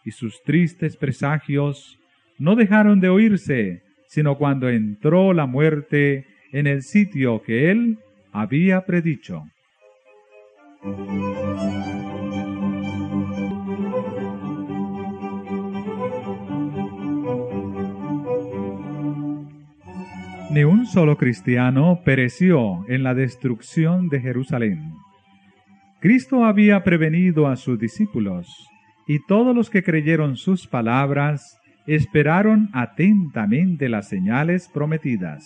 y 0.04 0.10
sus 0.10 0.42
tristes 0.42 0.96
presagios 0.96 1.98
no 2.38 2.54
dejaron 2.56 3.00
de 3.00 3.08
oírse, 3.08 3.82
sino 4.06 4.36
cuando 4.36 4.68
entró 4.68 5.32
la 5.32 5.46
muerte 5.46 6.26
en 6.52 6.66
el 6.66 6.82
sitio 6.82 7.42
que 7.42 7.70
él 7.70 7.98
había 8.32 8.84
predicho. 8.84 9.44
Ni 20.54 20.62
un 20.62 20.86
solo 20.86 21.16
cristiano 21.18 22.02
pereció 22.04 22.84
en 22.88 23.02
la 23.02 23.12
destrucción 23.12 24.08
de 24.08 24.20
Jerusalén. 24.20 24.92
Cristo 25.98 26.44
había 26.44 26.84
prevenido 26.84 27.48
a 27.48 27.56
sus 27.56 27.76
discípulos 27.76 28.46
y 29.08 29.18
todos 29.26 29.52
los 29.52 29.68
que 29.68 29.82
creyeron 29.82 30.36
sus 30.36 30.68
palabras 30.68 31.58
esperaron 31.88 32.70
atentamente 32.72 33.88
las 33.88 34.08
señales 34.08 34.70
prometidas. 34.72 35.44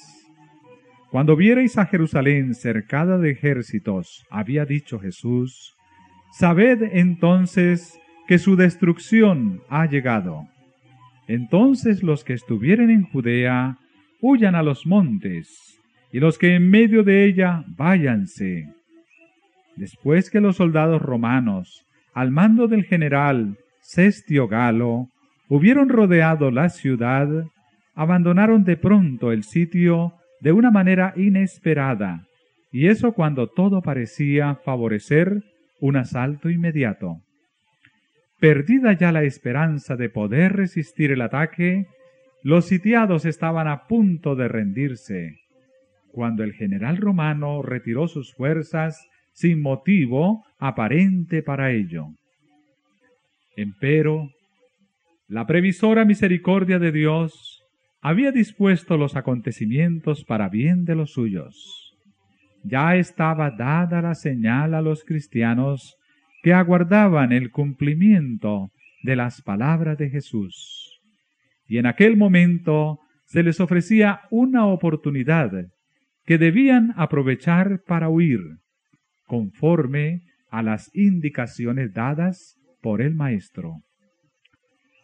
Cuando 1.10 1.36
viereis 1.36 1.78
a 1.78 1.86
Jerusalén 1.86 2.54
cercada 2.54 3.16
de 3.16 3.30
ejércitos, 3.30 4.26
había 4.28 4.66
dicho 4.66 4.98
Jesús, 5.00 5.74
sabed 6.32 6.82
entonces 6.92 7.98
que 8.26 8.38
su 8.38 8.56
destrucción 8.56 9.62
ha 9.70 9.86
llegado. 9.86 10.48
Entonces 11.28 12.02
los 12.02 12.24
que 12.24 12.34
estuvieren 12.34 12.90
en 12.90 13.04
Judea 13.04 13.78
huyan 14.20 14.54
a 14.54 14.62
los 14.62 14.86
montes, 14.86 15.78
y 16.12 16.20
los 16.20 16.38
que 16.38 16.54
en 16.54 16.70
medio 16.70 17.02
de 17.02 17.24
ella 17.24 17.64
váyanse. 17.76 18.66
Después 19.76 20.30
que 20.30 20.40
los 20.40 20.56
soldados 20.56 21.00
romanos 21.00 21.84
al 22.18 22.32
mando 22.32 22.66
del 22.66 22.84
general 22.84 23.58
Cestio 23.80 24.48
Galo, 24.48 25.06
hubieron 25.48 25.88
rodeado 25.88 26.50
la 26.50 26.68
ciudad, 26.68 27.28
abandonaron 27.94 28.64
de 28.64 28.76
pronto 28.76 29.30
el 29.30 29.44
sitio 29.44 30.14
de 30.40 30.50
una 30.50 30.72
manera 30.72 31.12
inesperada, 31.16 32.26
y 32.72 32.88
eso 32.88 33.12
cuando 33.12 33.46
todo 33.46 33.80
parecía 33.80 34.56
favorecer 34.64 35.42
un 35.80 35.96
asalto 35.96 36.50
inmediato. 36.50 37.18
Perdida 38.40 38.92
ya 38.92 39.12
la 39.12 39.22
esperanza 39.22 39.94
de 39.94 40.10
poder 40.10 40.54
resistir 40.54 41.12
el 41.12 41.22
ataque, 41.22 41.86
los 42.42 42.66
sitiados 42.66 43.24
estaban 43.24 43.68
a 43.68 43.86
punto 43.86 44.36
de 44.36 44.48
rendirse, 44.48 45.40
cuando 46.12 46.44
el 46.44 46.52
general 46.52 46.96
romano 46.96 47.62
retiró 47.62 48.08
sus 48.08 48.32
fuerzas 48.34 49.06
sin 49.32 49.60
motivo 49.60 50.44
aparente 50.58 51.42
para 51.42 51.70
ello. 51.70 52.06
Empero, 53.56 54.30
la 55.28 55.46
previsora 55.46 56.04
misericordia 56.04 56.78
de 56.78 56.92
Dios 56.92 57.62
había 58.00 58.32
dispuesto 58.32 58.96
los 58.96 59.16
acontecimientos 59.16 60.24
para 60.24 60.48
bien 60.48 60.84
de 60.84 60.94
los 60.94 61.12
suyos. 61.12 61.94
Ya 62.62 62.96
estaba 62.96 63.50
dada 63.50 64.00
la 64.02 64.14
señal 64.14 64.74
a 64.74 64.82
los 64.82 65.04
cristianos 65.04 65.96
que 66.42 66.52
aguardaban 66.52 67.32
el 67.32 67.50
cumplimiento 67.50 68.70
de 69.02 69.16
las 69.16 69.42
palabras 69.42 69.98
de 69.98 70.10
Jesús. 70.10 70.77
Y 71.68 71.78
en 71.78 71.86
aquel 71.86 72.16
momento 72.16 72.98
se 73.26 73.42
les 73.42 73.60
ofrecía 73.60 74.22
una 74.30 74.66
oportunidad 74.66 75.52
que 76.24 76.38
debían 76.38 76.94
aprovechar 76.96 77.82
para 77.86 78.08
huir, 78.08 78.40
conforme 79.26 80.22
a 80.50 80.62
las 80.62 80.90
indicaciones 80.94 81.92
dadas 81.92 82.56
por 82.80 83.02
el 83.02 83.14
Maestro. 83.14 83.82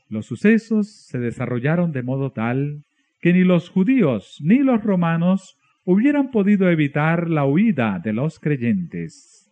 Los 0.08 0.26
sucesos 0.26 1.06
se 1.06 1.18
desarrollaron 1.18 1.92
de 1.92 2.02
modo 2.02 2.32
tal 2.32 2.82
que 3.20 3.32
ni 3.32 3.44
los 3.44 3.68
judíos 3.68 4.38
ni 4.42 4.58
los 4.58 4.82
romanos 4.82 5.58
hubieran 5.84 6.30
podido 6.30 6.70
evitar 6.70 7.28
la 7.28 7.44
huida 7.44 8.00
de 8.02 8.12
los 8.12 8.38
creyentes. 8.38 9.50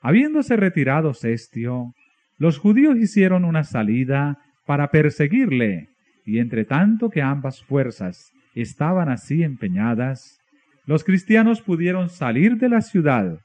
Habiéndose 0.00 0.56
retirado 0.56 1.12
Cestio, 1.12 1.92
los 2.38 2.58
judíos 2.58 2.96
hicieron 2.96 3.44
una 3.44 3.64
salida 3.64 4.38
para 4.66 4.90
perseguirle, 4.90 5.88
y 6.28 6.38
entre 6.40 6.64
tanto 6.64 7.10
que 7.10 7.22
ambas 7.22 7.64
fuerzas 7.64 8.32
estaban 8.54 9.08
así 9.08 9.42
empeñadas, 9.42 10.38
los 10.84 11.02
cristianos 11.02 11.62
pudieron 11.62 12.08
salir 12.10 12.58
de 12.58 12.68
la 12.68 12.82
ciudad 12.82 13.40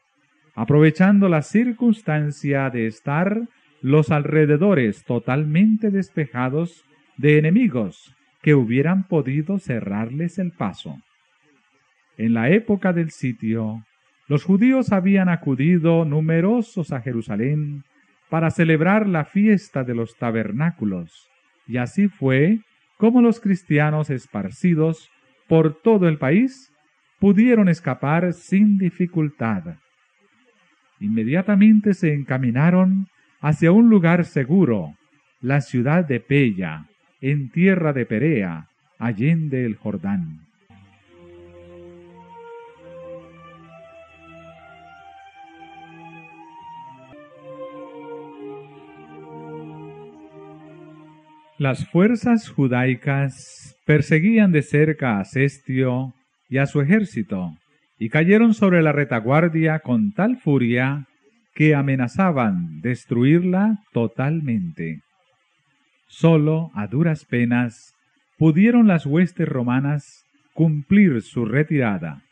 aprovechando 0.56 1.30
la 1.30 1.42
circunstancia 1.42 2.70
de 2.70 2.88
estar 2.88 3.48
los 3.82 4.12
alrededores 4.12 5.04
totalmente 5.04 5.90
despejados 5.90 6.84
de 7.18 7.38
enemigos 7.38 8.14
que 8.42 8.54
hubieran 8.54 9.08
podido 9.08 9.60
cerrarles 9.60 10.38
el 10.38 10.52
paso. 10.52 10.98
En 12.18 12.34
la 12.34 12.50
época 12.50 12.94
del 12.94 13.12
sitio, 13.12 13.84
los 14.28 14.44
judíos 14.44 14.92
habían 14.92 15.30
acudido 15.30 16.06
numerosos 16.06 16.92
a 16.92 17.02
Jerusalén 17.02 17.84
para 18.30 18.52
celebrar 18.52 19.08
la 19.08 19.26
fiesta 19.26 19.84
de 19.84 19.96
los 19.96 20.16
tabernáculos, 20.18 21.30
y 21.68 21.78
así 21.78 22.08
fue 22.08 22.60
como 23.04 23.22
los 23.22 23.42
cristianos 23.42 24.10
esparcidos 24.10 25.10
por 25.50 25.82
todo 25.82 26.08
el 26.08 26.18
país 26.18 26.72
pudieron 27.20 27.68
escapar 27.68 28.32
sin 28.32 28.78
dificultad. 28.78 29.76
Inmediatamente 31.02 31.96
se 31.96 32.14
encaminaron 32.14 33.08
hacia 33.42 33.74
un 33.74 33.90
lugar 33.90 34.24
seguro, 34.24 34.96
la 35.42 35.60
ciudad 35.60 36.06
de 36.06 36.22
Pella, 36.22 36.86
en 37.20 37.50
tierra 37.50 37.92
de 37.92 38.06
Perea, 38.06 38.70
allende 39.00 39.66
el 39.66 39.76
Jordán. 39.76 40.48
Las 51.60 51.88
fuerzas 51.88 52.50
judaicas 52.50 53.78
perseguían 53.86 54.52
de 54.52 54.64
cerca 54.64 55.20
a 55.20 55.26
Cestio 55.26 56.14
y 56.50 56.58
a 56.58 56.66
su 56.66 56.82
ejército, 56.82 57.52
y 58.00 58.10
cayeron 58.10 58.56
sobre 58.56 58.82
la 58.82 58.92
retaguardia 58.92 59.80
con 59.80 60.14
tal 60.14 60.38
furia 60.38 61.06
que 61.54 61.76
amenazaban 61.76 62.82
destruirla 62.82 63.78
totalmente. 63.94 65.02
Solo 66.08 66.72
a 66.74 66.88
duras 66.88 67.24
penas 67.24 67.94
pudieron 68.40 68.88
las 68.88 69.06
huestes 69.06 69.48
romanas 69.48 70.26
cumplir 70.54 71.22
su 71.22 71.46
retirada. 71.46 72.24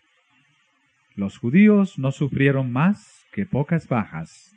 Los 1.16 1.38
judíos 1.38 2.00
no 2.00 2.12
sufrieron 2.12 2.72
más 2.72 3.24
que 3.32 3.46
pocas 3.46 3.88
bajas, 3.88 4.56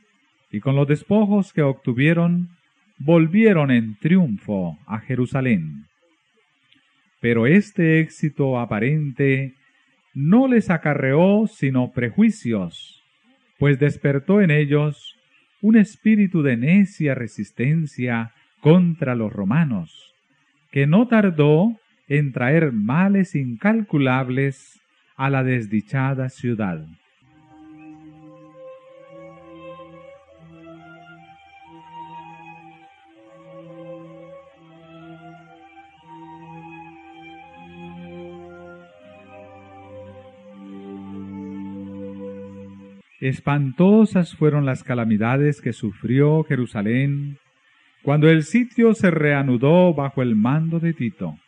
y 0.50 0.60
con 0.60 0.74
los 0.74 0.88
despojos 0.88 1.52
que 1.52 1.62
obtuvieron 1.62 2.48
volvieron 2.98 3.70
en 3.70 3.96
triunfo 3.96 4.78
a 4.86 4.98
Jerusalén. 5.00 5.86
Pero 7.20 7.46
este 7.46 8.00
éxito 8.00 8.58
aparente 8.58 9.54
no 10.14 10.46
les 10.46 10.70
acarreó 10.70 11.46
sino 11.46 11.92
prejuicios, 11.92 13.02
pues 13.58 13.78
despertó 13.78 14.40
en 14.40 14.50
ellos 14.50 15.16
un 15.60 15.76
espíritu 15.76 16.42
de 16.42 16.56
necia 16.56 17.14
resistencia 17.14 18.32
contra 18.60 19.14
los 19.14 19.32
romanos, 19.32 20.14
que 20.70 20.86
no 20.86 21.08
tardó 21.08 21.78
en 22.08 22.32
traer 22.32 22.72
males 22.72 23.34
incalculables 23.34 24.80
a 25.16 25.30
la 25.30 25.42
desdichada 25.42 26.28
ciudad. 26.28 26.86
Espantosas 43.24 44.36
fueron 44.36 44.66
las 44.66 44.84
calamidades 44.84 45.62
que 45.62 45.72
sufrió 45.72 46.44
Jerusalén 46.44 47.38
cuando 48.02 48.28
el 48.28 48.42
sitio 48.42 48.92
se 48.92 49.10
reanudó 49.10 49.94
bajo 49.94 50.20
el 50.20 50.36
mando 50.36 50.78
de 50.78 50.92
Tito. 50.92 51.38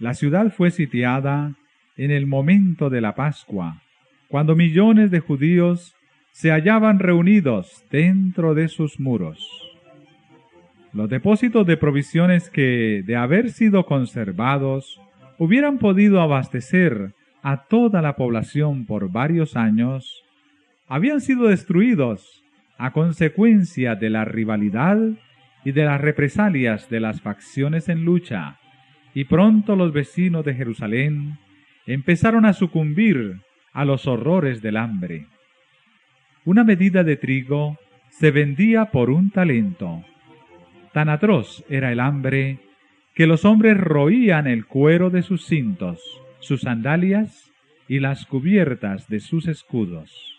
La 0.00 0.14
ciudad 0.14 0.52
fue 0.52 0.72
sitiada 0.72 1.54
en 1.96 2.10
el 2.10 2.26
momento 2.26 2.90
de 2.90 3.00
la 3.00 3.14
Pascua, 3.14 3.82
cuando 4.26 4.56
millones 4.56 5.12
de 5.12 5.20
judíos 5.20 5.94
se 6.32 6.50
hallaban 6.50 6.98
reunidos 6.98 7.84
dentro 7.88 8.52
de 8.54 8.66
sus 8.66 8.98
muros. 8.98 9.48
Los 10.92 11.08
depósitos 11.08 11.64
de 11.68 11.76
provisiones 11.76 12.50
que, 12.50 13.04
de 13.06 13.14
haber 13.14 13.52
sido 13.52 13.86
conservados, 13.86 15.00
hubieran 15.38 15.78
podido 15.78 16.20
abastecer 16.20 17.12
a 17.44 17.62
toda 17.68 18.02
la 18.02 18.16
población 18.16 18.86
por 18.86 19.12
varios 19.12 19.54
años, 19.54 20.24
habían 20.86 21.20
sido 21.20 21.48
destruidos 21.48 22.44
a 22.78 22.92
consecuencia 22.92 23.94
de 23.94 24.10
la 24.10 24.24
rivalidad 24.24 24.98
y 25.64 25.72
de 25.72 25.84
las 25.84 26.00
represalias 26.00 26.90
de 26.90 27.00
las 27.00 27.20
facciones 27.22 27.88
en 27.88 28.04
lucha, 28.04 28.58
y 29.14 29.24
pronto 29.24 29.76
los 29.76 29.92
vecinos 29.92 30.44
de 30.44 30.54
Jerusalén 30.54 31.38
empezaron 31.86 32.44
a 32.44 32.52
sucumbir 32.52 33.40
a 33.72 33.84
los 33.84 34.06
horrores 34.06 34.60
del 34.60 34.76
hambre. 34.76 35.26
Una 36.44 36.64
medida 36.64 37.04
de 37.04 37.16
trigo 37.16 37.78
se 38.10 38.30
vendía 38.30 38.86
por 38.86 39.10
un 39.10 39.30
talento. 39.30 40.04
Tan 40.92 41.08
atroz 41.08 41.64
era 41.68 41.90
el 41.90 42.00
hambre 42.00 42.58
que 43.14 43.26
los 43.26 43.44
hombres 43.44 43.78
roían 43.78 44.46
el 44.46 44.66
cuero 44.66 45.10
de 45.10 45.22
sus 45.22 45.46
cintos, 45.46 46.00
sus 46.40 46.62
sandalias 46.62 47.52
y 47.88 48.00
las 48.00 48.26
cubiertas 48.26 49.08
de 49.08 49.20
sus 49.20 49.46
escudos. 49.46 50.33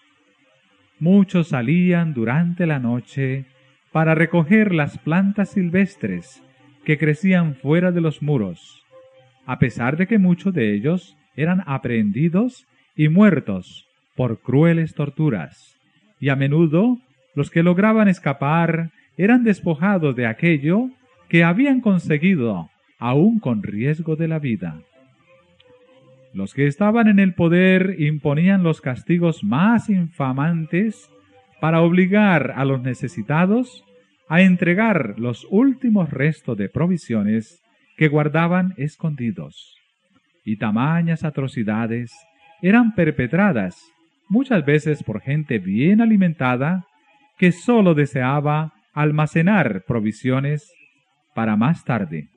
Muchos 1.00 1.50
salían 1.50 2.14
durante 2.14 2.66
la 2.66 2.80
noche 2.80 3.46
para 3.92 4.16
recoger 4.16 4.74
las 4.74 4.98
plantas 4.98 5.50
silvestres 5.50 6.42
que 6.86 6.98
crecían 6.98 7.56
fuera 7.56 7.92
de 7.92 8.00
los 8.00 8.22
muros, 8.22 8.84
a 9.46 9.60
pesar 9.60 9.98
de 9.98 10.08
que 10.08 10.20
muchos 10.20 10.54
de 10.54 10.74
ellos 10.74 11.18
eran 11.36 11.64
aprehendidos 11.66 12.66
y 12.96 13.10
muertos 13.10 13.88
por 14.16 14.40
crueles 14.40 14.94
torturas, 14.94 15.78
y 16.20 16.30
a 16.30 16.36
menudo 16.38 16.98
los 17.36 17.50
que 17.50 17.64
lograban 17.64 18.08
escapar 18.08 18.92
eran 19.18 19.44
despojados 19.44 20.16
de 20.16 20.28
aquello 20.28 20.90
que 21.28 21.44
habían 21.44 21.82
conseguido, 21.82 22.70
aun 23.00 23.40
con 23.40 23.64
riesgo 23.64 24.16
de 24.16 24.30
la 24.30 24.40
vida. 24.40 24.80
Los 26.36 26.54
que 26.54 26.68
estaban 26.68 27.08
en 27.08 27.20
el 27.20 27.34
poder 27.34 27.96
imponían 27.98 28.62
los 28.62 28.82
castigos 28.82 29.42
más 29.42 29.90
infamantes 29.90 31.10
para 31.62 31.80
obligar 31.80 32.52
a 32.58 32.66
los 32.66 32.82
necesitados 32.82 33.86
a 34.28 34.42
entregar 34.42 35.16
los 35.18 35.48
últimos 35.50 36.10
restos 36.10 36.58
de 36.58 36.68
provisiones 36.68 37.64
que 37.96 38.10
guardaban 38.10 38.74
escondidos. 38.76 39.78
Y 40.44 40.58
tamañas 40.58 41.24
atrocidades 41.24 42.12
eran 42.62 42.96
perpetradas 42.96 43.82
muchas 44.28 44.66
veces 44.66 45.04
por 45.04 45.22
gente 45.22 45.58
bien 45.58 46.02
alimentada 46.02 46.84
que 47.38 47.54
sólo 47.54 47.94
deseaba 47.94 48.74
almacenar 48.94 49.86
provisiones 49.88 50.70
para 51.34 51.56
más 51.56 51.86
tarde. 51.86 52.28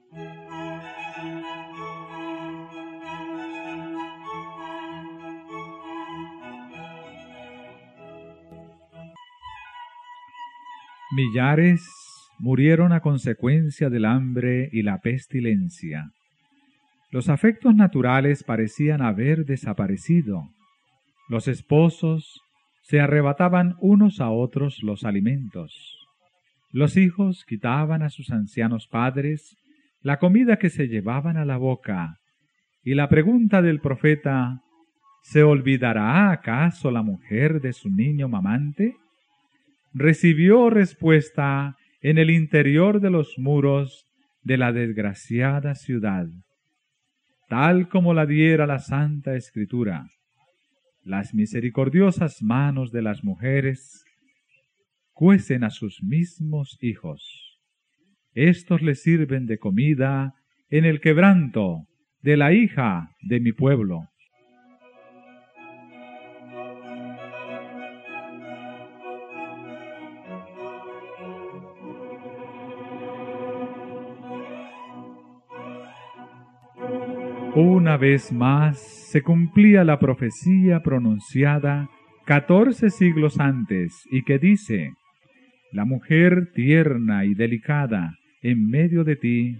Millares 11.19 11.85
murieron 12.39 12.93
a 12.93 13.01
consecuencia 13.01 13.91
del 13.91 14.05
hambre 14.05 14.69
y 14.71 14.83
la 14.83 14.99
pestilencia. 14.99 16.13
Los 17.11 17.29
afectos 17.29 17.75
naturales 17.75 18.45
parecían 18.45 19.03
haber 19.03 19.45
desaparecido. 19.45 20.45
Los 21.29 21.49
esposos 21.49 22.41
se 22.83 23.01
arrebataban 23.01 23.75
unos 23.81 24.21
a 24.21 24.31
otros 24.31 24.81
los 24.85 25.03
alimentos. 25.03 26.07
Los 26.71 26.97
hijos 26.97 27.45
quitaban 27.49 28.05
a 28.05 28.11
sus 28.11 28.31
ancianos 28.31 28.87
padres 28.87 29.57
la 30.01 30.21
comida 30.21 30.57
que 30.57 30.71
se 30.71 30.87
llevaban 30.87 31.37
a 31.37 31.45
la 31.45 31.57
boca. 31.57 32.21
Y 32.85 32.95
la 32.95 33.09
pregunta 33.09 33.61
del 33.61 33.81
profeta, 33.81 34.61
¿se 35.23 35.43
olvidará 35.43 36.31
acaso 36.31 36.93
la 36.93 37.03
mujer 37.03 37.61
de 37.61 37.73
su 37.73 37.91
niño 37.91 38.29
mamante? 38.29 38.95
Recibió 39.99 40.71
respuesta 40.71 41.77
en 42.01 42.19
el 42.19 42.31
interior 42.31 43.01
de 43.01 43.11
los 43.11 43.35
muros 43.37 44.07
de 44.43 44.57
la 44.57 44.73
desgraciada 44.73 45.75
ciudad, 45.75 46.27
tal 47.49 47.89
como 47.89 48.15
la 48.15 48.25
diera 48.25 48.67
la 48.67 48.79
Santa 48.79 49.35
Escritura. 49.35 50.07
Las 51.03 51.35
misericordiosas 51.35 52.43
manos 52.43 52.93
de 52.93 53.03
las 53.03 53.25
mujeres 53.25 54.05
cuecen 55.13 55.65
a 55.65 55.71
sus 55.71 56.03
mismos 56.03 56.79
hijos. 56.81 57.59
Estos 58.35 58.83
les 58.83 59.03
sirven 59.03 59.47
de 59.47 59.59
comida 59.59 60.35
en 60.71 60.85
el 60.85 61.01
quebranto 61.01 61.87
de 62.21 62.37
la 62.37 62.53
hija 62.53 63.17
de 63.23 63.41
mi 63.41 63.53
pueblo. 63.53 64.09
Una 77.89 77.97
vez 77.97 78.31
más 78.33 78.79
se 79.11 79.23
cumplía 79.23 79.83
la 79.83 79.99
profecía 79.99 80.83
pronunciada 80.83 81.89
catorce 82.27 82.91
siglos 82.91 83.41
antes 83.41 84.07
y 84.11 84.25
que 84.25 84.39
dice, 84.39 84.93
la 85.73 85.87
mujer 85.87 86.53
tierna 86.53 87.25
y 87.25 87.33
delicada 87.33 88.15
en 88.43 88.69
medio 88.69 89.05
de 89.05 89.17
ti, 89.17 89.57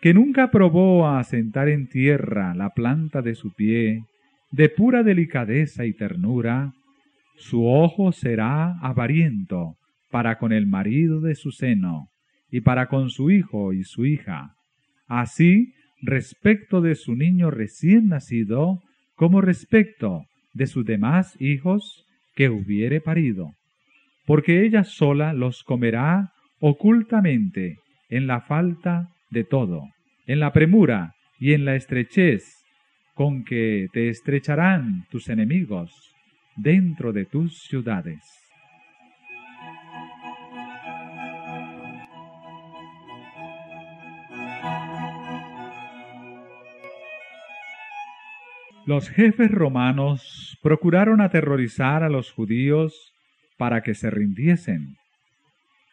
que 0.00 0.14
nunca 0.14 0.50
probó 0.50 1.06
a 1.06 1.18
asentar 1.18 1.68
en 1.68 1.86
tierra 1.86 2.54
la 2.54 2.70
planta 2.70 3.20
de 3.20 3.34
su 3.34 3.52
pie, 3.52 4.04
de 4.50 4.70
pura 4.70 5.02
delicadeza 5.02 5.84
y 5.84 5.92
ternura, 5.92 6.72
su 7.36 7.66
ojo 7.66 8.12
será 8.12 8.78
avariento 8.80 9.76
para 10.10 10.38
con 10.38 10.54
el 10.54 10.66
marido 10.66 11.20
de 11.20 11.34
su 11.34 11.50
seno, 11.50 12.08
y 12.50 12.62
para 12.62 12.86
con 12.86 13.10
su 13.10 13.30
hijo 13.30 13.74
y 13.74 13.84
su 13.84 14.06
hija. 14.06 14.54
Así 15.06 15.74
respecto 16.02 16.80
de 16.80 16.94
su 16.94 17.14
niño 17.14 17.50
recién 17.50 18.08
nacido, 18.08 18.80
como 19.14 19.40
respecto 19.40 20.24
de 20.54 20.66
sus 20.66 20.84
demás 20.84 21.36
hijos 21.40 22.04
que 22.34 22.48
hubiere 22.48 23.00
parido, 23.00 23.52
porque 24.26 24.64
ella 24.64 24.84
sola 24.84 25.32
los 25.32 25.62
comerá 25.62 26.32
ocultamente 26.60 27.78
en 28.08 28.26
la 28.26 28.40
falta 28.40 29.08
de 29.30 29.44
todo, 29.44 29.88
en 30.26 30.40
la 30.40 30.52
premura 30.52 31.14
y 31.38 31.52
en 31.52 31.64
la 31.64 31.76
estrechez 31.76 32.44
con 33.14 33.44
que 33.44 33.88
te 33.92 34.08
estrecharán 34.08 35.04
tus 35.10 35.28
enemigos 35.28 35.92
dentro 36.56 37.12
de 37.12 37.26
tus 37.26 37.62
ciudades. 37.62 38.39
Los 48.90 49.08
jefes 49.08 49.52
romanos 49.52 50.58
procuraron 50.64 51.20
aterrorizar 51.20 52.02
a 52.02 52.08
los 52.08 52.32
judíos 52.32 53.12
para 53.56 53.82
que 53.82 53.94
se 53.94 54.10
rindiesen. 54.10 54.96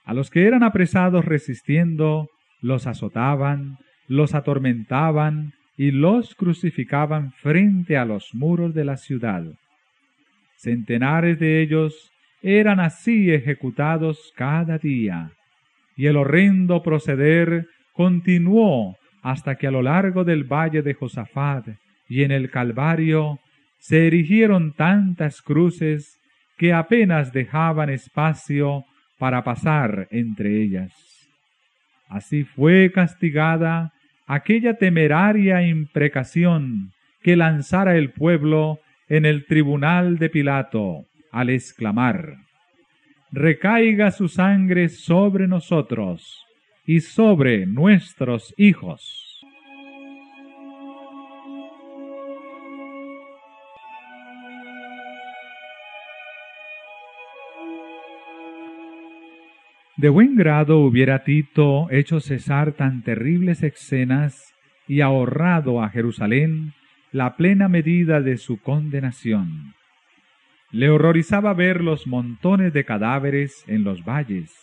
A 0.04 0.16
los 0.16 0.32
que 0.32 0.48
eran 0.48 0.64
apresados 0.64 1.24
resistiendo, 1.24 2.28
los 2.60 2.88
azotaban, 2.88 3.78
los 4.08 4.34
atormentaban 4.34 5.54
y 5.78 5.92
los 5.92 6.34
crucificaban 6.34 7.34
frente 7.34 7.98
a 7.98 8.06
los 8.06 8.34
muros 8.34 8.74
de 8.74 8.86
la 8.86 8.98
ciudad. 8.98 9.44
Centenares 10.56 11.38
de 11.38 11.62
ellos 11.62 12.10
eran 12.42 12.80
así 12.80 13.32
ejecutados 13.32 14.34
cada 14.36 14.80
día, 14.80 15.34
y 15.96 16.08
el 16.08 16.18
horrendo 16.18 16.82
proceder 16.82 17.68
continuó 17.94 18.96
hasta 19.22 19.54
que 19.54 19.68
a 19.68 19.72
lo 19.72 19.84
largo 19.84 20.24
del 20.24 20.46
valle 20.46 20.82
de 20.82 20.96
Josafat 20.96 21.68
y 22.10 22.24
en 22.24 22.32
el 22.32 22.50
Calvario 22.50 23.40
se 23.80 24.08
erigieron 24.08 24.74
tantas 24.74 25.42
cruces 25.42 26.20
que 26.58 26.74
apenas 26.74 27.32
dejaban 27.32 27.90
espacio 27.90 28.84
para 29.20 29.44
pasar 29.44 30.08
entre 30.12 30.62
ellas. 30.62 30.94
Así 32.10 32.44
fue 32.44 32.92
castigada 32.92 33.92
aquella 34.28 34.76
temeraria 34.76 35.62
imprecación 35.62 36.92
que 37.22 37.36
lanzara 37.36 37.98
el 37.98 38.12
pueblo 38.12 38.80
en 39.10 39.26
el 39.26 39.46
tribunal 39.46 40.18
de 40.18 40.30
Pilato 40.30 41.06
al 41.32 41.50
exclamar, 41.50 42.38
Recaiga 43.32 44.12
su 44.12 44.30
sangre 44.30 44.88
sobre 44.88 45.48
nosotros 45.48 46.46
y 46.86 47.02
sobre 47.02 47.66
nuestros 47.66 48.54
hijos. 48.58 49.27
De 59.98 60.10
buen 60.10 60.36
grado 60.36 60.78
hubiera 60.82 61.24
Tito 61.24 61.90
hecho 61.90 62.20
cesar 62.20 62.74
tan 62.74 63.02
terribles 63.02 63.64
escenas 63.64 64.54
y 64.88 65.02
ahorrado 65.02 65.82
a 65.82 65.90
Jerusalén 65.90 66.76
la 67.12 67.36
plena 67.36 67.68
medida 67.68 68.22
de 68.22 68.38
su 68.38 68.62
condenación. 68.62 69.74
Le 70.70 70.92
horrorizaba 70.92 71.56
ver 71.56 71.82
los 71.82 72.06
montones 72.06 72.74
de 72.74 72.86
cadáveres 72.86 73.64
en 73.66 73.84
los 73.84 74.06
valles. 74.06 74.56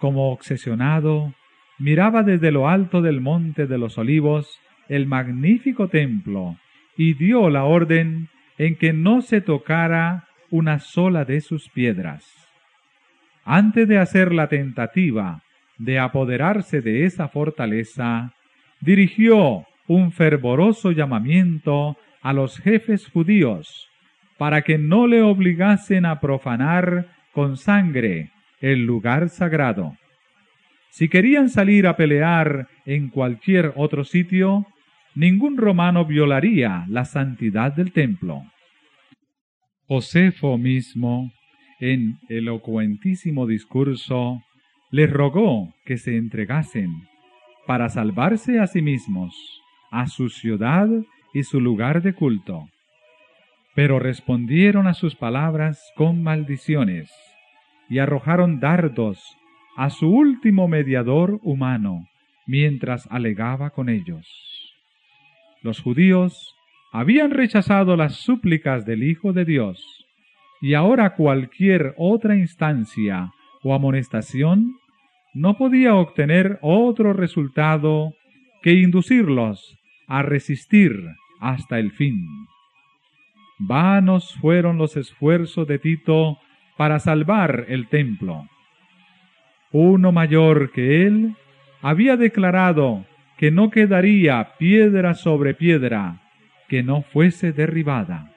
Como 0.00 0.32
obsesionado, 0.32 1.32
miraba 1.78 2.24
desde 2.24 2.50
lo 2.50 2.68
alto 2.68 3.02
del 3.02 3.20
monte 3.20 3.68
de 3.68 3.78
los 3.78 3.96
olivos 3.96 4.58
el 4.88 5.06
magnífico 5.06 5.86
templo 5.86 6.56
y 6.96 7.14
dio 7.14 7.48
la 7.48 7.62
orden 7.62 8.28
en 8.58 8.74
que 8.74 8.92
no 8.92 9.22
se 9.22 9.40
tocara 9.40 10.24
una 10.50 10.80
sola 10.80 11.24
de 11.24 11.40
sus 11.40 11.68
piedras. 11.68 12.35
Antes 13.48 13.86
de 13.86 13.98
hacer 13.98 14.34
la 14.34 14.48
tentativa 14.48 15.40
de 15.78 16.00
apoderarse 16.00 16.80
de 16.80 17.04
esa 17.04 17.28
fortaleza, 17.28 18.32
dirigió 18.80 19.64
un 19.86 20.10
fervoroso 20.10 20.90
llamamiento 20.90 21.96
a 22.22 22.32
los 22.32 22.58
jefes 22.58 23.08
judíos 23.08 23.88
para 24.36 24.62
que 24.62 24.78
no 24.78 25.06
le 25.06 25.22
obligasen 25.22 26.06
a 26.06 26.18
profanar 26.18 27.06
con 27.32 27.56
sangre 27.56 28.32
el 28.60 28.84
lugar 28.84 29.28
sagrado. 29.28 29.96
Si 30.90 31.08
querían 31.08 31.48
salir 31.48 31.86
a 31.86 31.94
pelear 31.94 32.66
en 32.84 33.10
cualquier 33.10 33.72
otro 33.76 34.02
sitio, 34.02 34.66
ningún 35.14 35.56
romano 35.56 36.04
violaría 36.04 36.84
la 36.88 37.04
santidad 37.04 37.72
del 37.72 37.92
templo. 37.92 38.42
Josefo 39.86 40.58
mismo 40.58 41.30
en 41.80 42.18
elocuentísimo 42.28 43.46
discurso, 43.46 44.42
les 44.90 45.10
rogó 45.10 45.74
que 45.84 45.98
se 45.98 46.16
entregasen 46.16 47.08
para 47.66 47.88
salvarse 47.88 48.60
a 48.60 48.66
sí 48.66 48.82
mismos, 48.82 49.34
a 49.90 50.06
su 50.06 50.28
ciudad 50.28 50.88
y 51.34 51.42
su 51.42 51.60
lugar 51.60 52.02
de 52.02 52.14
culto. 52.14 52.68
Pero 53.74 53.98
respondieron 53.98 54.86
a 54.86 54.94
sus 54.94 55.16
palabras 55.16 55.92
con 55.96 56.22
maldiciones 56.22 57.10
y 57.88 57.98
arrojaron 57.98 58.60
dardos 58.60 59.36
a 59.76 59.90
su 59.90 60.08
último 60.08 60.68
mediador 60.68 61.38
humano 61.42 62.08
mientras 62.46 63.06
alegaba 63.10 63.70
con 63.70 63.88
ellos. 63.88 64.26
Los 65.62 65.80
judíos 65.80 66.54
habían 66.92 67.32
rechazado 67.32 67.96
las 67.96 68.14
súplicas 68.14 68.86
del 68.86 69.02
Hijo 69.02 69.32
de 69.32 69.44
Dios 69.44 70.05
y 70.60 70.74
ahora 70.74 71.14
cualquier 71.14 71.94
otra 71.96 72.36
instancia 72.36 73.32
o 73.62 73.74
amonestación 73.74 74.76
no 75.34 75.56
podía 75.56 75.94
obtener 75.94 76.58
otro 76.62 77.12
resultado 77.12 78.14
que 78.62 78.72
inducirlos 78.72 79.76
a 80.08 80.22
resistir 80.22 80.98
hasta 81.40 81.78
el 81.78 81.92
fin. 81.92 82.26
Vanos 83.58 84.34
fueron 84.40 84.78
los 84.78 84.96
esfuerzos 84.96 85.66
de 85.66 85.78
Tito 85.78 86.38
para 86.76 86.98
salvar 86.98 87.66
el 87.68 87.88
templo. 87.88 88.48
Uno 89.72 90.12
mayor 90.12 90.72
que 90.72 91.06
él 91.06 91.34
había 91.82 92.16
declarado 92.16 93.04
que 93.36 93.50
no 93.50 93.70
quedaría 93.70 94.56
piedra 94.58 95.14
sobre 95.14 95.54
piedra 95.54 96.22
que 96.68 96.82
no 96.82 97.02
fuese 97.02 97.52
derribada. 97.52 98.35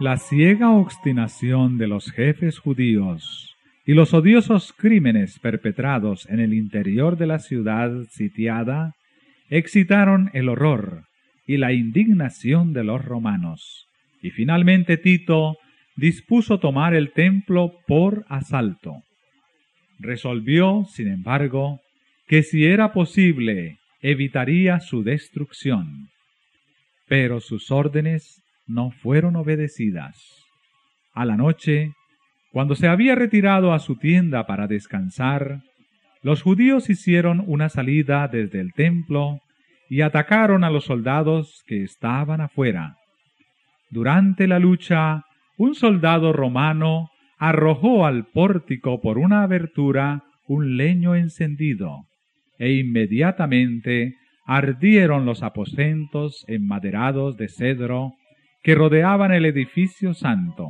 La 0.00 0.16
ciega 0.16 0.70
obstinación 0.70 1.76
de 1.76 1.88
los 1.88 2.12
jefes 2.12 2.60
judíos 2.60 3.56
y 3.84 3.94
los 3.94 4.14
odiosos 4.14 4.72
crímenes 4.72 5.40
perpetrados 5.40 6.28
en 6.28 6.38
el 6.38 6.54
interior 6.54 7.18
de 7.18 7.26
la 7.26 7.40
ciudad 7.40 7.90
sitiada 8.08 8.94
excitaron 9.50 10.30
el 10.34 10.50
horror 10.50 11.02
y 11.48 11.56
la 11.56 11.72
indignación 11.72 12.72
de 12.72 12.84
los 12.84 13.04
romanos, 13.04 13.88
y 14.22 14.30
finalmente 14.30 14.98
Tito 14.98 15.56
dispuso 15.96 16.60
tomar 16.60 16.94
el 16.94 17.10
templo 17.10 17.72
por 17.88 18.24
asalto. 18.28 19.02
Resolvió, 19.98 20.84
sin 20.88 21.08
embargo, 21.08 21.80
que 22.28 22.44
si 22.44 22.66
era 22.66 22.92
posible 22.92 23.80
evitaría 24.00 24.78
su 24.78 25.02
destrucción. 25.02 26.10
Pero 27.08 27.40
sus 27.40 27.72
órdenes 27.72 28.40
no 28.68 28.90
fueron 28.90 29.36
obedecidas. 29.36 30.16
A 31.14 31.24
la 31.24 31.36
noche, 31.36 31.92
cuando 32.52 32.74
se 32.74 32.86
había 32.86 33.14
retirado 33.14 33.72
a 33.72 33.78
su 33.78 33.96
tienda 33.96 34.46
para 34.46 34.66
descansar, 34.66 35.60
los 36.22 36.42
judíos 36.42 36.90
hicieron 36.90 37.42
una 37.46 37.68
salida 37.68 38.28
desde 38.28 38.60
el 38.60 38.72
templo 38.72 39.40
y 39.88 40.02
atacaron 40.02 40.64
a 40.64 40.70
los 40.70 40.84
soldados 40.84 41.62
que 41.66 41.82
estaban 41.82 42.40
afuera. 42.40 42.96
Durante 43.90 44.46
la 44.46 44.58
lucha, 44.58 45.24
un 45.56 45.74
soldado 45.74 46.32
romano 46.32 47.10
arrojó 47.38 48.04
al 48.04 48.26
pórtico 48.26 49.00
por 49.00 49.18
una 49.18 49.42
abertura 49.42 50.24
un 50.46 50.76
leño 50.76 51.14
encendido, 51.14 52.06
e 52.58 52.72
inmediatamente 52.72 54.14
ardieron 54.46 55.24
los 55.24 55.42
aposentos 55.42 56.44
enmaderados 56.48 57.36
de 57.36 57.48
cedro 57.48 58.14
que 58.62 58.74
rodeaban 58.74 59.32
el 59.32 59.44
edificio 59.44 60.14
santo. 60.14 60.68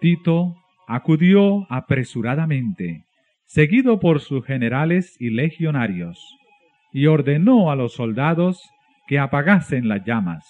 Tito 0.00 0.56
acudió 0.86 1.66
apresuradamente, 1.68 3.04
seguido 3.44 4.00
por 4.00 4.20
sus 4.20 4.44
generales 4.44 5.16
y 5.20 5.30
legionarios, 5.30 6.18
y 6.92 7.06
ordenó 7.06 7.70
a 7.70 7.76
los 7.76 7.94
soldados 7.94 8.62
que 9.06 9.18
apagasen 9.18 9.88
las 9.88 10.04
llamas. 10.04 10.44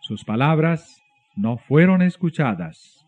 Sus 0.00 0.24
palabras 0.24 1.02
no 1.36 1.58
fueron 1.58 2.02
escuchadas. 2.02 3.06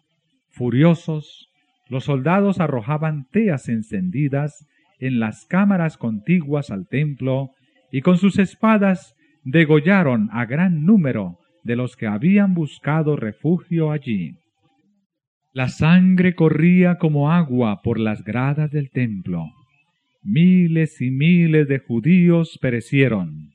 Furiosos, 0.50 1.50
los 1.88 2.04
soldados 2.04 2.60
arrojaban 2.60 3.26
teas 3.30 3.68
encendidas 3.68 4.66
en 4.98 5.20
las 5.20 5.46
cámaras 5.46 5.96
contiguas 5.96 6.70
al 6.70 6.86
templo 6.88 7.50
y 7.90 8.02
con 8.02 8.18
sus 8.18 8.38
espadas 8.38 9.14
degollaron 9.44 10.28
a 10.32 10.44
gran 10.44 10.84
número 10.84 11.38
de 11.68 11.76
los 11.76 11.96
que 11.96 12.06
habían 12.06 12.54
buscado 12.54 13.14
refugio 13.14 13.92
allí. 13.92 14.32
La 15.52 15.68
sangre 15.68 16.34
corría 16.34 16.96
como 16.96 17.30
agua 17.30 17.82
por 17.82 18.00
las 18.00 18.24
gradas 18.24 18.70
del 18.70 18.88
templo. 18.90 19.44
Miles 20.22 21.02
y 21.02 21.10
miles 21.10 21.68
de 21.68 21.78
judíos 21.78 22.58
perecieron. 22.62 23.50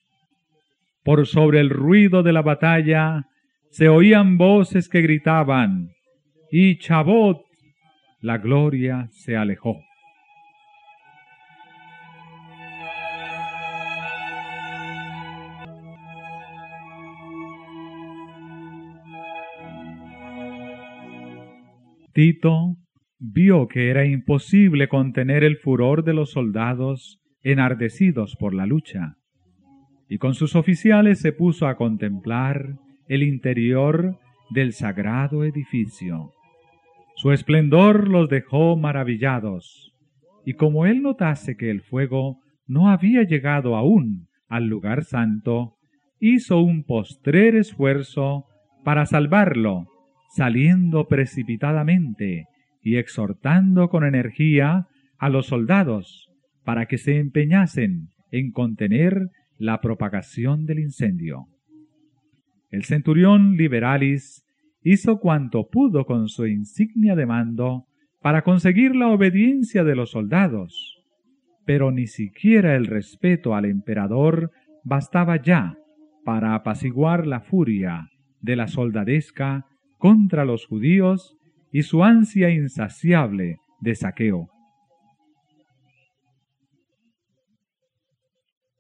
Por 1.04 1.26
sobre 1.26 1.60
el 1.60 1.72
ruido 1.72 2.22
de 2.22 2.34
la 2.34 2.44
batalla 2.44 3.26
se 3.72 3.90
oían 3.90 4.38
voces 4.38 4.90
que 4.90 5.02
gritaban, 5.02 5.90
y 6.52 6.78
Chabot, 6.78 7.42
la 8.22 8.38
gloria 8.38 9.08
se 9.10 9.36
alejó. 9.36 9.82
Tito 22.14 22.78
vio 23.18 23.68
que 23.68 23.90
era 23.90 24.06
imposible 24.06 24.88
contener 24.88 25.44
el 25.44 25.58
furor 25.58 26.04
de 26.04 26.14
los 26.14 26.30
soldados 26.32 27.20
enardecidos 27.42 28.36
por 28.36 28.54
la 28.54 28.68
lucha, 28.68 29.16
y 30.08 30.20
con 30.20 30.36
sus 30.36 30.56
oficiales 30.56 31.20
se 31.20 31.32
puso 31.32 31.66
a 31.66 31.76
contemplar 31.76 32.76
el 33.08 33.24
interior 33.24 34.20
del 34.52 34.74
sagrado 34.74 35.44
edificio. 35.44 36.34
Su 37.16 37.32
esplendor 37.32 38.08
los 38.08 38.30
dejó 38.30 38.78
maravillados, 38.78 39.96
y 40.46 40.54
como 40.54 40.86
él 40.86 41.02
notase 41.02 41.58
que 41.58 41.72
el 41.72 41.82
fuego 41.82 42.38
no 42.68 42.90
había 42.90 43.24
llegado 43.24 43.76
aún 43.76 44.28
al 44.48 44.68
lugar 44.68 45.04
santo, 45.04 45.78
hizo 46.20 46.60
un 46.62 46.84
postrer 46.84 47.56
esfuerzo 47.56 48.46
para 48.84 49.08
salvarlo 49.08 49.88
saliendo 50.34 51.08
precipitadamente 51.08 52.48
y 52.82 52.96
exhortando 52.98 53.90
con 53.90 54.04
energía 54.04 54.88
a 55.20 55.30
los 55.30 55.46
soldados 55.46 56.32
para 56.64 56.88
que 56.88 56.98
se 56.98 57.20
empeñasen 57.20 58.10
en 58.32 58.52
contener 58.52 59.30
la 59.60 59.80
propagación 59.80 60.66
del 60.66 60.80
incendio. 60.80 61.46
El 62.72 62.84
centurión 62.84 63.58
Liberalis 63.58 64.44
hizo 64.82 65.20
cuanto 65.20 65.70
pudo 65.70 66.06
con 66.06 66.28
su 66.28 66.48
insignia 66.48 67.16
de 67.16 67.28
mando 67.28 67.86
para 68.20 68.42
conseguir 68.42 68.96
la 68.96 69.10
obediencia 69.10 69.84
de 69.84 69.96
los 69.96 70.12
soldados, 70.12 71.04
pero 71.64 71.92
ni 71.92 72.08
siquiera 72.08 72.76
el 72.76 72.88
respeto 72.88 73.54
al 73.54 73.66
emperador 73.66 74.50
bastaba 74.84 75.40
ya 75.40 75.78
para 76.26 76.56
apaciguar 76.56 77.28
la 77.28 77.42
furia 77.42 78.10
de 78.42 78.56
la 78.56 78.68
soldadesca 78.68 79.68
contra 80.04 80.44
los 80.44 80.66
judíos 80.66 81.38
y 81.72 81.84
su 81.84 82.04
ansia 82.04 82.50
insaciable 82.50 83.60
de 83.80 83.96
saqueo. 83.96 84.50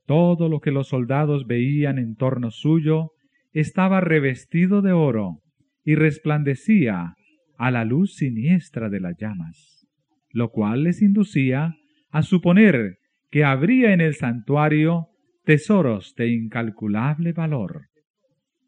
Todo 0.05 0.49
lo 0.49 0.59
que 0.59 0.71
los 0.71 0.89
soldados 0.89 1.47
veían 1.47 1.97
en 1.97 2.17
torno 2.17 2.51
suyo 2.51 3.11
estaba 3.53 4.01
revestido 4.01 4.82
de 4.82 4.91
oro 4.91 5.39
y 5.86 5.95
resplandecía 5.95 7.13
a 7.57 7.71
la 7.71 7.86
luz 7.86 8.15
siniestra 8.15 8.89
de 8.89 8.99
las 8.99 9.15
llamas, 9.17 9.88
lo 10.30 10.49
cual 10.49 10.84
les 10.84 11.01
inducía 11.01 11.74
a 12.11 12.21
suponer 12.21 12.97
que 13.32 13.45
habría 13.45 13.93
en 13.93 14.01
el 14.01 14.15
santuario 14.15 15.07
tesoros 15.45 16.15
de 16.17 16.34
incalculable 16.34 17.32
valor. 17.32 17.84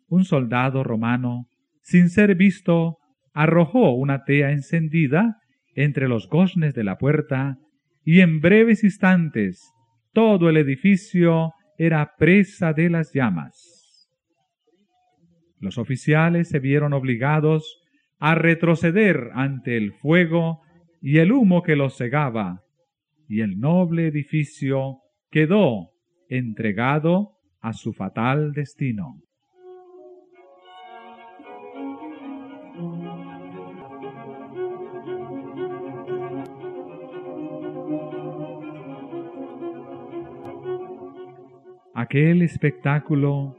Un 0.08 0.24
soldado 0.24 0.86
romano 0.86 1.50
sin 1.86 2.10
ser 2.10 2.34
visto, 2.34 2.98
arrojó 3.34 3.92
una 3.92 4.24
tea 4.24 4.52
encendida 4.52 5.38
entre 5.76 6.08
los 6.08 6.28
goznes 6.28 6.74
de 6.74 6.84
la 6.84 6.98
puerta, 6.98 7.60
y 8.04 8.22
en 8.22 8.42
breves 8.42 8.84
instantes 8.84 9.72
todo 10.12 10.50
el 10.50 10.58
edificio 10.58 11.52
era 11.78 12.14
presa 12.18 12.74
de 12.74 12.90
las 12.90 13.14
llamas. 13.14 14.10
Los 15.60 15.78
oficiales 15.78 16.50
se 16.50 16.58
vieron 16.58 16.92
obligados 16.94 17.80
a 18.18 18.34
retroceder 18.34 19.30
ante 19.34 19.78
el 19.78 19.94
fuego 19.94 20.62
y 21.02 21.20
el 21.20 21.32
humo 21.32 21.62
que 21.62 21.76
los 21.76 21.98
cegaba, 21.98 22.62
y 23.28 23.42
el 23.42 23.60
noble 23.60 24.08
edificio 24.08 25.02
quedó 25.30 25.92
entregado 26.30 27.34
a 27.62 27.74
su 27.74 27.94
fatal 27.94 28.54
destino. 28.54 29.22
Aquel 41.98 42.42
espectáculo 42.42 43.56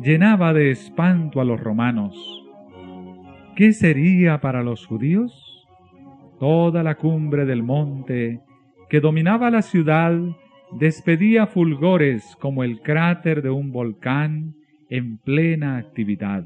llenaba 0.00 0.52
de 0.52 0.70
espanto 0.70 1.40
a 1.40 1.44
los 1.44 1.58
romanos. 1.58 2.14
¿Qué 3.56 3.72
sería 3.72 4.40
para 4.40 4.62
los 4.62 4.86
judíos? 4.86 5.66
Toda 6.38 6.84
la 6.84 6.94
cumbre 6.94 7.46
del 7.46 7.64
monte 7.64 8.42
que 8.88 9.00
dominaba 9.00 9.50
la 9.50 9.62
ciudad 9.62 10.16
despedía 10.78 11.48
fulgores 11.48 12.36
como 12.40 12.62
el 12.62 12.80
cráter 12.80 13.42
de 13.42 13.50
un 13.50 13.72
volcán 13.72 14.54
en 14.88 15.18
plena 15.18 15.76
actividad. 15.76 16.44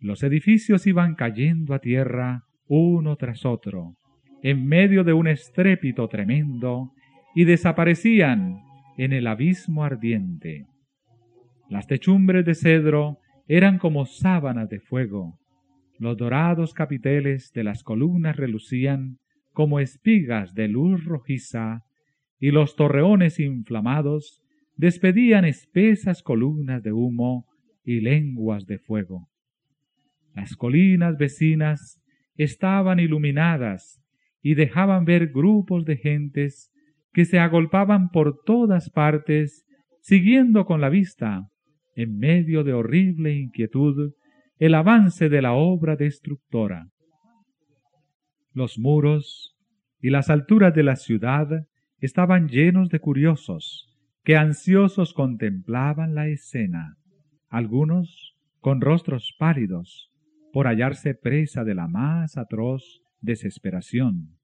Los 0.00 0.22
edificios 0.22 0.86
iban 0.86 1.16
cayendo 1.16 1.74
a 1.74 1.80
tierra 1.80 2.44
uno 2.66 3.16
tras 3.16 3.44
otro, 3.44 3.96
en 4.42 4.66
medio 4.66 5.04
de 5.04 5.12
un 5.12 5.28
estrépito 5.28 6.08
tremendo, 6.08 6.92
y 7.34 7.44
desaparecían 7.44 8.71
en 8.96 9.12
el 9.12 9.26
abismo 9.26 9.84
ardiente. 9.84 10.66
Las 11.68 11.86
techumbres 11.86 12.44
de 12.44 12.54
cedro 12.54 13.18
eran 13.48 13.78
como 13.78 14.06
sábanas 14.06 14.68
de 14.68 14.80
fuego, 14.80 15.38
los 16.02 16.16
dorados 16.16 16.74
capiteles 16.74 17.52
de 17.52 17.62
las 17.62 17.84
columnas 17.84 18.36
relucían 18.36 19.18
como 19.52 19.78
espigas 19.78 20.52
de 20.52 20.66
luz 20.66 21.04
rojiza, 21.04 21.84
y 22.40 22.50
los 22.50 22.74
torreones 22.74 23.38
inflamados 23.38 24.42
despedían 24.76 25.44
espesas 25.44 26.24
columnas 26.24 26.82
de 26.82 26.92
humo 26.92 27.46
y 27.84 28.00
lenguas 28.00 28.66
de 28.66 28.78
fuego. 28.78 29.28
Las 30.34 30.56
colinas 30.56 31.16
vecinas 31.18 32.02
estaban 32.34 32.98
iluminadas 32.98 34.02
y 34.42 34.54
dejaban 34.54 35.04
ver 35.04 35.28
grupos 35.28 35.84
de 35.84 35.98
gentes 35.98 36.71
que 37.12 37.24
se 37.24 37.38
agolpaban 37.38 38.10
por 38.10 38.42
todas 38.44 38.90
partes, 38.90 39.64
siguiendo 40.00 40.64
con 40.64 40.80
la 40.80 40.88
vista, 40.88 41.48
en 41.94 42.16
medio 42.16 42.64
de 42.64 42.72
horrible 42.72 43.34
inquietud, 43.34 44.12
el 44.58 44.74
avance 44.74 45.28
de 45.28 45.42
la 45.42 45.52
obra 45.52 45.96
destructora. 45.96 46.88
Los 48.52 48.78
muros 48.78 49.56
y 50.00 50.10
las 50.10 50.30
alturas 50.30 50.74
de 50.74 50.82
la 50.82 50.96
ciudad 50.96 51.48
estaban 51.98 52.48
llenos 52.48 52.88
de 52.88 53.00
curiosos, 53.00 53.88
que 54.24 54.36
ansiosos 54.36 55.14
contemplaban 55.14 56.14
la 56.14 56.28
escena, 56.28 56.96
algunos 57.48 58.36
con 58.60 58.80
rostros 58.80 59.34
pálidos, 59.38 60.10
por 60.52 60.66
hallarse 60.66 61.14
presa 61.14 61.64
de 61.64 61.74
la 61.74 61.88
más 61.88 62.36
atroz 62.36 63.02
desesperación, 63.20 64.38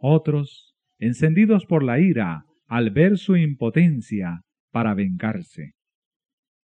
otros 0.00 0.75
encendidos 0.98 1.66
por 1.66 1.82
la 1.82 1.98
ira 2.00 2.44
al 2.66 2.90
ver 2.90 3.18
su 3.18 3.36
impotencia 3.36 4.42
para 4.70 4.94
vengarse. 4.94 5.72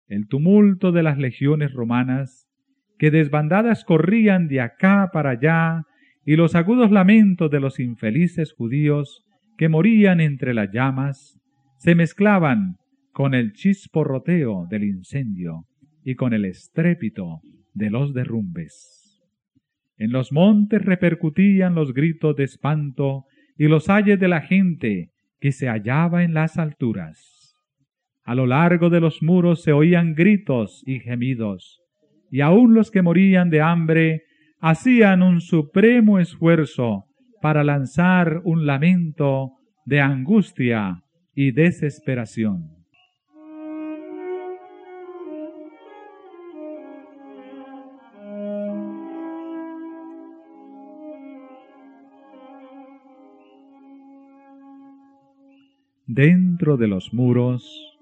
El 0.07 0.27
tumulto 0.27 0.93
de 0.93 1.03
las 1.03 1.19
legiones 1.19 1.73
romanas, 1.73 2.49
que 2.99 3.11
desbandadas 3.11 3.85
corrían 3.85 4.49
de 4.49 4.61
acá 4.61 5.11
para 5.13 5.31
allá, 5.31 5.83
y 6.25 6.37
los 6.37 6.55
agudos 6.55 6.91
lamentos 6.91 7.51
de 7.51 7.61
los 7.61 7.81
infelices 7.81 8.53
judíos 8.53 9.25
que 9.57 9.69
morían 9.69 10.21
entre 10.21 10.55
las 10.55 10.71
llamas, 10.73 11.41
se 11.79 11.95
mezclaban 11.95 12.77
con 13.13 13.35
el 13.35 13.53
chisporroteo 13.53 14.67
del 14.71 14.85
incendio 14.85 15.65
y 16.05 16.15
con 16.15 16.33
el 16.33 16.45
estrépito 16.45 17.41
de 17.75 17.91
los 17.91 18.15
derrumbes. 18.15 19.21
En 19.97 20.13
los 20.13 20.33
montes 20.33 20.83
repercutían 20.83 21.75
los 21.75 21.93
gritos 21.93 22.37
de 22.37 22.45
espanto 22.45 23.25
y 23.57 23.69
los 23.69 23.89
ayes 23.89 24.19
de 24.19 24.29
la 24.29 24.41
gente 24.41 25.11
que 25.41 25.53
se 25.53 25.69
hallaba 25.69 26.23
en 26.23 26.35
las 26.35 26.59
alturas. 26.59 27.55
A 28.25 28.35
lo 28.35 28.47
largo 28.47 28.91
de 28.91 29.01
los 29.01 29.23
muros 29.23 29.63
se 29.63 29.73
oían 29.73 30.15
gritos 30.15 30.83
y 30.87 31.01
gemidos, 31.01 31.81
y 32.31 32.41
aun 32.41 32.75
los 32.75 32.91
que 32.91 33.03
morían 33.03 33.51
de 33.51 33.61
hambre 33.61 34.23
hacían 34.61 35.23
un 35.23 35.41
supremo 35.41 36.21
esfuerzo 36.21 37.05
para 37.41 37.65
lanzar 37.65 38.41
un 38.45 38.65
lamento 38.65 39.51
de 39.85 40.01
angustia 40.01 41.03
y 41.35 41.51
desesperación. 41.51 42.82
Dentro 56.07 56.77
de 56.77 56.89
los 56.89 57.13
muros, 57.13 57.99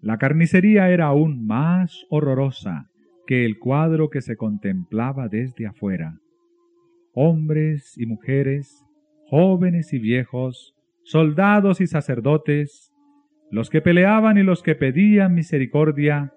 la 0.00 0.18
carnicería 0.18 0.90
era 0.90 1.06
aún 1.06 1.46
más 1.46 2.06
horrorosa 2.08 2.90
que 3.26 3.44
el 3.44 3.58
cuadro 3.58 4.10
que 4.10 4.22
se 4.22 4.36
contemplaba 4.36 5.28
desde 5.28 5.66
afuera. 5.66 6.18
Hombres 7.12 7.94
y 7.98 8.06
mujeres, 8.06 8.84
jóvenes 9.26 9.92
y 9.92 9.98
viejos, 9.98 10.74
soldados 11.02 11.80
y 11.80 11.86
sacerdotes, 11.86 12.92
los 13.50 13.70
que 13.70 13.80
peleaban 13.80 14.38
y 14.38 14.42
los 14.42 14.62
que 14.62 14.74
pedían 14.74 15.34
misericordia, 15.34 16.32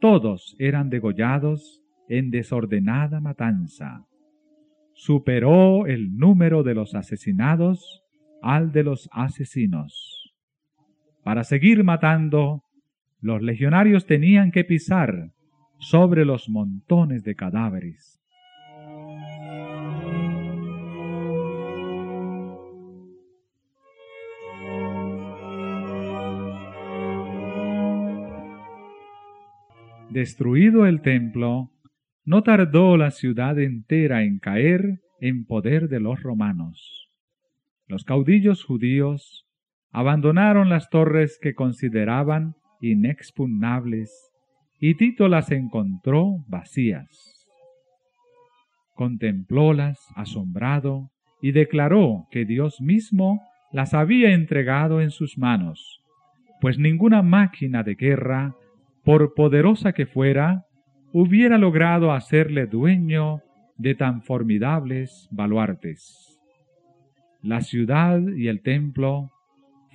todos 0.00 0.56
eran 0.58 0.90
degollados 0.90 1.82
en 2.08 2.30
desordenada 2.30 3.20
matanza. 3.20 4.04
Superó 4.92 5.86
el 5.86 6.16
número 6.16 6.62
de 6.62 6.74
los 6.74 6.94
asesinados 6.94 8.02
al 8.42 8.72
de 8.72 8.82
los 8.82 9.08
asesinos. 9.12 10.13
Para 11.24 11.42
seguir 11.42 11.84
matando, 11.84 12.64
los 13.22 13.40
legionarios 13.40 14.04
tenían 14.04 14.50
que 14.50 14.62
pisar 14.62 15.30
sobre 15.78 16.26
los 16.26 16.50
montones 16.50 17.24
de 17.24 17.34
cadáveres. 17.34 18.20
Destruido 30.10 30.86
el 30.86 31.00
templo, 31.00 31.70
no 32.24 32.42
tardó 32.42 32.98
la 32.98 33.10
ciudad 33.10 33.58
entera 33.58 34.24
en 34.24 34.38
caer 34.38 35.00
en 35.20 35.46
poder 35.46 35.88
de 35.88 36.00
los 36.00 36.22
romanos. 36.22 37.10
Los 37.86 38.04
caudillos 38.04 38.62
judíos 38.62 39.46
abandonaron 39.94 40.68
las 40.70 40.90
torres 40.90 41.38
que 41.40 41.54
consideraban 41.54 42.56
inexpugnables 42.80 44.10
y 44.80 44.96
Tito 44.96 45.28
las 45.28 45.52
encontró 45.52 46.44
vacías. 46.48 47.46
Contemplólas 48.96 49.98
asombrado 50.16 51.10
y 51.40 51.52
declaró 51.52 52.26
que 52.32 52.44
Dios 52.44 52.80
mismo 52.80 53.40
las 53.70 53.94
había 53.94 54.32
entregado 54.32 55.00
en 55.00 55.10
sus 55.10 55.38
manos, 55.38 56.00
pues 56.60 56.76
ninguna 56.76 57.22
máquina 57.22 57.84
de 57.84 57.94
guerra, 57.94 58.56
por 59.04 59.34
poderosa 59.34 59.92
que 59.92 60.06
fuera, 60.06 60.64
hubiera 61.12 61.56
logrado 61.56 62.12
hacerle 62.12 62.66
dueño 62.66 63.42
de 63.76 63.94
tan 63.94 64.22
formidables 64.22 65.28
baluartes. 65.30 66.40
La 67.42 67.60
ciudad 67.60 68.20
y 68.36 68.48
el 68.48 68.60
templo 68.60 69.30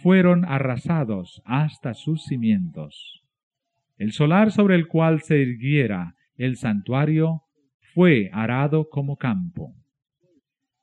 fueron 0.02 0.46
arrasados 0.46 1.42
hasta 1.46 1.94
sus 1.94 2.24
cimientos. 2.24 3.24
El 3.98 4.14
solar 4.14 4.52
sobre 4.52 4.76
el 4.76 4.88
cual 4.88 5.22
se 5.22 5.38
irguiera 5.38 6.16
el 6.38 6.56
santuario 6.56 7.44
fue 7.94 8.30
arado 8.32 8.90
como 8.90 9.18
campo. 9.18 9.76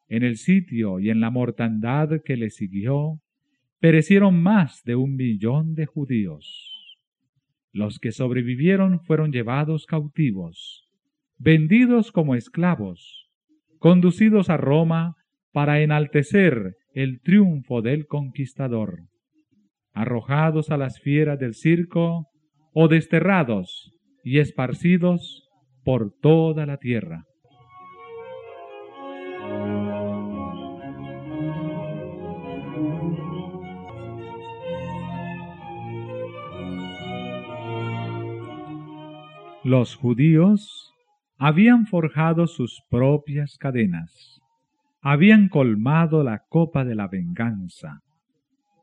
En 0.09 0.23
el 0.23 0.37
sitio 0.37 1.01
y 1.01 1.11
en 1.11 1.21
la 1.21 1.31
mortandad 1.31 2.21
que 2.25 2.37
le 2.37 2.51
siguió, 2.51 3.21
perecieron 3.81 4.43
más 4.43 4.83
de 4.85 4.97
un 4.97 5.17
millón 5.17 5.75
de 5.75 5.87
judíos. 5.87 6.99
Los 7.73 7.99
que 7.99 8.13
sobrevivieron 8.13 9.01
fueron 9.01 9.33
llevados 9.33 9.87
cautivos, 9.87 10.89
vendidos 11.39 12.13
como 12.13 12.35
esclavos, 12.35 13.31
conducidos 13.79 14.51
a 14.51 14.57
Roma 14.57 15.17
para 15.53 15.81
enaltecer 15.81 16.77
el 16.97 17.21
triunfo 17.21 17.83
del 17.83 18.07
conquistador, 18.07 19.03
arrojados 19.93 20.71
a 20.71 20.79
las 20.79 20.99
fieras 20.99 21.39
del 21.39 21.53
circo 21.53 22.25
o 22.73 22.89
desterrados 22.89 23.93
y 24.25 24.39
esparcidos 24.39 25.47
por 25.85 26.11
toda 26.23 26.65
la 26.65 26.79
tierra. 26.79 27.27
Los 39.63 39.97
judíos 39.97 40.95
habían 41.37 41.85
forjado 41.85 42.47
sus 42.47 42.81
propias 42.89 43.59
cadenas, 43.59 44.41
habían 45.09 45.49
colmado 45.49 46.25
la 46.25 46.43
copa 46.49 46.85
de 46.85 46.97
la 46.97 47.07
venganza. 47.07 48.01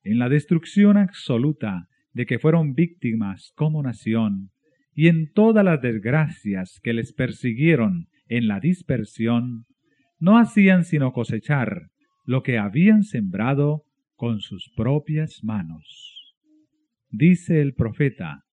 En 0.05 0.19
la 0.19 0.29
destrucción 0.29 0.95
absoluta 0.95 1.89
de 2.13 2.25
que 2.25 2.39
fueron 2.39 2.75
víctimas 2.75 3.51
como 3.57 3.83
nación, 3.83 4.51
y 4.93 5.09
en 5.09 5.33
todas 5.33 5.65
las 5.65 5.81
desgracias 5.81 6.79
que 6.81 6.93
les 6.93 7.11
persiguieron 7.11 8.07
en 8.29 8.47
la 8.47 8.61
dispersión, 8.61 9.65
no 10.17 10.37
hacían 10.37 10.85
sino 10.85 11.11
cosechar 11.11 11.89
lo 12.23 12.41
que 12.41 12.57
habían 12.57 13.03
sembrado 13.03 13.83
con 14.15 14.39
sus 14.39 14.71
propias 14.77 15.43
manos. 15.43 16.37
Dice 17.09 17.59
el 17.59 17.73
profeta, 17.73 18.45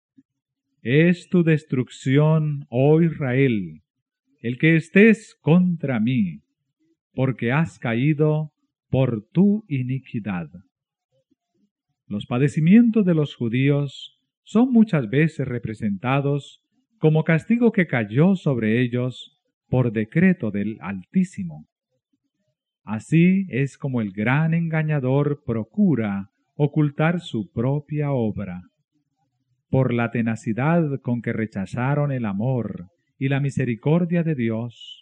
es 0.82 1.28
tu 1.28 1.44
destrucción, 1.44 2.66
oh 2.68 3.00
Israel, 3.00 3.82
el 4.40 4.58
que 4.58 4.74
estés 4.74 5.36
contra 5.40 6.00
mí, 6.00 6.40
porque 7.14 7.52
has 7.52 7.78
caído 7.78 8.52
por 8.88 9.26
tu 9.30 9.64
iniquidad. 9.68 10.48
Los 12.06 12.26
padecimientos 12.26 13.04
de 13.04 13.14
los 13.14 13.34
judíos 13.36 14.18
son 14.42 14.72
muchas 14.72 15.08
veces 15.08 15.46
representados 15.46 16.60
como 16.98 17.24
castigo 17.24 17.72
que 17.72 17.86
cayó 17.86 18.34
sobre 18.34 18.82
ellos 18.82 19.40
por 19.68 19.92
decreto 19.92 20.50
del 20.50 20.76
Altísimo. 20.80 21.66
Así 22.82 23.46
es 23.48 23.78
como 23.78 24.00
el 24.00 24.12
gran 24.12 24.54
engañador 24.54 25.42
procura 25.44 26.30
ocultar 26.56 27.20
su 27.20 27.50
propia 27.52 28.10
obra 28.10 28.62
por 29.70 29.94
la 29.94 30.10
tenacidad 30.10 31.00
con 31.00 31.22
que 31.22 31.32
rechazaron 31.32 32.10
el 32.10 32.26
amor 32.26 32.88
y 33.18 33.28
la 33.28 33.40
misericordia 33.40 34.24
de 34.24 34.34
Dios, 34.34 34.99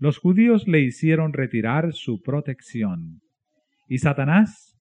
los 0.00 0.18
judíos 0.18 0.66
le 0.66 0.80
hicieron 0.80 1.34
retirar 1.34 1.92
su 1.92 2.22
protección, 2.22 3.20
y 3.86 3.98
Satanás 3.98 4.78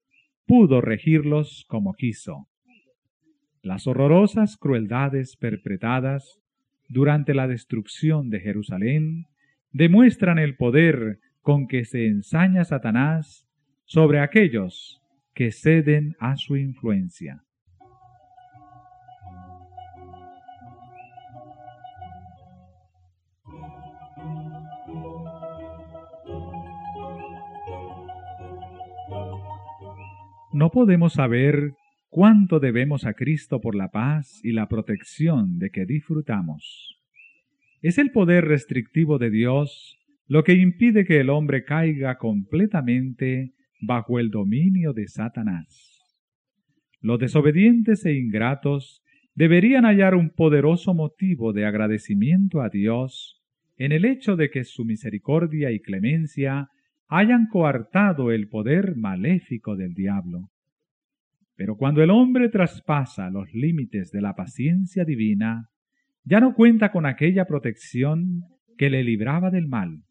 pudo 0.48 0.80
regirlos 0.80 1.66
como 1.68 1.94
quiso. 1.94 2.48
Las 3.62 3.86
horrorosas 3.86 4.56
crueldades 4.56 5.36
perpetradas 5.36 6.40
durante 6.88 7.34
la 7.34 7.48
destrucción 7.48 8.30
de 8.30 8.40
Jerusalén 8.40 9.26
demuestran 9.74 10.40
el 10.40 10.56
poder 10.56 11.20
con 11.42 11.68
que 11.68 11.84
se 11.84 12.08
ensaña 12.08 12.64
Satanás 12.64 13.46
sobre 13.84 14.22
aquellos 14.22 15.02
que 15.34 15.52
ceden 15.52 16.16
a 16.20 16.38
su 16.38 16.56
influencia. 16.56 17.44
No 30.60 30.72
podemos 30.72 31.14
saber 31.14 31.72
cuánto 32.10 32.60
debemos 32.60 33.06
a 33.06 33.14
Cristo 33.14 33.62
por 33.62 33.76
la 33.76 33.92
paz 33.92 34.42
y 34.44 34.52
la 34.52 34.68
protección 34.68 35.58
de 35.58 35.70
que 35.70 35.86
disfrutamos. 35.86 37.00
Es 37.82 37.98
el 37.98 38.12
poder 38.12 38.44
restrictivo 38.44 39.20
de 39.20 39.30
Dios 39.30 39.98
lo 40.28 40.44
que 40.44 40.56
impide 40.56 41.06
que 41.06 41.22
el 41.22 41.30
hombre 41.30 41.64
caiga 41.64 42.18
completamente 42.18 43.54
bajo 43.80 44.20
el 44.20 44.32
dominio 44.32 44.92
de 44.92 45.08
Satanás. 45.08 46.04
Los 47.00 47.20
desobedientes 47.20 48.06
e 48.06 48.16
ingratos 48.16 49.02
deberían 49.36 49.86
hallar 49.86 50.14
un 50.14 50.30
poderoso 50.30 50.94
motivo 50.94 51.54
de 51.54 51.66
agradecimiento 51.66 52.60
a 52.60 52.68
Dios 52.68 53.42
en 53.78 53.94
el 53.94 54.04
hecho 54.04 54.36
de 54.36 54.50
que 54.50 54.66
su 54.66 54.84
misericordia 54.84 55.72
y 55.72 55.80
clemencia 55.80 56.68
hayan 57.10 57.48
coartado 57.48 58.32
el 58.32 58.48
poder 58.48 58.96
maléfico 58.96 59.76
del 59.76 59.94
diablo. 59.94 60.50
Pero 61.56 61.76
cuando 61.76 62.02
el 62.04 62.12
hombre 62.12 62.50
traspasa 62.50 63.30
los 63.30 63.54
límites 63.54 64.12
de 64.12 64.22
la 64.22 64.36
paciencia 64.36 65.04
divina, 65.04 65.70
ya 66.24 66.40
no 66.40 66.54
cuenta 66.54 66.92
con 66.92 67.06
aquella 67.06 67.46
protección 67.46 68.44
que 68.78 68.90
le 68.90 69.04
libraba 69.04 69.50
del 69.50 69.68
mal. 69.68 70.04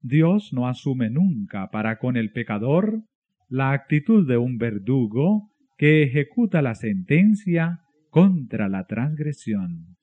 Dios 0.00 0.52
no 0.52 0.66
asume 0.66 1.10
nunca 1.10 1.70
para 1.70 1.98
con 1.98 2.16
el 2.16 2.32
pecador 2.32 3.02
la 3.48 3.72
actitud 3.72 4.26
de 4.26 4.38
un 4.38 4.56
verdugo 4.56 5.50
que 5.76 6.02
ejecuta 6.02 6.62
la 6.62 6.74
sentencia 6.74 7.80
contra 8.10 8.68
la 8.68 8.86
transgresión, 8.86 9.96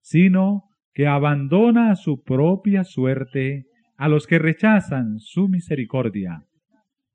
sino 0.00 0.64
que 0.94 1.06
abandona 1.06 1.90
a 1.90 1.96
su 1.96 2.22
propia 2.22 2.84
suerte 2.84 3.66
a 4.02 4.08
los 4.08 4.26
que 4.26 4.40
rechazan 4.40 5.20
su 5.20 5.48
misericordia, 5.48 6.44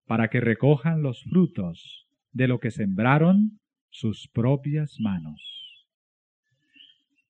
para 0.05 0.29
que 0.29 0.39
recojan 0.39 1.01
los 1.01 1.21
frutos 1.25 2.07
de 2.31 2.47
lo 2.47 2.61
que 2.61 2.71
sembraron 2.71 3.59
sus 3.89 4.29
propias 4.29 4.95
manos. 4.97 5.85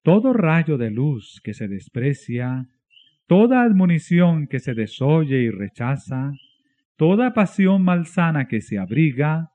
Todo 0.04 0.32
rayo 0.34 0.78
de 0.78 0.92
luz 0.92 1.42
que 1.44 1.56
se 1.56 1.68
desprecia, 1.68 2.68
toda 3.26 3.64
admonición 3.64 4.46
que 4.46 4.60
se 4.60 4.76
desoye 4.76 5.40
y 5.40 5.50
rechaza, 5.50 6.34
toda 6.96 7.34
pasión 7.34 7.82
malsana 7.82 8.48
que 8.48 8.62
se 8.62 8.78
abriga, 8.78 9.50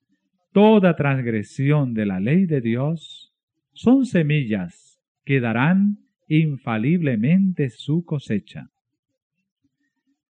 toda 0.53 0.97
transgresión 0.97 1.95
de 1.95 2.07
la 2.07 2.19
ley 2.19 2.47
de 2.47 2.61
Dios, 2.61 3.33
son 3.73 4.05
semillas 4.05 5.01
que 5.25 5.39
darán 5.39 5.99
infaliblemente 6.27 7.71
su 7.71 8.05
cosecha. 8.05 8.72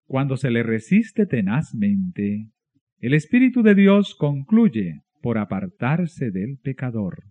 Cuando 0.07 0.37
se 0.37 0.51
le 0.51 0.63
resiste 0.63 1.27
tenazmente, 1.27 2.49
el 2.99 3.15
Espíritu 3.15 3.63
de 3.63 3.75
Dios 3.75 4.15
concluye 4.15 5.01
por 5.23 5.39
apartarse 5.39 6.31
del 6.31 6.59
pecador, 6.63 7.25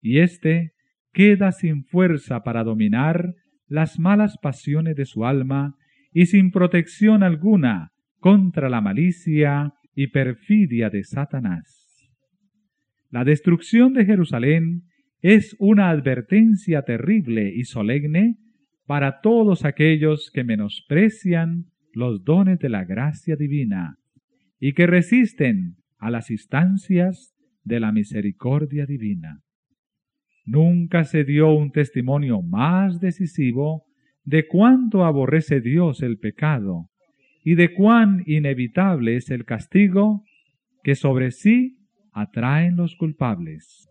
y 0.00 0.18
éste 0.18 0.72
queda 1.12 1.52
sin 1.52 1.84
fuerza 1.84 2.42
para 2.42 2.62
dominar 2.62 3.34
las 3.66 3.98
malas 3.98 4.36
pasiones 4.40 4.96
de 4.96 5.06
su 5.06 5.24
alma 5.24 5.74
y 6.12 6.26
sin 6.26 6.50
protección 6.50 7.22
alguna 7.22 7.92
contra 8.20 8.68
la 8.68 8.80
malicia 8.80 9.72
y 9.94 10.08
perfidia 10.08 10.90
de 10.90 11.04
Satanás. 11.04 11.86
La 13.10 13.24
destrucción 13.24 13.94
de 13.94 14.04
Jerusalén 14.04 14.82
es 15.22 15.56
una 15.58 15.90
advertencia 15.90 16.82
terrible 16.82 17.52
y 17.54 17.64
solemne 17.64 18.36
para 18.86 19.20
todos 19.20 19.64
aquellos 19.64 20.30
que 20.32 20.44
menosprecian 20.44 21.66
los 21.96 22.24
dones 22.24 22.58
de 22.58 22.68
la 22.68 22.84
gracia 22.84 23.36
divina 23.36 23.96
y 24.60 24.74
que 24.74 24.86
resisten 24.86 25.76
a 25.96 26.10
las 26.10 26.30
instancias 26.30 27.34
de 27.64 27.80
la 27.80 27.90
misericordia 27.90 28.84
divina. 28.84 29.40
Nunca 30.44 31.04
se 31.04 31.24
dio 31.24 31.54
un 31.54 31.72
testimonio 31.72 32.42
más 32.42 33.00
decisivo 33.00 33.86
de 34.24 34.46
cuánto 34.46 35.06
aborrece 35.06 35.62
Dios 35.62 36.02
el 36.02 36.18
pecado 36.18 36.90
y 37.42 37.54
de 37.54 37.72
cuán 37.72 38.22
inevitable 38.26 39.16
es 39.16 39.30
el 39.30 39.46
castigo 39.46 40.22
que 40.84 40.96
sobre 40.96 41.30
sí 41.30 41.78
atraen 42.12 42.76
los 42.76 42.94
culpables. 42.96 43.88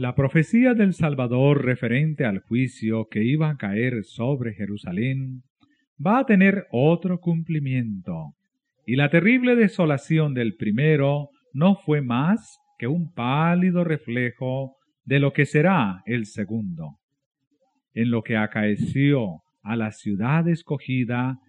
La 0.00 0.14
profecía 0.14 0.72
del 0.72 0.94
Salvador 0.94 1.62
referente 1.62 2.24
al 2.24 2.38
juicio 2.38 3.08
que 3.10 3.22
iba 3.22 3.50
a 3.50 3.58
caer 3.58 4.02
sobre 4.04 4.54
Jerusalén 4.54 5.42
va 6.02 6.20
a 6.20 6.24
tener 6.24 6.66
otro 6.72 7.20
cumplimiento, 7.20 8.32
y 8.86 8.96
la 8.96 9.10
terrible 9.10 9.56
desolación 9.56 10.32
del 10.32 10.56
primero 10.56 11.28
no 11.52 11.74
fue 11.74 12.00
más 12.00 12.58
que 12.78 12.86
un 12.86 13.12
pálido 13.12 13.84
reflejo 13.84 14.78
de 15.04 15.20
lo 15.20 15.34
que 15.34 15.44
será 15.44 16.00
el 16.06 16.24
segundo. 16.24 16.96
En 17.92 18.10
lo 18.10 18.22
que 18.22 18.38
acaeció 18.38 19.42
a 19.62 19.76
la 19.76 19.92
ciudad 19.92 20.48
escogida, 20.48 21.40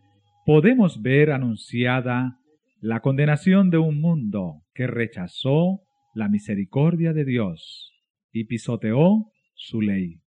podemos 0.45 1.01
ver 1.01 1.31
anunciada 1.31 2.37
la 2.81 2.99
condenación 2.99 3.69
de 3.69 3.77
un 3.77 4.01
mundo 4.01 4.63
que 4.73 4.87
rechazó 4.87 5.79
la 6.13 6.27
misericordia 6.27 7.13
de 7.13 7.23
Dios 7.23 7.91
y 8.31 8.45
pisoteó 8.45 9.31
su 9.55 9.81
ley. 9.81 10.19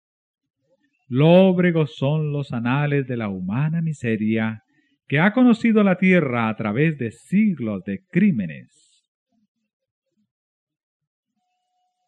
Lóbregos 1.09 1.97
son 1.97 2.33
los 2.33 2.53
anales 2.53 3.07
de 3.07 3.17
la 3.17 3.29
humana 3.29 3.83
miseria 3.83 4.63
que 5.09 5.19
ha 5.21 5.33
conocido 5.33 5.83
la 5.83 5.99
tierra 5.99 6.49
a 6.49 6.57
través 6.57 6.99
de 6.99 7.11
siglos 7.11 7.85
de 7.85 8.03
crímenes. 8.11 9.05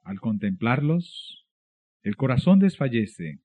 Al 0.05 0.21
contemplarlos, 0.21 1.47
el 2.03 2.17
corazón 2.17 2.59
desfallece 2.59 3.41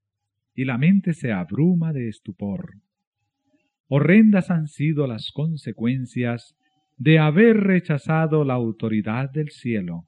y 0.56 0.66
la 0.66 0.78
mente 0.78 1.14
se 1.14 1.32
abruma 1.32 1.94
de 1.94 2.10
estupor. 2.10 2.74
Horrendas 3.88 4.52
han 4.52 4.68
sido 4.68 5.08
las 5.08 5.32
consecuencias 5.32 6.56
de 6.98 7.20
haber 7.20 7.58
rechazado 7.58 8.44
la 8.44 8.54
autoridad 8.54 9.30
del 9.30 9.50
cielo 9.50 10.06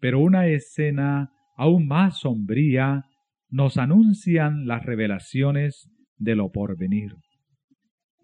pero 0.00 0.20
una 0.20 0.46
escena 0.46 1.30
aún 1.56 1.86
más 1.86 2.20
sombría 2.20 3.04
nos 3.50 3.78
anuncian 3.78 4.66
las 4.66 4.84
revelaciones 4.84 5.90
de 6.18 6.36
lo 6.36 6.50
porvenir. 6.50 7.12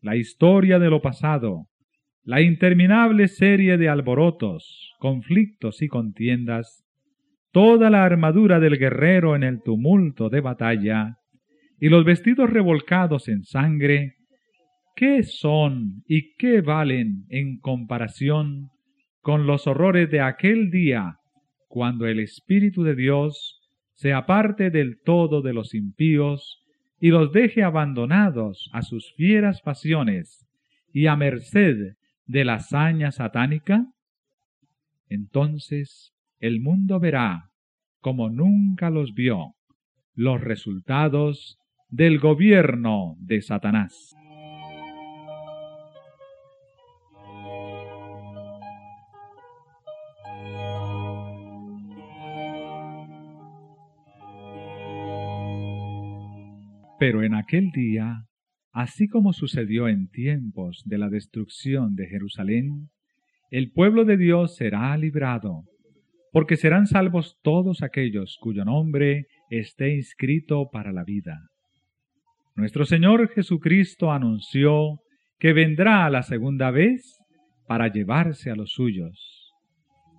La 0.02 0.16
historia 0.16 0.78
de 0.78 0.90
lo 0.90 1.00
pasado, 1.00 1.66
la 2.22 2.40
interminable 2.40 3.28
serie 3.28 3.76
de 3.76 3.88
alborotos, 3.88 4.94
conflictos 4.98 5.82
y 5.82 5.88
contiendas, 5.88 6.84
toda 7.52 7.90
la 7.90 8.04
armadura 8.04 8.60
del 8.60 8.78
guerrero 8.78 9.36
en 9.36 9.42
el 9.42 9.62
tumulto 9.62 10.28
de 10.28 10.40
batalla, 10.40 11.16
y 11.80 11.88
los 11.88 12.04
vestidos 12.04 12.50
revolcados 12.50 13.28
en 13.28 13.42
sangre, 13.42 14.14
¿qué 14.94 15.22
son 15.22 16.02
y 16.06 16.34
qué 16.36 16.60
valen 16.60 17.24
en 17.28 17.58
comparación 17.58 18.70
con 19.20 19.46
los 19.46 19.66
horrores 19.66 20.10
de 20.10 20.20
aquel 20.20 20.70
día 20.70 21.18
cuando 21.74 22.06
el 22.06 22.20
Espíritu 22.20 22.84
de 22.84 22.94
Dios 22.94 23.60
se 23.94 24.12
aparte 24.12 24.70
del 24.70 25.00
todo 25.02 25.42
de 25.42 25.52
los 25.52 25.74
impíos 25.74 26.62
y 27.00 27.08
los 27.08 27.32
deje 27.32 27.64
abandonados 27.64 28.70
a 28.72 28.82
sus 28.82 29.12
fieras 29.16 29.60
pasiones 29.60 30.46
y 30.92 31.08
a 31.08 31.16
merced 31.16 31.96
de 32.26 32.44
la 32.44 32.54
hazaña 32.54 33.10
satánica? 33.10 33.88
Entonces 35.08 36.14
el 36.38 36.60
mundo 36.60 37.00
verá, 37.00 37.50
como 37.98 38.30
nunca 38.30 38.88
los 38.88 39.12
vio, 39.12 39.56
los 40.14 40.40
resultados 40.40 41.58
del 41.88 42.20
gobierno 42.20 43.16
de 43.18 43.42
Satanás. 43.42 44.14
Pero 57.06 57.22
en 57.22 57.34
aquel 57.34 57.70
día, 57.70 58.24
así 58.72 59.08
como 59.08 59.34
sucedió 59.34 59.88
en 59.88 60.08
tiempos 60.08 60.82
de 60.86 60.96
la 60.96 61.10
destrucción 61.10 61.96
de 61.96 62.06
Jerusalén, 62.06 62.88
el 63.50 63.72
pueblo 63.72 64.06
de 64.06 64.16
Dios 64.16 64.56
será 64.56 64.96
librado, 64.96 65.64
porque 66.32 66.56
serán 66.56 66.86
salvos 66.86 67.38
todos 67.42 67.82
aquellos 67.82 68.38
cuyo 68.40 68.64
nombre 68.64 69.26
esté 69.50 69.94
inscrito 69.94 70.70
para 70.72 70.92
la 70.92 71.04
vida. 71.04 71.50
Nuestro 72.56 72.86
Señor 72.86 73.28
Jesucristo 73.28 74.10
anunció 74.10 75.00
que 75.38 75.52
vendrá 75.52 76.08
la 76.08 76.22
segunda 76.22 76.70
vez 76.70 77.18
para 77.66 77.88
llevarse 77.92 78.50
a 78.50 78.56
los 78.56 78.70
suyos. 78.72 79.52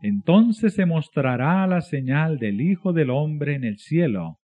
Entonces 0.04 0.76
se 0.76 0.86
mostrará 0.86 1.66
la 1.66 1.82
señal 1.82 2.38
del 2.38 2.62
Hijo 2.62 2.94
del 2.94 3.10
Hombre 3.10 3.56
en 3.56 3.64
el 3.64 3.80
cielo, 3.80 4.38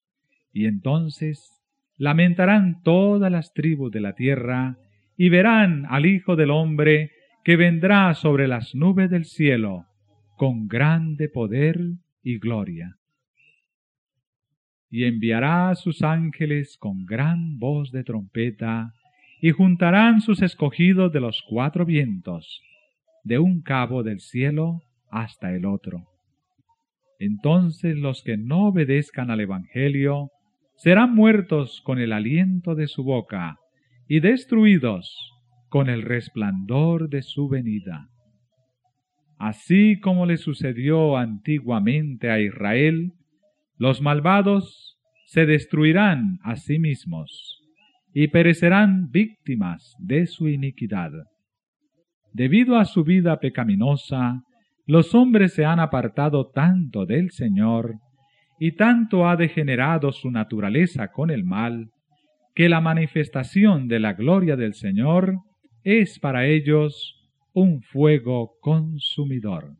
y 0.51 0.65
entonces 0.65 1.60
lamentarán 2.01 2.81
todas 2.81 3.31
las 3.31 3.53
tribus 3.53 3.91
de 3.91 4.01
la 4.01 4.13
tierra 4.13 4.75
y 5.17 5.29
verán 5.29 5.85
al 5.87 6.07
Hijo 6.07 6.35
del 6.35 6.49
Hombre 6.49 7.11
que 7.43 7.55
vendrá 7.55 8.15
sobre 8.15 8.47
las 8.47 8.73
nubes 8.73 9.11
del 9.11 9.25
cielo 9.25 9.85
con 10.35 10.67
grande 10.67 11.29
poder 11.29 11.77
y 12.23 12.39
gloria. 12.39 12.97
Y 14.89 15.03
enviará 15.03 15.69
a 15.69 15.75
sus 15.75 16.01
ángeles 16.01 16.75
con 16.79 17.05
gran 17.05 17.59
voz 17.59 17.91
de 17.91 18.03
trompeta, 18.03 18.93
y 19.39 19.51
juntarán 19.51 20.21
sus 20.21 20.41
escogidos 20.41 21.11
de 21.11 21.19
los 21.19 21.43
cuatro 21.47 21.85
vientos, 21.85 22.63
de 23.23 23.37
un 23.37 23.61
cabo 23.61 24.01
del 24.01 24.21
cielo 24.21 24.81
hasta 25.11 25.53
el 25.53 25.67
otro. 25.67 26.07
Entonces 27.19 27.95
los 27.95 28.23
que 28.23 28.37
no 28.37 28.69
obedezcan 28.69 29.29
al 29.29 29.41
Evangelio 29.41 30.31
serán 30.81 31.13
muertos 31.13 31.79
con 31.83 31.99
el 31.99 32.11
aliento 32.11 32.73
de 32.73 32.87
su 32.87 33.03
boca 33.03 33.59
y 34.07 34.19
destruidos 34.19 35.31
con 35.69 35.89
el 35.89 36.01
resplandor 36.01 37.07
de 37.07 37.21
su 37.21 37.47
venida. 37.47 38.07
Así 39.37 39.99
como 39.99 40.25
le 40.25 40.37
sucedió 40.37 41.17
antiguamente 41.17 42.31
a 42.31 42.39
Israel, 42.39 43.13
los 43.77 44.01
malvados 44.01 44.97
se 45.27 45.45
destruirán 45.45 46.39
a 46.41 46.55
sí 46.55 46.79
mismos 46.79 47.61
y 48.11 48.29
perecerán 48.29 49.11
víctimas 49.11 49.95
de 49.99 50.25
su 50.25 50.47
iniquidad. 50.47 51.11
Debido 52.33 52.77
a 52.77 52.85
su 52.85 53.03
vida 53.03 53.39
pecaminosa, 53.39 54.41
los 54.87 55.13
hombres 55.13 55.53
se 55.53 55.63
han 55.63 55.79
apartado 55.79 56.49
tanto 56.49 57.05
del 57.05 57.29
Señor 57.29 57.99
y 58.63 58.73
tanto 58.73 59.27
ha 59.27 59.35
degenerado 59.37 60.11
su 60.11 60.29
naturaleza 60.29 61.07
con 61.07 61.31
el 61.31 61.43
mal, 61.43 61.89
que 62.53 62.69
la 62.69 62.79
manifestación 62.79 63.87
de 63.87 63.99
la 63.99 64.13
gloria 64.13 64.55
del 64.55 64.75
Señor 64.75 65.39
es 65.83 66.19
para 66.19 66.45
ellos 66.45 67.27
un 67.53 67.81
fuego 67.81 68.51
consumidor. 68.61 69.71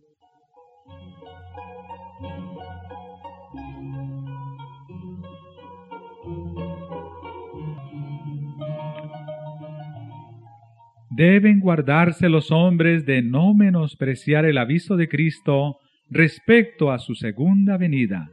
Deben 11.11 11.59
guardarse 11.59 12.29
los 12.29 12.49
hombres 12.49 13.05
de 13.05 13.21
no 13.21 13.53
menospreciar 13.53 14.45
el 14.45 14.57
aviso 14.57 14.95
de 14.95 15.07
Cristo 15.07 15.77
respecto 16.09 16.91
a 16.91 16.97
su 16.97 17.13
segunda 17.13 17.77
venida, 17.77 18.31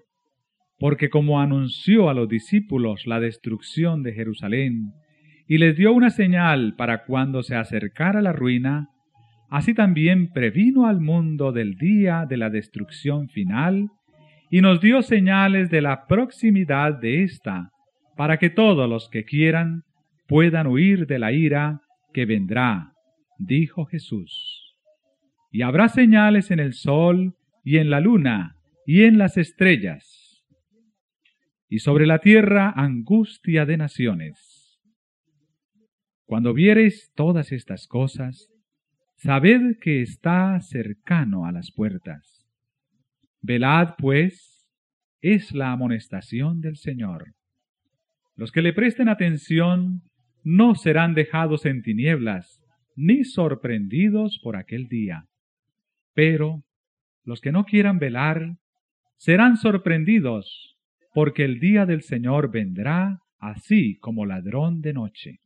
porque 0.78 1.10
como 1.10 1.40
anunció 1.40 2.08
a 2.08 2.14
los 2.14 2.28
discípulos 2.28 3.06
la 3.06 3.20
destrucción 3.20 4.02
de 4.02 4.12
Jerusalén 4.12 4.92
y 5.48 5.58
les 5.58 5.76
dio 5.76 5.92
una 5.92 6.10
señal 6.10 6.74
para 6.76 7.04
cuando 7.04 7.42
se 7.42 7.56
acercara 7.56 8.22
la 8.22 8.32
ruina, 8.32 8.88
así 9.50 9.74
también 9.74 10.30
previno 10.30 10.86
al 10.86 11.00
mundo 11.00 11.52
del 11.52 11.76
día 11.76 12.26
de 12.28 12.36
la 12.36 12.50
destrucción 12.50 13.28
final 13.28 13.88
y 14.50 14.60
nos 14.60 14.80
dio 14.80 15.02
señales 15.02 15.70
de 15.70 15.82
la 15.82 16.06
proximidad 16.06 16.98
de 16.98 17.22
ésta, 17.22 17.70
para 18.16 18.38
que 18.38 18.50
todos 18.50 18.88
los 18.88 19.08
que 19.08 19.24
quieran 19.24 19.82
puedan 20.26 20.66
huir 20.66 21.06
de 21.06 21.18
la 21.18 21.32
ira 21.32 21.80
que 22.12 22.26
vendrá, 22.26 22.92
dijo 23.38 23.84
Jesús. 23.86 24.76
Y 25.50 25.62
habrá 25.62 25.88
señales 25.88 26.50
en 26.50 26.60
el 26.60 26.74
sol 26.74 27.34
y 27.64 27.78
en 27.78 27.90
la 27.90 28.00
luna 28.00 28.56
y 28.86 29.04
en 29.04 29.18
las 29.18 29.36
estrellas, 29.36 30.27
y 31.68 31.80
sobre 31.80 32.06
la 32.06 32.20
tierra 32.20 32.72
angustia 32.74 33.66
de 33.66 33.76
naciones. 33.76 34.80
Cuando 36.24 36.52
viereis 36.54 37.12
todas 37.14 37.52
estas 37.52 37.86
cosas, 37.86 38.48
sabed 39.16 39.78
que 39.80 40.02
está 40.02 40.60
cercano 40.60 41.46
a 41.46 41.52
las 41.52 41.72
puertas. 41.72 42.46
Velad, 43.40 43.94
pues, 43.98 44.68
es 45.20 45.52
la 45.52 45.72
amonestación 45.72 46.60
del 46.60 46.76
Señor. 46.76 47.34
Los 48.36 48.52
que 48.52 48.62
le 48.62 48.72
presten 48.72 49.08
atención 49.08 50.02
no 50.44 50.74
serán 50.74 51.14
dejados 51.14 51.66
en 51.66 51.82
tinieblas, 51.82 52.62
ni 52.94 53.24
sorprendidos 53.24 54.38
por 54.42 54.56
aquel 54.56 54.88
día. 54.88 55.26
Pero 56.14 56.62
los 57.24 57.40
que 57.40 57.52
no 57.52 57.64
quieran 57.64 57.98
velar 57.98 58.56
serán 59.16 59.56
sorprendidos, 59.56 60.77
porque 61.18 61.44
el 61.44 61.58
día 61.58 61.84
del 61.84 62.02
Señor 62.02 62.52
vendrá 62.52 63.18
así 63.40 63.98
como 63.98 64.24
ladrón 64.24 64.80
de 64.82 64.92
noche. 64.92 65.40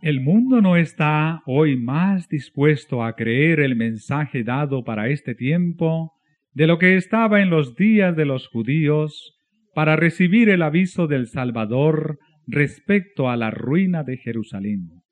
El 0.00 0.20
mundo 0.20 0.60
no 0.60 0.76
está 0.76 1.42
hoy 1.44 1.76
más 1.76 2.28
dispuesto 2.28 3.02
a 3.02 3.14
creer 3.16 3.58
el 3.58 3.74
mensaje 3.74 4.44
dado 4.44 4.84
para 4.84 5.08
este 5.08 5.34
tiempo 5.34 6.12
de 6.52 6.68
lo 6.68 6.78
que 6.78 6.94
estaba 6.94 7.42
en 7.42 7.50
los 7.50 7.74
días 7.74 8.14
de 8.14 8.24
los 8.24 8.46
judíos 8.46 9.36
para 9.74 9.96
recibir 9.96 10.48
el 10.50 10.62
aviso 10.62 11.08
del 11.08 11.26
Salvador 11.26 12.20
respecto 12.46 13.28
a 13.28 13.36
la 13.36 13.50
ruina 13.50 14.04
de 14.04 14.18
Jerusalén. 14.18 15.02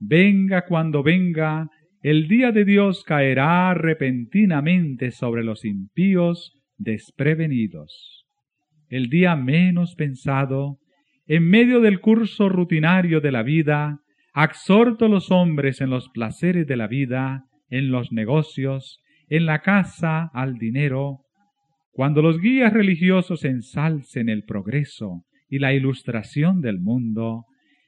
Venga 0.00 0.64
cuando 0.64 1.02
venga, 1.02 1.68
el 2.02 2.26
día 2.26 2.50
de 2.50 2.64
Dios 2.64 3.04
caerá 3.04 3.72
repentinamente 3.74 5.12
sobre 5.12 5.44
los 5.44 5.64
impíos 5.64 6.58
desprevenidos. 6.76 8.26
El 8.88 9.08
día 9.08 9.36
menos 9.36 9.94
pensado, 9.94 10.78
en 11.26 11.48
medio 11.48 11.80
del 11.80 12.00
curso 12.00 12.48
rutinario 12.48 13.20
de 13.20 13.30
la 13.30 13.44
vida, 13.44 14.00
exhorto 14.34 15.06
los 15.06 15.30
hombres 15.30 15.80
en 15.80 15.90
los 15.90 16.08
placeres 16.08 16.66
de 16.66 16.76
la 16.76 16.88
vida, 16.88 17.44
en 17.70 17.92
los 17.92 18.10
negocios, 18.10 19.00
en 19.28 19.46
la 19.46 19.60
casa, 19.60 20.28
al 20.34 20.54
dinero, 20.54 21.20
cuando 21.92 22.20
los 22.20 22.40
guías 22.40 22.72
religiosos 22.72 23.44
ensalcen 23.44 24.28
el 24.28 24.42
progreso 24.42 25.22
y 25.48 25.60
la 25.60 25.72
ilustración 25.72 26.60
del 26.62 26.80
mundo, 26.80 27.44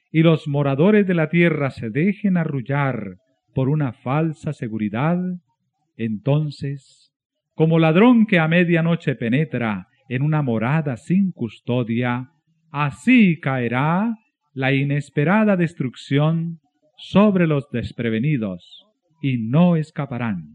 y 0.09 0.21
los 0.21 0.47
moradores 0.47 1.05
de 1.05 1.15
la 1.15 1.27
tierra 1.27 1.69
se 1.69 1.89
dejen 1.89 2.37
arrullar 2.37 3.17
por 3.55 3.69
una 3.69 3.93
falsa 3.93 4.51
seguridad, 4.51 5.17
entonces, 5.95 7.13
como 7.55 7.79
ladrón 7.79 8.25
que 8.25 8.37
a 8.37 8.49
medianoche 8.49 9.15
penetra 9.15 9.87
en 10.09 10.21
una 10.21 10.41
morada 10.41 10.97
sin 10.97 11.31
custodia, 11.31 12.31
así 12.69 13.39
caerá 13.39 14.13
la 14.53 14.73
inesperada 14.73 15.55
destrucción 15.55 16.59
sobre 16.97 17.47
los 17.47 17.69
desprevenidos, 17.71 18.85
y 19.21 19.37
no 19.37 19.77
escaparán. 19.77 20.53